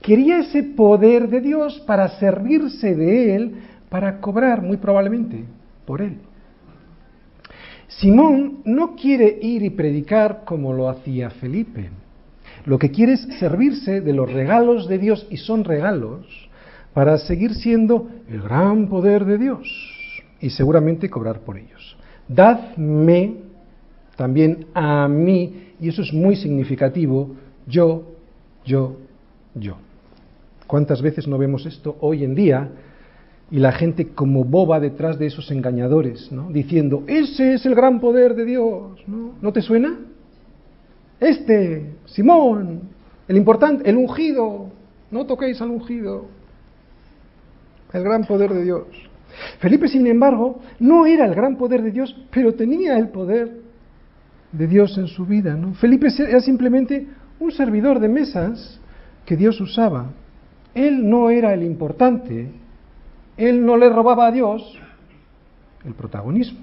Quería 0.00 0.38
ese 0.38 0.62
poder 0.62 1.28
de 1.28 1.40
Dios 1.40 1.80
para 1.86 2.08
servirse 2.18 2.94
de 2.94 3.34
Él, 3.34 3.54
para 3.88 4.20
cobrar 4.20 4.62
muy 4.62 4.76
probablemente 4.76 5.44
por 5.86 6.00
Él. 6.00 6.18
Simón 7.88 8.62
no 8.64 8.96
quiere 8.96 9.38
ir 9.42 9.62
y 9.62 9.70
predicar 9.70 10.42
como 10.44 10.72
lo 10.72 10.88
hacía 10.88 11.30
Felipe. 11.30 11.90
Lo 12.64 12.78
que 12.78 12.90
quiere 12.90 13.14
es 13.14 13.22
servirse 13.38 14.00
de 14.00 14.12
los 14.12 14.32
regalos 14.32 14.88
de 14.88 14.98
Dios, 14.98 15.26
y 15.30 15.36
son 15.36 15.64
regalos, 15.64 16.26
para 16.94 17.18
seguir 17.18 17.54
siendo 17.54 18.08
el 18.28 18.42
gran 18.42 18.88
poder 18.88 19.24
de 19.24 19.38
Dios 19.38 19.68
y 20.40 20.50
seguramente 20.50 21.08
cobrar 21.08 21.40
por 21.40 21.56
ellos. 21.56 21.96
Dadme 22.28 23.36
también 24.16 24.66
a 24.74 25.08
mí 25.08 25.72
y 25.82 25.88
eso 25.88 26.02
es 26.02 26.12
muy 26.12 26.36
significativo, 26.36 27.34
yo, 27.66 28.04
yo, 28.64 28.96
yo. 29.54 29.76
¿Cuántas 30.66 31.02
veces 31.02 31.26
no 31.26 31.38
vemos 31.38 31.66
esto 31.66 31.96
hoy 32.00 32.22
en 32.22 32.34
día? 32.34 32.70
Y 33.50 33.58
la 33.58 33.72
gente 33.72 34.08
como 34.08 34.44
boba 34.44 34.78
detrás 34.78 35.18
de 35.18 35.26
esos 35.26 35.50
engañadores, 35.50 36.30
¿no? 36.30 36.50
diciendo, 36.50 37.02
ese 37.08 37.54
es 37.54 37.66
el 37.66 37.74
gran 37.74 38.00
poder 38.00 38.34
de 38.34 38.44
Dios. 38.44 39.00
¿no? 39.06 39.34
¿No 39.42 39.52
te 39.52 39.60
suena? 39.60 39.98
Este, 41.18 41.94
Simón, 42.06 42.82
el 43.28 43.36
importante, 43.36 43.88
el 43.90 43.96
ungido, 43.96 44.70
no 45.10 45.26
toquéis 45.26 45.60
al 45.60 45.70
ungido, 45.70 46.26
el 47.92 48.02
gran 48.02 48.24
poder 48.24 48.54
de 48.54 48.62
Dios. 48.64 48.86
Felipe, 49.58 49.88
sin 49.88 50.06
embargo, 50.06 50.60
no 50.78 51.06
era 51.06 51.26
el 51.26 51.34
gran 51.34 51.56
poder 51.56 51.82
de 51.82 51.90
Dios, 51.90 52.14
pero 52.30 52.54
tenía 52.54 52.96
el 52.98 53.08
poder 53.08 53.61
de 54.52 54.66
Dios 54.66 54.96
en 54.98 55.08
su 55.08 55.26
vida. 55.26 55.54
¿no? 55.56 55.74
Felipe 55.74 56.08
era 56.18 56.40
simplemente 56.40 57.06
un 57.40 57.50
servidor 57.50 57.98
de 57.98 58.08
mesas 58.08 58.78
que 59.24 59.36
Dios 59.36 59.60
usaba. 59.60 60.10
Él 60.74 61.08
no 61.08 61.30
era 61.30 61.52
el 61.52 61.62
importante, 61.62 62.50
él 63.36 63.64
no 63.64 63.76
le 63.76 63.88
robaba 63.88 64.26
a 64.26 64.32
Dios 64.32 64.78
el 65.84 65.94
protagonismo. 65.94 66.60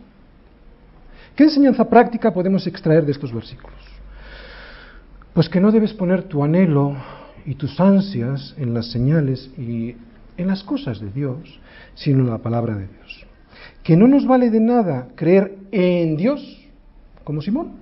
¿Qué 1.36 1.44
enseñanza 1.44 1.90
práctica 1.90 2.34
podemos 2.34 2.66
extraer 2.68 3.06
de 3.06 3.12
estos 3.12 3.34
versículos? 3.34 3.78
Pues 5.34 5.48
que 5.48 5.60
no 5.60 5.72
debes 5.72 5.94
poner 5.94 6.24
tu 6.24 6.44
anhelo 6.44 6.96
y 7.46 7.56
tus 7.56 7.80
ansias 7.80 8.56
en 8.58 8.74
las 8.74 8.92
señales 8.92 9.50
y 9.58 9.96
en 10.38 10.48
las 10.48 10.64
cosas 10.64 11.00
de 11.00 11.12
Dios, 11.12 11.60
sino 11.96 12.20
en 12.20 12.30
la 12.30 12.40
palabra 12.40 12.76
de 12.76 12.88
Dios. 12.88 13.26
Que 13.84 13.96
no 13.96 14.08
nos 14.08 14.26
vale 14.26 14.50
de 14.50 14.60
nada 14.60 15.10
creer 15.16 15.56
en 15.72 16.18
Dios 16.18 16.59
como 17.30 17.44
Simón. 17.44 17.74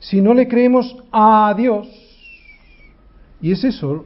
Si 0.00 0.20
no 0.20 0.34
le 0.34 0.46
creemos 0.46 0.94
a 1.10 1.54
Dios, 1.56 1.88
y 3.40 3.52
es 3.52 3.64
eso 3.64 4.04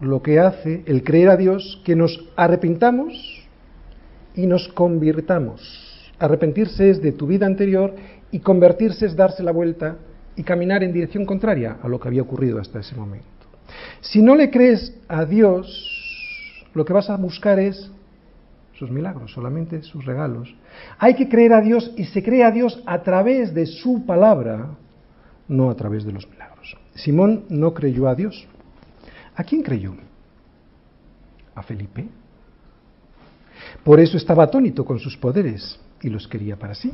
lo 0.00 0.20
que 0.20 0.40
hace 0.40 0.82
el 0.86 1.04
creer 1.04 1.28
a 1.28 1.36
Dios, 1.36 1.80
que 1.84 1.94
nos 1.94 2.28
arrepintamos 2.34 3.14
y 4.34 4.48
nos 4.48 4.66
convirtamos. 4.66 5.62
Arrepentirse 6.18 6.90
es 6.90 7.00
de 7.00 7.12
tu 7.12 7.28
vida 7.28 7.46
anterior 7.46 7.94
y 8.32 8.40
convertirse 8.40 9.06
es 9.06 9.14
darse 9.14 9.44
la 9.44 9.52
vuelta 9.52 9.98
y 10.34 10.42
caminar 10.42 10.82
en 10.82 10.92
dirección 10.92 11.24
contraria 11.24 11.76
a 11.80 11.86
lo 11.86 12.00
que 12.00 12.08
había 12.08 12.22
ocurrido 12.22 12.58
hasta 12.58 12.80
ese 12.80 12.96
momento. 12.96 13.28
Si 14.00 14.20
no 14.20 14.34
le 14.34 14.50
crees 14.50 14.92
a 15.06 15.24
Dios, 15.24 16.66
lo 16.74 16.84
que 16.84 16.92
vas 16.92 17.10
a 17.10 17.16
buscar 17.16 17.60
es 17.60 17.92
sus 18.78 18.90
milagros, 18.90 19.32
solamente 19.32 19.82
sus 19.82 20.04
regalos. 20.04 20.54
Hay 20.98 21.14
que 21.14 21.28
creer 21.28 21.52
a 21.52 21.60
Dios 21.60 21.90
y 21.96 22.04
se 22.04 22.22
cree 22.22 22.44
a 22.44 22.52
Dios 22.52 22.80
a 22.86 23.02
través 23.02 23.52
de 23.52 23.66
su 23.66 24.06
palabra, 24.06 24.70
no 25.48 25.68
a 25.68 25.74
través 25.74 26.04
de 26.04 26.12
los 26.12 26.28
milagros. 26.30 26.76
Simón 26.94 27.44
no 27.48 27.74
creyó 27.74 28.08
a 28.08 28.14
Dios. 28.14 28.46
¿A 29.34 29.42
quién 29.42 29.62
creyó? 29.62 29.94
¿A 31.56 31.62
Felipe? 31.62 32.08
Por 33.82 33.98
eso 33.98 34.16
estaba 34.16 34.44
atónito 34.44 34.84
con 34.84 35.00
sus 35.00 35.16
poderes 35.16 35.80
y 36.00 36.08
los 36.08 36.28
quería 36.28 36.56
para 36.56 36.74
sí. 36.74 36.92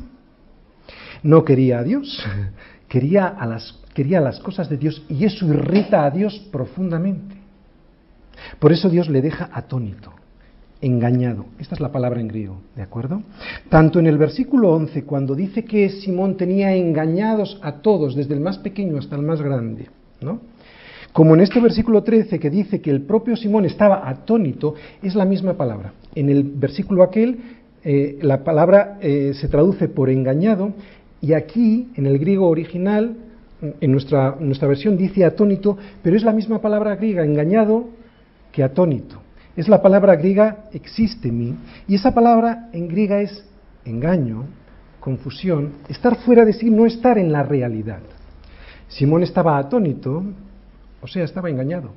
No 1.21 1.45
quería 1.45 1.79
a 1.79 1.83
Dios, 1.83 2.25
quería 2.89 3.27
a 3.27 3.45
las, 3.45 3.79
quería 3.93 4.21
las 4.21 4.39
cosas 4.39 4.69
de 4.69 4.77
Dios 4.77 5.03
y 5.07 5.23
eso 5.25 5.45
irrita 5.45 6.03
a 6.03 6.09
Dios 6.09 6.39
profundamente. 6.51 7.35
Por 8.57 8.71
eso 8.71 8.89
Dios 8.89 9.07
le 9.07 9.21
deja 9.21 9.49
atónito 9.53 10.24
engañado. 10.81 11.45
Esta 11.59 11.75
es 11.75 11.81
la 11.81 11.91
palabra 11.91 12.21
en 12.21 12.27
griego, 12.27 12.57
¿de 12.75 12.81
acuerdo? 12.81 13.23
Tanto 13.69 13.99
en 13.99 14.07
el 14.07 14.17
versículo 14.17 14.73
11, 14.73 15.03
cuando 15.03 15.35
dice 15.35 15.63
que 15.65 15.89
Simón 15.89 16.37
tenía 16.37 16.75
engañados 16.75 17.59
a 17.61 17.81
todos, 17.81 18.15
desde 18.15 18.33
el 18.33 18.39
más 18.39 18.57
pequeño 18.59 18.97
hasta 18.97 19.15
el 19.15 19.21
más 19.21 19.41
grande, 19.41 19.87
¿no? 20.21 20.39
Como 21.11 21.33
en 21.33 21.41
este 21.41 21.61
versículo 21.61 22.03
13 22.03 22.39
que 22.39 22.49
dice 22.49 22.81
que 22.81 22.91
el 22.91 23.01
propio 23.01 23.37
Simón 23.37 23.63
estaba 23.63 24.09
atónito, 24.09 24.75
es 25.01 25.15
la 25.15 25.23
misma 25.23 25.53
palabra. 25.53 25.93
En 26.13 26.29
el 26.29 26.43
versículo 26.43 27.03
aquel, 27.03 27.39
eh, 27.85 28.19
la 28.21 28.43
palabra 28.43 28.97
eh, 28.99 29.31
se 29.33 29.47
traduce 29.47 29.87
por 29.87 30.09
engañado 30.09 30.73
y 31.21 31.33
aquí, 31.33 31.87
en 31.95 32.05
el 32.05 32.19
griego 32.19 32.49
original, 32.49 33.15
en 33.79 33.91
nuestra, 33.91 34.35
nuestra 34.39 34.67
versión 34.67 34.97
dice 34.97 35.23
atónito, 35.23 35.77
pero 36.03 36.15
es 36.17 36.23
la 36.23 36.33
misma 36.33 36.59
palabra 36.61 36.97
griega, 36.97 37.23
engañado, 37.23 37.85
que 38.51 38.63
atónito. 38.63 39.21
Es 39.55 39.69
la 39.69 39.81
palabra 39.81 40.15
griega 40.15 40.65
existemi, 40.73 41.55
y 41.87 41.95
esa 41.95 42.13
palabra 42.13 42.69
en 42.73 42.87
griega 42.87 43.21
es 43.21 43.45
engaño, 43.85 44.45
confusión, 44.99 45.73
estar 45.87 46.17
fuera 46.17 46.43
de 46.43 46.53
sí, 46.53 46.69
no 46.69 46.85
estar 46.85 47.17
en 47.17 47.31
la 47.31 47.43
realidad. 47.43 48.01
Simón 48.87 49.23
estaba 49.23 49.57
atónito, 49.57 50.23
o 51.01 51.07
sea, 51.07 51.23
estaba 51.23 51.49
engañado. 51.49 51.91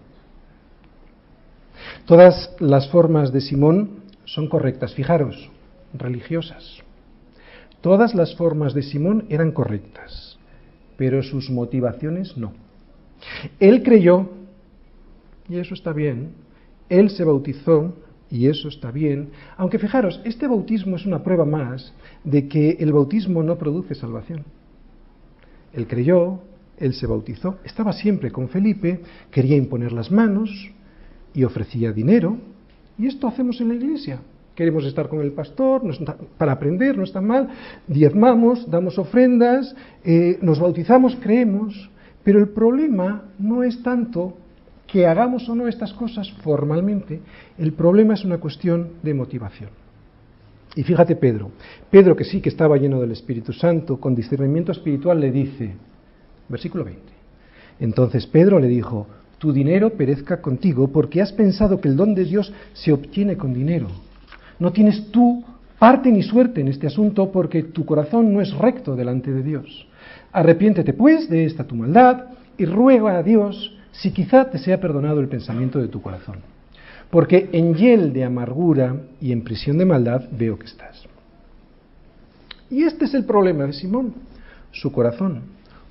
Todas 2.06 2.54
las 2.60 2.88
formas 2.90 3.32
de 3.32 3.40
Simón 3.40 4.02
son 4.24 4.48
correctas, 4.48 4.94
fijaros, 4.94 5.50
religiosas. 5.94 6.82
Todas 7.80 8.14
las 8.14 8.36
formas 8.36 8.74
de 8.74 8.82
Simón 8.82 9.24
eran 9.28 9.52
correctas, 9.52 10.38
pero 10.96 11.22
sus 11.22 11.50
motivaciones 11.50 12.36
no. 12.36 12.52
Él 13.58 13.82
creyó, 13.82 14.28
y 15.48 15.58
eso 15.58 15.74
está 15.74 15.92
bien, 15.92 16.32
él 16.88 17.10
se 17.10 17.24
bautizó, 17.24 17.94
y 18.30 18.46
eso 18.46 18.68
está 18.68 18.90
bien, 18.90 19.30
aunque 19.56 19.78
fijaros, 19.78 20.20
este 20.24 20.46
bautismo 20.46 20.96
es 20.96 21.06
una 21.06 21.22
prueba 21.22 21.44
más 21.44 21.94
de 22.24 22.46
que 22.46 22.76
el 22.80 22.92
bautismo 22.92 23.42
no 23.42 23.56
produce 23.56 23.94
salvación. 23.94 24.44
Él 25.72 25.86
creyó, 25.86 26.40
él 26.78 26.94
se 26.94 27.06
bautizó, 27.06 27.58
estaba 27.64 27.92
siempre 27.92 28.30
con 28.30 28.48
Felipe, 28.48 29.00
quería 29.30 29.56
imponer 29.56 29.92
las 29.92 30.10
manos 30.10 30.50
y 31.34 31.44
ofrecía 31.44 31.92
dinero, 31.92 32.36
y 32.98 33.06
esto 33.06 33.28
hacemos 33.28 33.60
en 33.60 33.68
la 33.68 33.74
iglesia. 33.74 34.20
Queremos 34.54 34.84
estar 34.84 35.08
con 35.08 35.20
el 35.20 35.32
pastor 35.32 35.82
para 36.36 36.52
aprender, 36.52 36.96
no 36.96 37.04
está 37.04 37.20
mal, 37.20 37.48
diezmamos, 37.86 38.68
damos 38.68 38.98
ofrendas, 38.98 39.74
eh, 40.04 40.38
nos 40.42 40.58
bautizamos, 40.58 41.16
creemos, 41.22 41.90
pero 42.24 42.40
el 42.40 42.48
problema 42.48 43.22
no 43.38 43.62
es 43.62 43.80
tanto 43.84 44.36
que 44.88 45.06
hagamos 45.06 45.48
o 45.48 45.54
no 45.54 45.68
estas 45.68 45.92
cosas 45.92 46.32
formalmente, 46.42 47.20
el 47.58 47.74
problema 47.74 48.14
es 48.14 48.24
una 48.24 48.38
cuestión 48.38 48.94
de 49.02 49.14
motivación. 49.14 49.70
Y 50.74 50.82
fíjate 50.82 51.14
Pedro, 51.14 51.50
Pedro 51.90 52.16
que 52.16 52.24
sí 52.24 52.40
que 52.40 52.48
estaba 52.48 52.76
lleno 52.78 53.00
del 53.00 53.12
Espíritu 53.12 53.52
Santo, 53.52 54.00
con 54.00 54.14
discernimiento 54.14 54.72
espiritual, 54.72 55.20
le 55.20 55.30
dice, 55.30 55.74
versículo 56.48 56.84
20, 56.84 57.02
entonces 57.80 58.26
Pedro 58.26 58.58
le 58.58 58.68
dijo, 58.68 59.06
tu 59.38 59.52
dinero 59.52 59.90
perezca 59.90 60.40
contigo 60.40 60.88
porque 60.88 61.20
has 61.20 61.32
pensado 61.32 61.80
que 61.80 61.88
el 61.88 61.96
don 61.96 62.14
de 62.14 62.24
Dios 62.24 62.52
se 62.72 62.92
obtiene 62.92 63.36
con 63.36 63.54
dinero. 63.54 63.88
No 64.58 64.72
tienes 64.72 65.10
tú 65.10 65.44
parte 65.78 66.10
ni 66.10 66.22
suerte 66.22 66.60
en 66.60 66.68
este 66.68 66.86
asunto 66.86 67.30
porque 67.30 67.62
tu 67.62 67.84
corazón 67.84 68.32
no 68.32 68.40
es 68.40 68.52
recto 68.56 68.96
delante 68.96 69.32
de 69.32 69.42
Dios. 69.42 69.86
Arrepiéntete 70.32 70.92
pues 70.92 71.28
de 71.28 71.44
esta 71.44 71.64
tu 71.64 71.76
maldad 71.76 72.24
y 72.56 72.64
ruega 72.64 73.18
a 73.18 73.22
Dios 73.22 73.77
si 74.00 74.12
quizá 74.12 74.48
te 74.48 74.58
sea 74.58 74.80
perdonado 74.80 75.20
el 75.20 75.28
pensamiento 75.28 75.80
de 75.80 75.88
tu 75.88 76.00
corazón. 76.00 76.36
Porque 77.10 77.48
en 77.52 77.74
hiel 77.74 78.12
de 78.12 78.24
amargura 78.24 78.96
y 79.20 79.32
en 79.32 79.42
prisión 79.42 79.78
de 79.78 79.84
maldad 79.84 80.28
veo 80.30 80.58
que 80.58 80.66
estás. 80.66 81.04
Y 82.70 82.82
este 82.82 83.06
es 83.06 83.14
el 83.14 83.24
problema 83.24 83.64
de 83.64 83.72
Simón, 83.72 84.14
su 84.72 84.92
corazón. 84.92 85.42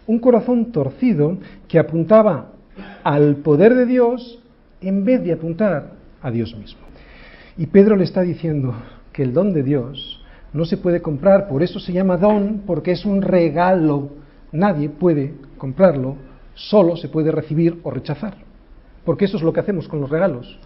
Un 0.06 0.20
corazón 0.20 0.72
torcido 0.72 1.38
que 1.68 1.80
apuntaba 1.80 2.52
al 3.04 3.38
poder 3.38 3.76
de 3.76 3.86
Dios 3.86 4.40
en 4.80 5.04
vez 5.04 5.24
de 5.24 5.34
apuntar 5.34 5.94
a 6.22 6.32
Dios 6.32 6.56
mismo. 6.56 6.82
Y 7.58 7.66
Pedro 7.66 7.96
le 7.96 8.04
está 8.04 8.22
diciendo 8.22 8.76
que 9.12 9.24
el 9.24 9.34
don 9.34 9.52
de 9.54 9.64
Dios 9.64 10.22
no 10.54 10.66
se 10.66 10.78
puede 10.78 11.02
comprar, 11.02 11.50
por 11.50 11.64
eso 11.64 11.80
se 11.80 11.92
llama 11.92 12.18
don, 12.18 12.62
porque 12.66 12.92
es 12.92 13.06
un 13.06 13.22
regalo. 13.22 14.12
Nadie 14.52 14.88
puede 14.88 15.34
comprarlo, 15.58 16.16
solo 16.58 16.98
se 16.98 17.08
puede 17.08 17.32
recibir 17.32 17.80
o 17.84 17.92
rechazar. 17.92 18.36
Porque 19.06 19.26
eso 19.26 19.38
es 19.38 19.44
lo 19.44 19.54
que 19.54 19.62
hacemos 19.62 19.88
con 19.88 20.02
los 20.02 20.10
regalos. 20.10 20.60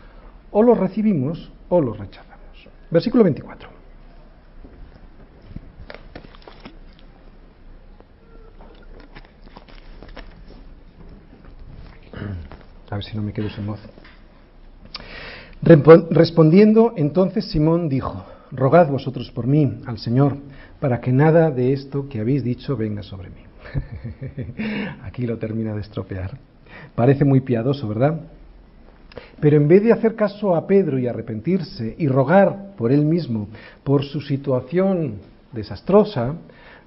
O 0.49 0.63
los 0.63 0.77
recibimos 0.77 1.51
o 1.69 1.81
los 1.81 1.97
rechazamos. 1.99 2.39
Versículo 2.89 3.23
24. 3.23 3.69
A 12.89 12.95
ver 12.95 13.03
si 13.05 13.15
no 13.15 13.21
me 13.21 13.31
quedo 13.31 13.49
sin 13.49 13.67
voz. 13.67 13.79
Respondiendo 15.61 16.93
entonces 16.97 17.45
Simón 17.45 17.87
dijo, 17.87 18.25
rogad 18.51 18.89
vosotros 18.89 19.31
por 19.31 19.47
mí 19.47 19.81
al 19.85 19.97
Señor, 19.97 20.37
para 20.79 20.99
que 20.99 21.13
nada 21.13 21.51
de 21.51 21.71
esto 21.71 22.09
que 22.09 22.19
habéis 22.19 22.43
dicho 22.43 22.75
venga 22.75 23.03
sobre 23.03 23.29
mí. 23.29 23.50
Aquí 25.03 25.25
lo 25.25 25.37
termina 25.37 25.73
de 25.73 25.81
estropear. 25.81 26.37
Parece 26.95 27.25
muy 27.25 27.41
piadoso, 27.41 27.87
¿verdad? 27.87 28.21
Pero 29.39 29.57
en 29.57 29.67
vez 29.67 29.83
de 29.83 29.91
hacer 29.91 30.15
caso 30.15 30.55
a 30.55 30.67
Pedro 30.67 30.97
y 30.97 31.07
arrepentirse 31.07 31.95
y 31.97 32.07
rogar 32.07 32.75
por 32.77 32.91
él 32.91 33.05
mismo, 33.05 33.49
por 33.83 34.03
su 34.03 34.21
situación 34.21 35.15
desastrosa, 35.51 36.35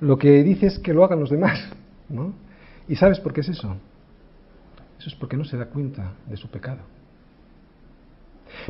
lo 0.00 0.18
que 0.18 0.42
dice 0.42 0.66
es 0.66 0.78
que 0.78 0.94
lo 0.94 1.04
hagan 1.04 1.20
los 1.20 1.30
demás. 1.30 1.60
¿no? 2.08 2.32
¿Y 2.88 2.96
sabes 2.96 3.20
por 3.20 3.32
qué 3.32 3.40
es 3.40 3.48
eso? 3.48 3.76
Eso 4.98 5.08
es 5.08 5.14
porque 5.14 5.36
no 5.36 5.44
se 5.44 5.56
da 5.56 5.66
cuenta 5.66 6.12
de 6.28 6.36
su 6.36 6.48
pecado. 6.48 6.80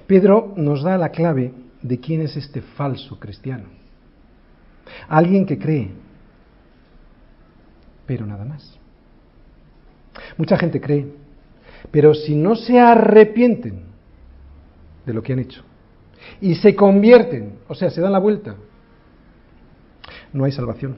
Pedro 0.06 0.54
nos 0.56 0.82
da 0.82 0.96
la 0.96 1.10
clave 1.10 1.52
de 1.82 2.00
quién 2.00 2.22
es 2.22 2.36
este 2.36 2.62
falso 2.62 3.18
cristiano. 3.18 3.64
Alguien 5.08 5.46
que 5.46 5.58
cree, 5.58 5.90
pero 8.06 8.26
nada 8.26 8.44
más. 8.44 8.78
Mucha 10.36 10.56
gente 10.56 10.80
cree, 10.80 11.06
pero 11.90 12.14
si 12.14 12.34
no 12.34 12.54
se 12.54 12.78
arrepienten 12.78 13.82
de 15.04 15.14
lo 15.14 15.22
que 15.22 15.32
han 15.32 15.40
hecho 15.40 15.62
y 16.40 16.54
se 16.54 16.74
convierten, 16.74 17.58
o 17.68 17.74
sea, 17.74 17.90
se 17.90 18.00
dan 18.00 18.12
la 18.12 18.18
vuelta, 18.18 18.56
no 20.32 20.44
hay 20.44 20.52
salvación. 20.52 20.96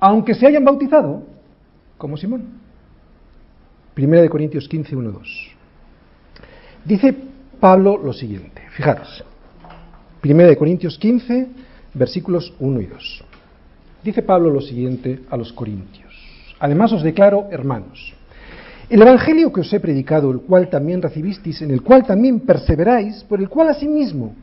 Aunque 0.00 0.34
se 0.34 0.46
hayan 0.46 0.64
bautizado, 0.64 1.24
como 1.96 2.16
Simón. 2.16 2.44
Primera 3.92 4.22
de 4.22 4.30
Corintios 4.30 4.68
15, 4.68 4.94
1, 4.94 5.10
2. 5.10 5.48
Dice 6.84 7.14
Pablo 7.58 7.98
lo 7.98 8.12
siguiente, 8.12 8.62
fijaros. 8.70 9.24
Primera 10.20 10.48
de 10.48 10.56
Corintios 10.56 10.96
15, 10.98 11.48
versículos 11.94 12.54
1 12.60 12.80
y 12.80 12.86
2. 12.86 13.24
Dice 14.04 14.22
Pablo 14.22 14.50
lo 14.50 14.60
siguiente 14.60 15.20
a 15.28 15.36
los 15.36 15.52
corintios. 15.52 16.07
Además 16.60 16.92
os 16.92 17.02
declaro, 17.02 17.46
hermanos, 17.50 18.14
el 18.88 19.02
Evangelio 19.02 19.52
que 19.52 19.60
os 19.60 19.72
he 19.72 19.80
predicado, 19.80 20.30
el 20.30 20.40
cual 20.40 20.68
también 20.68 21.02
recibisteis, 21.02 21.60
en 21.62 21.70
el 21.70 21.82
cual 21.82 22.06
también 22.06 22.40
perseveráis, 22.40 23.22
por 23.24 23.38
el 23.38 23.48
cual 23.48 23.68
asimismo, 23.68 24.34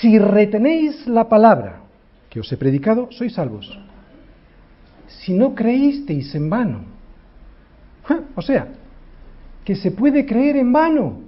si 0.00 0.18
retenéis 0.18 1.06
la 1.06 1.28
palabra 1.28 1.82
que 2.30 2.40
os 2.40 2.50
he 2.50 2.56
predicado, 2.56 3.08
sois 3.12 3.34
salvos. 3.34 3.78
Si 5.06 5.34
no 5.34 5.54
creísteis 5.54 6.34
en 6.34 6.48
vano. 6.48 6.80
O 8.34 8.42
sea, 8.42 8.68
que 9.64 9.76
se 9.76 9.90
puede 9.90 10.26
creer 10.26 10.56
en 10.56 10.72
vano, 10.72 11.20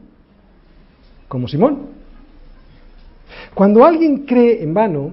como 1.28 1.48
Simón. 1.48 1.88
Cuando 3.54 3.84
alguien 3.84 4.24
cree 4.24 4.62
en 4.62 4.74
vano, 4.74 5.12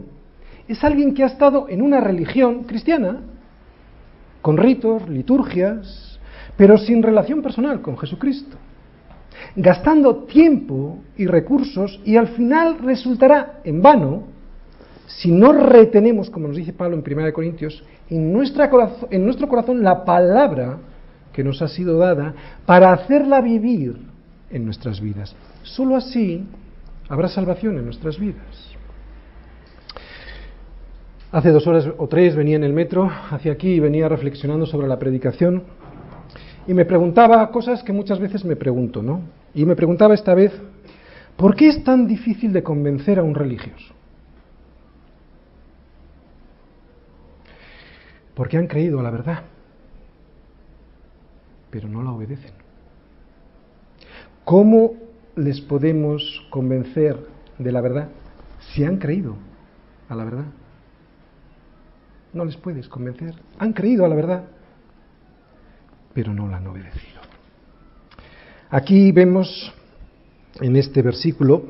es 0.68 0.84
alguien 0.84 1.14
que 1.14 1.24
ha 1.24 1.28
estado 1.28 1.68
en 1.70 1.82
una 1.82 2.00
religión 2.00 2.64
cristiana, 2.64 3.22
con 4.44 4.58
ritos, 4.58 5.08
liturgias, 5.08 6.20
pero 6.58 6.78
sin 6.78 7.02
relación 7.02 7.42
personal 7.42 7.82
con 7.82 7.98
Jesucristo, 7.98 8.58
gastando 9.56 10.26
tiempo 10.26 11.00
y 11.18 11.26
recursos 11.26 12.02
y 12.04 12.18
al 12.18 12.28
final 12.28 12.80
resultará 12.80 13.62
en 13.64 13.82
vano 13.82 14.24
si 15.08 15.32
no 15.32 15.54
retenemos, 15.54 16.30
como 16.30 16.50
nos 16.50 16.58
dice 16.58 16.74
Pablo 16.74 16.98
en 16.98 17.20
1 17.20 17.34
Corintios, 17.34 17.84
en, 18.10 18.34
nuestra 18.34 18.70
en 19.10 19.24
nuestro 19.24 19.48
corazón 19.48 19.82
la 19.82 20.04
palabra 20.04 20.78
que 21.32 21.44
nos 21.44 21.62
ha 21.62 21.70
sido 21.70 21.98
dada 21.98 22.34
para 22.66 22.92
hacerla 22.92 23.40
vivir 23.40 23.96
en 24.50 24.66
nuestras 24.66 25.00
vidas. 25.00 25.36
Solo 25.64 25.96
así 25.96 26.44
habrá 27.08 27.30
salvación 27.30 27.78
en 27.78 27.86
nuestras 27.86 28.20
vidas. 28.20 28.73
Hace 31.34 31.50
dos 31.50 31.68
horas 31.68 31.90
o 31.98 32.08
tres 32.08 32.36
venía 32.36 32.56
en 32.56 32.64
el 32.64 32.72
metro 32.72 33.10
hacia 33.32 33.52
aquí 33.52 33.74
y 33.74 33.80
venía 33.82 34.08
reflexionando 34.08 34.66
sobre 34.66 34.88
la 34.88 35.00
predicación 35.00 35.64
y 36.68 36.74
me 36.74 36.86
preguntaba 36.86 37.52
cosas 37.52 37.84
que 37.84 37.92
muchas 37.92 38.20
veces 38.20 38.46
me 38.46 38.56
pregunto, 38.56 39.04
¿no? 39.04 39.20
Y 39.54 39.66
me 39.66 39.76
preguntaba 39.76 40.14
esta 40.14 40.34
vez, 40.34 40.54
¿por 41.36 41.56
qué 41.56 41.68
es 41.68 41.84
tan 41.84 42.08
difícil 42.08 42.54
de 42.54 42.64
convencer 42.64 43.20
a 43.20 43.24
un 43.24 43.36
religioso? 43.36 43.94
Porque 48.36 48.58
han 48.58 48.68
creído 48.68 49.02
a 49.02 49.04
la 49.04 49.12
verdad 49.12 49.44
pero 51.74 51.90
no 51.90 52.04
la 52.04 52.12
obedecen. 52.12 52.52
¿Cómo 54.46 54.94
les 55.36 55.60
podemos 55.60 56.46
convencer 56.52 57.18
de 57.58 57.72
la 57.72 57.82
verdad 57.82 58.10
si 58.60 58.84
han 58.84 58.98
creído 58.98 59.36
a 60.08 60.14
la 60.14 60.24
verdad? 60.24 60.46
No 62.34 62.46
les 62.46 62.58
puedes 62.58 62.88
convencer. 62.88 63.36
Han 63.60 63.74
creído 63.74 64.06
a 64.06 64.08
la 64.08 64.16
verdad, 64.16 64.44
pero 66.14 66.34
no 66.34 66.48
la 66.48 66.58
han 66.58 66.68
obedecido. 66.68 67.22
Aquí 68.70 69.12
vemos 69.12 69.72
en 70.60 70.76
este 70.76 71.02
versículo 71.02 71.64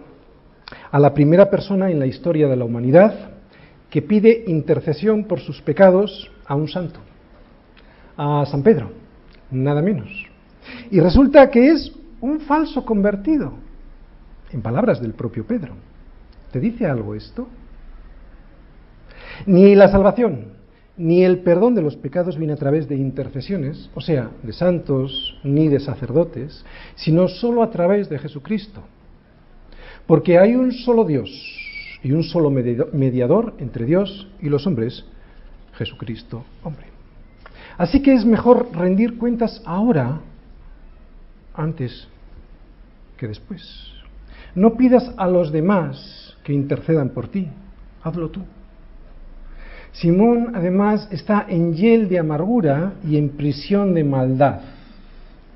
a 0.91 0.99
la 0.99 1.14
primera 1.14 1.49
persona 1.49 1.91
en 1.91 1.99
la 1.99 2.05
historia 2.05 2.47
de 2.47 2.55
la 2.55 2.66
humanidad 2.66 3.32
que 3.89 4.01
pide 4.01 4.45
intercesión 4.47 5.26
por 5.26 5.39
sus 5.39 5.61
pecados 5.61 6.32
a 6.45 6.55
un 6.55 6.68
santo, 6.68 6.99
a 8.18 8.45
San 8.45 8.64
Pedro 8.64 9.03
nada 9.53 9.82
menos. 9.82 10.09
Y 10.91 10.99
resulta 10.99 11.49
que 11.49 11.70
es 11.70 11.91
un 12.22 12.41
falso 12.41 12.86
convertido, 12.86 13.53
en 14.51 14.61
palabras 14.61 15.01
del 15.01 15.14
propio 15.14 15.45
Pedro. 15.45 15.74
¿Te 16.51 16.59
dice 16.59 16.86
algo 16.86 17.16
esto? 17.16 17.47
Ni 19.45 19.76
la 19.76 19.89
salvación, 19.89 20.52
ni 20.95 21.23
el 21.23 21.39
perdón 21.39 21.73
de 21.73 21.81
los 21.81 21.95
pecados 21.95 22.37
viene 22.37 22.53
a 22.53 22.57
través 22.57 22.87
de 22.87 22.95
intercesiones, 22.95 23.89
o 23.95 24.01
sea, 24.01 24.29
de 24.43 24.53
santos 24.53 25.37
ni 25.43 25.67
de 25.67 25.79
sacerdotes, 25.79 26.63
sino 26.95 27.27
solo 27.27 27.63
a 27.63 27.71
través 27.71 28.09
de 28.09 28.19
Jesucristo. 28.19 28.81
Porque 30.05 30.37
hay 30.37 30.55
un 30.55 30.71
solo 30.71 31.03
Dios 31.03 31.29
y 32.03 32.11
un 32.11 32.23
solo 32.23 32.51
mediador 32.51 33.55
entre 33.57 33.85
Dios 33.85 34.27
y 34.41 34.49
los 34.49 34.67
hombres, 34.67 35.05
Jesucristo, 35.73 36.43
hombre. 36.63 36.87
Así 37.77 38.01
que 38.01 38.13
es 38.13 38.25
mejor 38.25 38.69
rendir 38.73 39.17
cuentas 39.17 39.63
ahora 39.65 40.19
antes 41.55 42.07
que 43.17 43.27
después. 43.27 43.91
No 44.53 44.75
pidas 44.75 45.11
a 45.17 45.27
los 45.27 45.51
demás 45.51 46.37
que 46.43 46.53
intercedan 46.53 47.09
por 47.09 47.29
ti, 47.29 47.47
hazlo 48.03 48.29
tú. 48.29 48.41
Simón 49.93 50.51
además 50.55 51.07
está 51.11 51.45
en 51.47 51.73
hiel 51.75 52.09
de 52.09 52.19
amargura 52.19 52.93
y 53.07 53.17
en 53.17 53.29
prisión 53.29 53.93
de 53.93 54.03
maldad. 54.03 54.61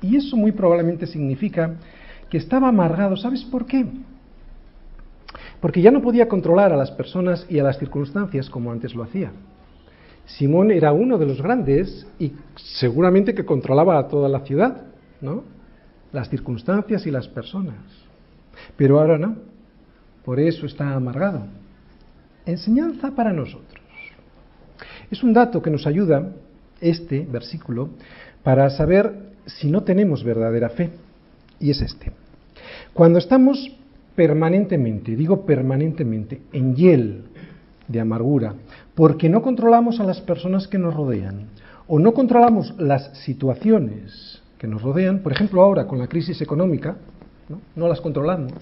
Y 0.00 0.16
eso 0.16 0.36
muy 0.36 0.52
probablemente 0.52 1.06
significa 1.06 1.74
que 2.30 2.38
estaba 2.38 2.68
amargado. 2.68 3.16
¿Sabes 3.16 3.44
por 3.44 3.66
qué? 3.66 3.84
Porque 5.60 5.82
ya 5.82 5.90
no 5.90 6.02
podía 6.02 6.28
controlar 6.28 6.72
a 6.72 6.76
las 6.76 6.92
personas 6.92 7.46
y 7.48 7.58
a 7.58 7.64
las 7.64 7.78
circunstancias 7.78 8.48
como 8.48 8.70
antes 8.70 8.94
lo 8.94 9.02
hacía. 9.02 9.32
Simón 10.26 10.70
era 10.70 10.92
uno 10.92 11.18
de 11.18 11.26
los 11.26 11.42
grandes 11.42 12.06
y 12.18 12.32
seguramente 12.54 13.34
que 13.34 13.44
controlaba 13.44 13.98
a 13.98 14.08
toda 14.08 14.28
la 14.28 14.40
ciudad, 14.40 14.82
¿no? 15.20 15.42
Las 16.12 16.28
circunstancias 16.28 17.06
y 17.06 17.10
las 17.10 17.26
personas. 17.26 17.76
Pero 18.76 19.00
ahora 19.00 19.18
no. 19.18 19.36
Por 20.24 20.38
eso 20.38 20.66
está 20.66 20.94
amargado. 20.94 21.46
Enseñanza 22.46 23.10
para 23.10 23.32
nosotros. 23.32 23.67
Es 25.10 25.22
un 25.22 25.32
dato 25.32 25.62
que 25.62 25.70
nos 25.70 25.86
ayuda, 25.86 26.32
este 26.80 27.26
versículo, 27.30 27.90
para 28.42 28.70
saber 28.70 29.12
si 29.46 29.70
no 29.70 29.82
tenemos 29.82 30.22
verdadera 30.22 30.68
fe. 30.70 30.90
Y 31.58 31.70
es 31.70 31.80
este. 31.80 32.12
Cuando 32.92 33.18
estamos 33.18 33.72
permanentemente, 34.14 35.16
digo 35.16 35.46
permanentemente, 35.46 36.40
en 36.52 36.74
hiel 36.74 37.22
de 37.86 38.00
amargura, 38.00 38.54
porque 38.94 39.28
no 39.28 39.42
controlamos 39.42 40.00
a 40.00 40.04
las 40.04 40.20
personas 40.20 40.68
que 40.68 40.78
nos 40.78 40.94
rodean, 40.94 41.46
o 41.86 41.98
no 41.98 42.12
controlamos 42.12 42.74
las 42.78 43.16
situaciones 43.24 44.42
que 44.58 44.66
nos 44.66 44.82
rodean, 44.82 45.20
por 45.20 45.32
ejemplo 45.32 45.62
ahora 45.62 45.86
con 45.86 45.98
la 45.98 46.08
crisis 46.08 46.42
económica, 46.42 46.96
no, 47.48 47.60
no 47.76 47.88
las 47.88 48.00
controlamos, 48.00 48.52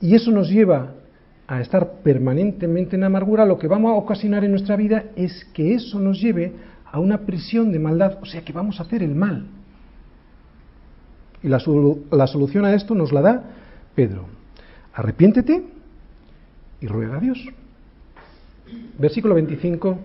y 0.00 0.14
eso 0.14 0.30
nos 0.30 0.48
lleva 0.48 0.94
a 1.50 1.60
estar 1.60 1.94
permanentemente 2.04 2.94
en 2.94 3.02
amargura, 3.02 3.44
lo 3.44 3.58
que 3.58 3.66
vamos 3.66 3.90
a 3.90 3.96
ocasionar 3.96 4.44
en 4.44 4.52
nuestra 4.52 4.76
vida 4.76 5.06
es 5.16 5.44
que 5.52 5.74
eso 5.74 5.98
nos 5.98 6.20
lleve 6.20 6.52
a 6.84 7.00
una 7.00 7.26
prisión 7.26 7.72
de 7.72 7.80
maldad, 7.80 8.18
o 8.22 8.24
sea 8.24 8.44
que 8.44 8.52
vamos 8.52 8.78
a 8.78 8.84
hacer 8.84 9.02
el 9.02 9.16
mal. 9.16 9.46
Y 11.42 11.48
la, 11.48 11.60
la 12.12 12.26
solución 12.28 12.64
a 12.64 12.72
esto 12.72 12.94
nos 12.94 13.12
la 13.12 13.20
da 13.20 13.44
Pedro. 13.96 14.26
Arrepiéntete 14.94 15.64
y 16.80 16.86
ruega 16.86 17.16
a 17.16 17.20
Dios. 17.20 17.44
Versículo 18.96 19.34
25. 19.34 19.98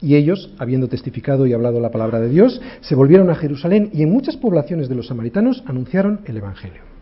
Y 0.00 0.14
ellos, 0.14 0.54
habiendo 0.58 0.88
testificado 0.88 1.46
y 1.46 1.52
hablado 1.52 1.78
la 1.78 1.90
palabra 1.90 2.20
de 2.20 2.30
Dios, 2.30 2.58
se 2.80 2.94
volvieron 2.94 3.28
a 3.28 3.34
Jerusalén 3.34 3.90
y 3.92 4.02
en 4.02 4.10
muchas 4.10 4.38
poblaciones 4.38 4.88
de 4.88 4.94
los 4.94 5.08
samaritanos 5.08 5.62
anunciaron 5.66 6.20
el 6.24 6.38
Evangelio. 6.38 6.97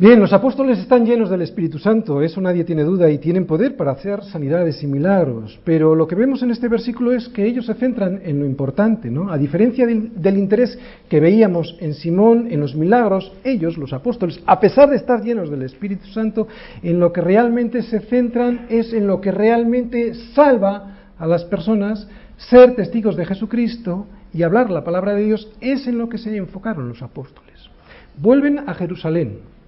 Bien, 0.00 0.18
los 0.18 0.32
apóstoles 0.32 0.78
están 0.78 1.04
llenos 1.04 1.28
del 1.28 1.42
Espíritu 1.42 1.78
Santo, 1.78 2.22
eso 2.22 2.40
nadie 2.40 2.64
tiene 2.64 2.84
duda, 2.84 3.10
y 3.10 3.18
tienen 3.18 3.44
poder 3.44 3.76
para 3.76 3.90
hacer 3.90 4.24
sanidades 4.24 4.82
y 4.82 4.86
milagros. 4.86 5.60
Pero 5.62 5.94
lo 5.94 6.08
que 6.08 6.14
vemos 6.14 6.42
en 6.42 6.50
este 6.50 6.68
versículo 6.68 7.12
es 7.12 7.28
que 7.28 7.44
ellos 7.44 7.66
se 7.66 7.74
centran 7.74 8.18
en 8.24 8.40
lo 8.40 8.46
importante, 8.46 9.10
¿no? 9.10 9.30
A 9.30 9.36
diferencia 9.36 9.86
del, 9.86 10.10
del, 10.22 10.38
interés 10.38 10.78
que 11.10 11.20
veíamos 11.20 11.76
en 11.80 11.92
Simón, 11.92 12.48
en 12.50 12.60
los 12.60 12.74
milagros, 12.74 13.30
ellos, 13.44 13.76
los 13.76 13.92
apóstoles, 13.92 14.40
a 14.46 14.58
pesar 14.58 14.88
de 14.88 14.96
estar 14.96 15.22
llenos 15.22 15.50
del 15.50 15.64
Espíritu 15.64 16.06
Santo, 16.06 16.48
en 16.82 16.98
lo 16.98 17.12
que 17.12 17.20
realmente 17.20 17.82
se 17.82 18.00
centran 18.00 18.68
es 18.70 18.94
en 18.94 19.06
lo 19.06 19.20
que 19.20 19.32
realmente 19.32 20.14
salva 20.34 20.96
a 21.18 21.26
las 21.26 21.44
personas, 21.44 22.08
ser 22.38 22.74
testigos 22.74 23.16
de 23.16 23.26
Jesucristo 23.26 24.06
y 24.32 24.44
hablar 24.44 24.70
la 24.70 24.82
palabra 24.82 25.12
de 25.12 25.24
Dios, 25.24 25.52
es 25.60 25.86
en 25.86 25.98
lo 25.98 26.08
que 26.08 26.16
se 26.16 26.34
enfocaron 26.34 26.88
los 26.88 27.02
apóstoles. 27.02 27.68
Vuelven 28.16 28.60
a 28.60 28.72
Jerusalén 28.72 29.59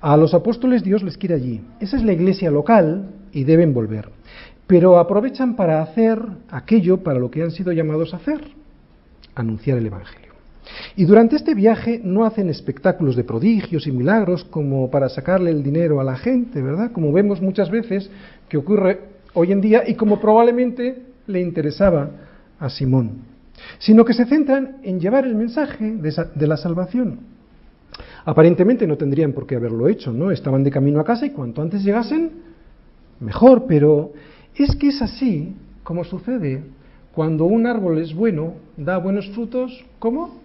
a 0.00 0.16
los 0.16 0.34
apóstoles 0.34 0.82
Dios 0.82 1.02
les 1.02 1.16
quiere 1.16 1.34
allí. 1.34 1.60
Esa 1.80 1.96
es 1.96 2.02
la 2.02 2.12
iglesia 2.12 2.50
local 2.50 3.10
y 3.32 3.44
deben 3.44 3.74
volver. 3.74 4.08
Pero 4.66 4.98
aprovechan 4.98 5.56
para 5.56 5.82
hacer 5.82 6.20
aquello 6.50 6.98
para 6.98 7.18
lo 7.18 7.30
que 7.30 7.42
han 7.42 7.50
sido 7.50 7.72
llamados 7.72 8.12
a 8.12 8.18
hacer, 8.18 8.40
anunciar 9.34 9.78
el 9.78 9.86
Evangelio. 9.86 10.28
Y 10.96 11.04
durante 11.04 11.36
este 11.36 11.54
viaje 11.54 12.00
no 12.04 12.24
hacen 12.24 12.48
espectáculos 12.48 13.16
de 13.16 13.24
prodigios 13.24 13.86
y 13.86 13.92
milagros 13.92 14.44
como 14.44 14.90
para 14.90 15.08
sacarle 15.08 15.50
el 15.50 15.62
dinero 15.62 16.00
a 16.00 16.04
la 16.04 16.16
gente, 16.16 16.60
¿verdad? 16.60 16.92
Como 16.92 17.12
vemos 17.12 17.40
muchas 17.40 17.70
veces 17.70 18.10
que 18.48 18.58
ocurre 18.58 19.00
hoy 19.34 19.52
en 19.52 19.60
día 19.60 19.84
y 19.86 19.94
como 19.94 20.20
probablemente 20.20 21.02
le 21.26 21.40
interesaba 21.40 22.10
a 22.58 22.68
Simón, 22.68 23.22
sino 23.78 24.04
que 24.04 24.14
se 24.14 24.26
centran 24.26 24.78
en 24.82 25.00
llevar 25.00 25.24
el 25.24 25.34
mensaje 25.34 25.94
de, 25.94 26.46
la 26.46 26.56
salvación. 26.56 27.20
Aparentemente 28.28 28.86
no 28.86 28.98
tendrían 28.98 29.32
por 29.32 29.46
qué 29.46 29.56
haberlo 29.56 29.88
hecho, 29.88 30.12
¿no? 30.12 30.30
Estaban 30.30 30.62
de 30.62 30.70
camino 30.70 31.00
a 31.00 31.04
casa 31.04 31.24
y 31.24 31.30
cuanto 31.30 31.62
antes 31.62 31.82
llegasen, 31.82 32.30
mejor, 33.20 33.64
pero 33.66 34.12
es 34.54 34.76
que 34.76 34.88
es 34.88 35.00
así 35.00 35.54
como 35.82 36.04
sucede 36.04 36.62
cuando 37.14 37.46
un 37.46 37.66
árbol 37.66 37.96
es 37.96 38.14
bueno, 38.14 38.52
da 38.76 38.98
buenos 38.98 39.30
frutos, 39.30 39.82
¿cómo? 39.98 40.42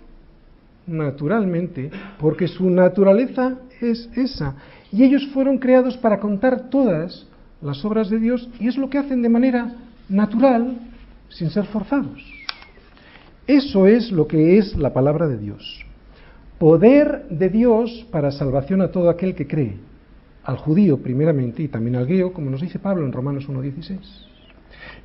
Naturalmente, 0.87 1.91
porque 2.21 2.47
su 2.47 2.69
naturaleza 2.69 3.57
es 3.81 4.09
esa. 4.15 4.55
Y 4.89 5.03
ellos 5.03 5.27
fueron 5.33 5.57
creados 5.57 5.97
para 5.97 6.21
contar 6.21 6.69
todas 6.69 7.27
las 7.61 7.83
obras 7.83 8.09
de 8.09 8.19
Dios 8.19 8.49
y 8.61 8.69
es 8.69 8.77
lo 8.77 8.89
que 8.89 8.99
hacen 8.99 9.21
de 9.21 9.27
manera 9.27 9.75
natural, 10.07 10.77
sin 11.27 11.49
ser 11.49 11.65
forzados. 11.65 12.23
Eso 13.45 13.87
es 13.87 14.09
lo 14.09 14.25
que 14.25 14.57
es 14.57 14.73
la 14.77 14.93
palabra 14.93 15.27
de 15.27 15.37
Dios 15.37 15.85
poder 16.63 17.25
de 17.29 17.49
Dios 17.49 18.07
para 18.09 18.31
salvación 18.31 18.79
a 18.79 18.87
todo 18.87 19.09
aquel 19.09 19.35
que 19.35 19.45
cree, 19.45 19.75
al 20.45 20.55
judío 20.55 20.97
primeramente 20.97 21.61
y 21.61 21.67
también 21.67 21.97
al 21.97 22.05
griego, 22.05 22.31
como 22.31 22.49
nos 22.49 22.61
dice 22.61 22.79
Pablo 22.79 23.05
en 23.05 23.11
Romanos 23.11 23.49
1.16. 23.49 23.99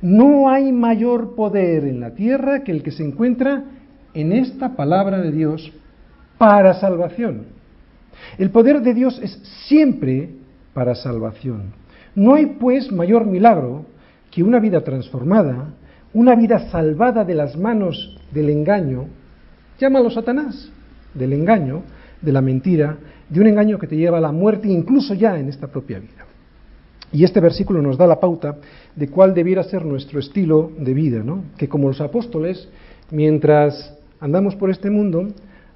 No 0.01 0.49
hay 0.49 0.71
mayor 0.71 1.35
poder 1.35 1.83
en 1.83 1.99
la 1.99 2.11
tierra 2.11 2.63
que 2.63 2.71
el 2.71 2.81
que 2.81 2.91
se 2.91 3.03
encuentra 3.03 3.65
en 4.13 4.31
esta 4.31 4.77
palabra 4.77 5.19
de 5.19 5.33
Dios 5.33 5.73
para 6.37 6.75
salvación. 6.75 7.47
El 8.37 8.51
poder 8.51 8.81
de 8.81 8.93
Dios 8.93 9.19
es 9.21 9.33
siempre 9.67 10.29
para 10.73 10.95
salvación. 10.95 11.73
No 12.15 12.35
hay 12.35 12.45
pues 12.45 12.89
mayor 12.89 13.25
milagro 13.25 13.83
que 14.31 14.43
una 14.43 14.61
vida 14.61 14.79
transformada, 14.85 15.73
una 16.13 16.35
vida 16.35 16.69
salvada 16.69 17.25
de 17.25 17.35
las 17.35 17.57
manos 17.57 18.17
del 18.31 18.49
engaño, 18.49 19.07
llámalo 19.77 20.09
Satanás, 20.09 20.71
del 21.13 21.33
engaño, 21.33 21.83
de 22.21 22.31
la 22.31 22.41
mentira, 22.41 22.97
de 23.29 23.39
un 23.39 23.47
engaño 23.47 23.79
que 23.79 23.87
te 23.87 23.95
lleva 23.95 24.17
a 24.17 24.21
la 24.21 24.31
muerte 24.31 24.67
incluso 24.67 25.13
ya 25.13 25.39
en 25.39 25.49
esta 25.49 25.67
propia 25.67 25.99
vida. 25.99 26.25
Y 27.11 27.23
este 27.23 27.39
versículo 27.39 27.81
nos 27.81 27.97
da 27.97 28.05
la 28.05 28.19
pauta 28.19 28.57
de 28.95 29.07
cuál 29.07 29.33
debiera 29.33 29.63
ser 29.63 29.83
nuestro 29.83 30.19
estilo 30.19 30.71
de 30.77 30.93
vida, 30.93 31.23
¿no? 31.23 31.43
Que 31.57 31.67
como 31.67 31.87
los 31.87 32.01
apóstoles, 32.01 32.69
mientras 33.09 33.97
andamos 34.19 34.55
por 34.55 34.69
este 34.69 34.89
mundo, 34.89 35.27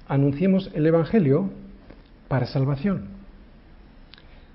anunciemos 0.06 0.70
el 0.74 0.86
Evangelio 0.86 1.50
para 2.28 2.46
salvación. 2.46 3.14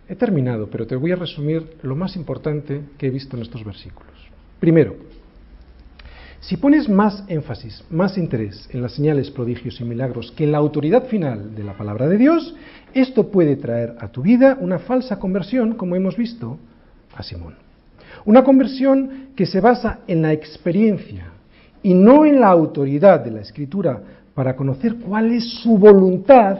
He 0.07 0.15
terminado, 0.15 0.69
pero 0.71 0.87
te 0.87 0.95
voy 0.95 1.11
a 1.11 1.15
resumir 1.15 1.75
lo 1.83 1.95
más 1.95 2.15
importante 2.15 2.81
que 2.97 3.07
he 3.07 3.11
visto 3.11 3.35
en 3.35 3.43
estos 3.43 3.63
versículos. 3.63 4.13
Primero, 4.59 4.95
si 6.41 6.55
pones 6.55 6.87
más 6.87 7.23
énfasis, 7.27 7.83
más 7.89 8.17
interés 8.17 8.69
en 8.71 8.81
las 8.81 8.93
señales, 8.93 9.29
prodigios 9.29 9.79
y 9.81 9.83
milagros 9.83 10.31
que 10.31 10.45
en 10.45 10.53
la 10.53 10.57
autoridad 10.57 11.05
final 11.07 11.53
de 11.53 11.63
la 11.63 11.77
palabra 11.77 12.07
de 12.07 12.17
Dios, 12.17 12.55
esto 12.93 13.29
puede 13.29 13.57
traer 13.57 13.95
a 13.99 14.07
tu 14.07 14.21
vida 14.21 14.57
una 14.59 14.79
falsa 14.79 15.19
conversión, 15.19 15.73
como 15.73 15.95
hemos 15.95 16.15
visto 16.15 16.57
a 17.13 17.23
Simón. 17.23 17.55
Una 18.25 18.43
conversión 18.43 19.29
que 19.35 19.45
se 19.45 19.59
basa 19.59 19.99
en 20.07 20.21
la 20.21 20.31
experiencia 20.31 21.25
y 21.83 21.93
no 21.93 22.25
en 22.25 22.39
la 22.39 22.47
autoridad 22.47 23.19
de 23.19 23.31
la 23.31 23.41
Escritura 23.41 24.01
para 24.33 24.55
conocer 24.55 24.95
cuál 24.95 25.31
es 25.31 25.61
su 25.61 25.77
voluntad 25.77 26.59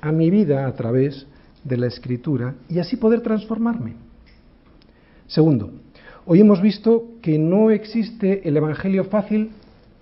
a 0.00 0.12
mi 0.12 0.28
vida 0.30 0.66
a 0.66 0.72
través 0.74 1.26
de 1.62 1.76
la 1.78 1.86
Escritura 1.86 2.54
y 2.68 2.78
así 2.78 2.96
poder 2.96 3.22
transformarme. 3.22 3.94
Segundo, 5.26 5.72
Hoy 6.26 6.40
hemos 6.40 6.62
visto 6.62 7.04
que 7.20 7.38
no 7.38 7.70
existe 7.70 8.48
el 8.48 8.56
Evangelio 8.56 9.04
fácil 9.04 9.50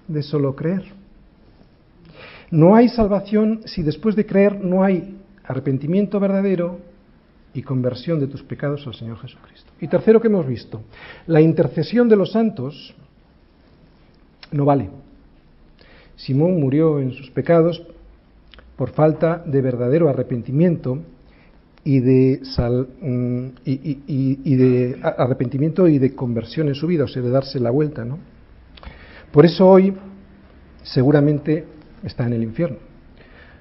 de 0.07 0.23
solo 0.23 0.55
creer. 0.55 0.85
No 2.53 2.77
hay 2.77 2.89
salvación 2.89 3.62
si 3.64 3.83
después 3.83 4.14
de 4.14 4.25
creer 4.25 4.64
no 4.64 4.85
hay 4.85 5.16
arrepentimiento 5.43 6.20
verdadero 6.20 6.79
y 7.55 7.62
conversión 7.62 8.20
de 8.20 8.29
tus 8.29 8.43
pecados 8.45 8.87
al 8.87 8.95
Señor 8.95 9.18
Jesucristo. 9.18 9.73
Y 9.81 9.89
tercero 9.89 10.20
que 10.20 10.29
hemos 10.29 10.47
visto, 10.47 10.83
la 11.27 11.41
intercesión 11.41 12.09
de 12.09 12.16
los 12.16 12.31
santos 12.31 12.95
no 14.53 14.64
vale. 14.64 14.91
Simón 16.14 16.61
murió 16.61 17.01
en 17.01 17.12
sus 17.12 17.31
pecados 17.31 17.83
por 18.77 18.91
falta 18.91 19.43
de 19.45 19.61
verdadero 19.61 20.09
arrepentimiento 20.09 21.01
y 21.85 22.01
de, 22.01 22.41
mm, 23.01 23.47
y, 23.64 24.57
de 24.57 25.01
arrepentimiento 25.03 25.89
y 25.89 25.99
de 25.99 26.14
conversión 26.14 26.68
en 26.68 26.74
su 26.74 26.87
vida, 26.87 27.05
o 27.05 27.09
sea, 27.09 27.22
de 27.22 27.30
darse 27.30 27.59
la 27.59 27.70
vuelta, 27.70 28.05
¿no? 28.05 28.18
Por 29.33 29.47
eso 29.47 29.68
hoy 29.68 29.95
seguramente 30.83 31.64
está 32.05 32.26
en 32.26 32.35
el 32.35 32.43
infierno. 32.43 32.78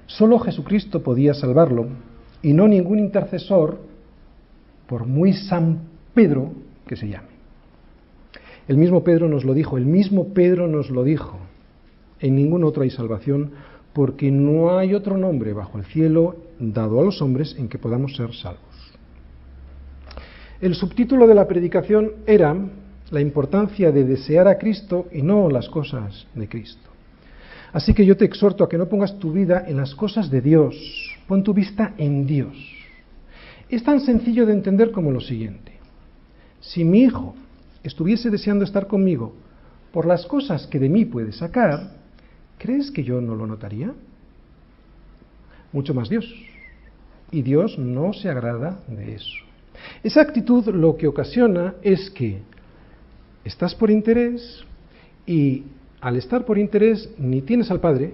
Solo 0.05 0.39
Jesucristo 0.39 1.01
podía 1.01 1.33
salvarlo 1.33 1.87
y 2.43 2.53
no 2.53 2.67
ningún 2.67 2.99
intercesor, 2.99 3.79
por 4.87 5.05
muy 5.05 5.33
San 5.33 5.79
Pedro 6.13 6.51
que 6.85 6.97
se 6.97 7.07
llame. 7.07 7.29
El 8.67 8.77
mismo 8.77 9.03
Pedro 9.03 9.27
nos 9.29 9.45
lo 9.45 9.53
dijo, 9.53 9.77
el 9.77 9.85
mismo 9.85 10.33
Pedro 10.33 10.67
nos 10.67 10.89
lo 10.89 11.03
dijo. 11.03 11.39
En 12.19 12.35
ningún 12.35 12.63
otro 12.63 12.83
hay 12.83 12.89
salvación 12.89 13.51
porque 13.93 14.31
no 14.31 14.77
hay 14.77 14.93
otro 14.93 15.17
nombre 15.17 15.53
bajo 15.53 15.77
el 15.77 15.85
cielo 15.85 16.35
dado 16.61 17.01
a 17.01 17.03
los 17.03 17.21
hombres 17.21 17.55
en 17.57 17.67
que 17.67 17.79
podamos 17.79 18.15
ser 18.15 18.33
salvos. 18.35 18.61
El 20.61 20.75
subtítulo 20.75 21.25
de 21.25 21.33
la 21.33 21.47
predicación 21.47 22.11
era 22.27 22.55
la 23.09 23.19
importancia 23.19 23.91
de 23.91 24.05
desear 24.05 24.47
a 24.47 24.59
Cristo 24.59 25.07
y 25.11 25.23
no 25.23 25.49
las 25.49 25.67
cosas 25.67 26.27
de 26.35 26.47
Cristo. 26.47 26.89
Así 27.73 27.93
que 27.93 28.05
yo 28.05 28.15
te 28.15 28.25
exhorto 28.25 28.63
a 28.63 28.69
que 28.69 28.77
no 28.77 28.87
pongas 28.87 29.17
tu 29.17 29.31
vida 29.31 29.65
en 29.67 29.77
las 29.77 29.95
cosas 29.95 30.29
de 30.29 30.41
Dios, 30.41 30.75
pon 31.27 31.43
tu 31.43 31.53
vista 31.53 31.95
en 31.97 32.27
Dios. 32.27 32.55
Es 33.69 33.83
tan 33.83 34.01
sencillo 34.01 34.45
de 34.45 34.53
entender 34.53 34.91
como 34.91 35.11
lo 35.11 35.19
siguiente. 35.19 35.71
Si 36.59 36.83
mi 36.83 37.03
hijo 37.03 37.33
estuviese 37.83 38.29
deseando 38.29 38.65
estar 38.65 38.85
conmigo 38.85 39.33
por 39.91 40.05
las 40.05 40.27
cosas 40.27 40.67
que 40.67 40.79
de 40.79 40.89
mí 40.89 41.05
puede 41.05 41.31
sacar, 41.31 41.95
¿crees 42.59 42.91
que 42.91 43.03
yo 43.03 43.19
no 43.19 43.35
lo 43.35 43.47
notaría? 43.47 43.93
Mucho 45.73 45.93
más 45.93 46.09
Dios. 46.09 46.25
Y 47.31 47.41
Dios 47.41 47.77
no 47.77 48.13
se 48.13 48.29
agrada 48.29 48.79
de 48.87 49.15
eso. 49.15 49.37
Esa 50.03 50.21
actitud 50.21 50.67
lo 50.67 50.97
que 50.97 51.07
ocasiona 51.07 51.75
es 51.81 52.09
que 52.11 52.39
estás 53.45 53.73
por 53.73 53.89
interés 53.89 54.63
y 55.25 55.63
al 56.01 56.17
estar 56.17 56.45
por 56.45 56.57
interés 56.57 57.09
ni 57.17 57.41
tienes 57.41 57.71
al 57.71 57.79
Padre 57.79 58.13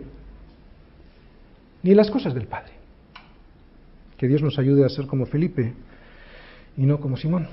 ni 1.83 1.93
las 1.95 2.11
cosas 2.11 2.33
del 2.33 2.47
Padre. 2.47 2.73
Que 4.17 4.27
Dios 4.27 4.41
nos 4.41 4.59
ayude 4.59 4.85
a 4.85 4.89
ser 4.89 5.07
como 5.07 5.25
Felipe 5.25 5.73
y 6.75 6.85
no 6.85 6.99
como 6.99 7.17
Simón. 7.17 7.47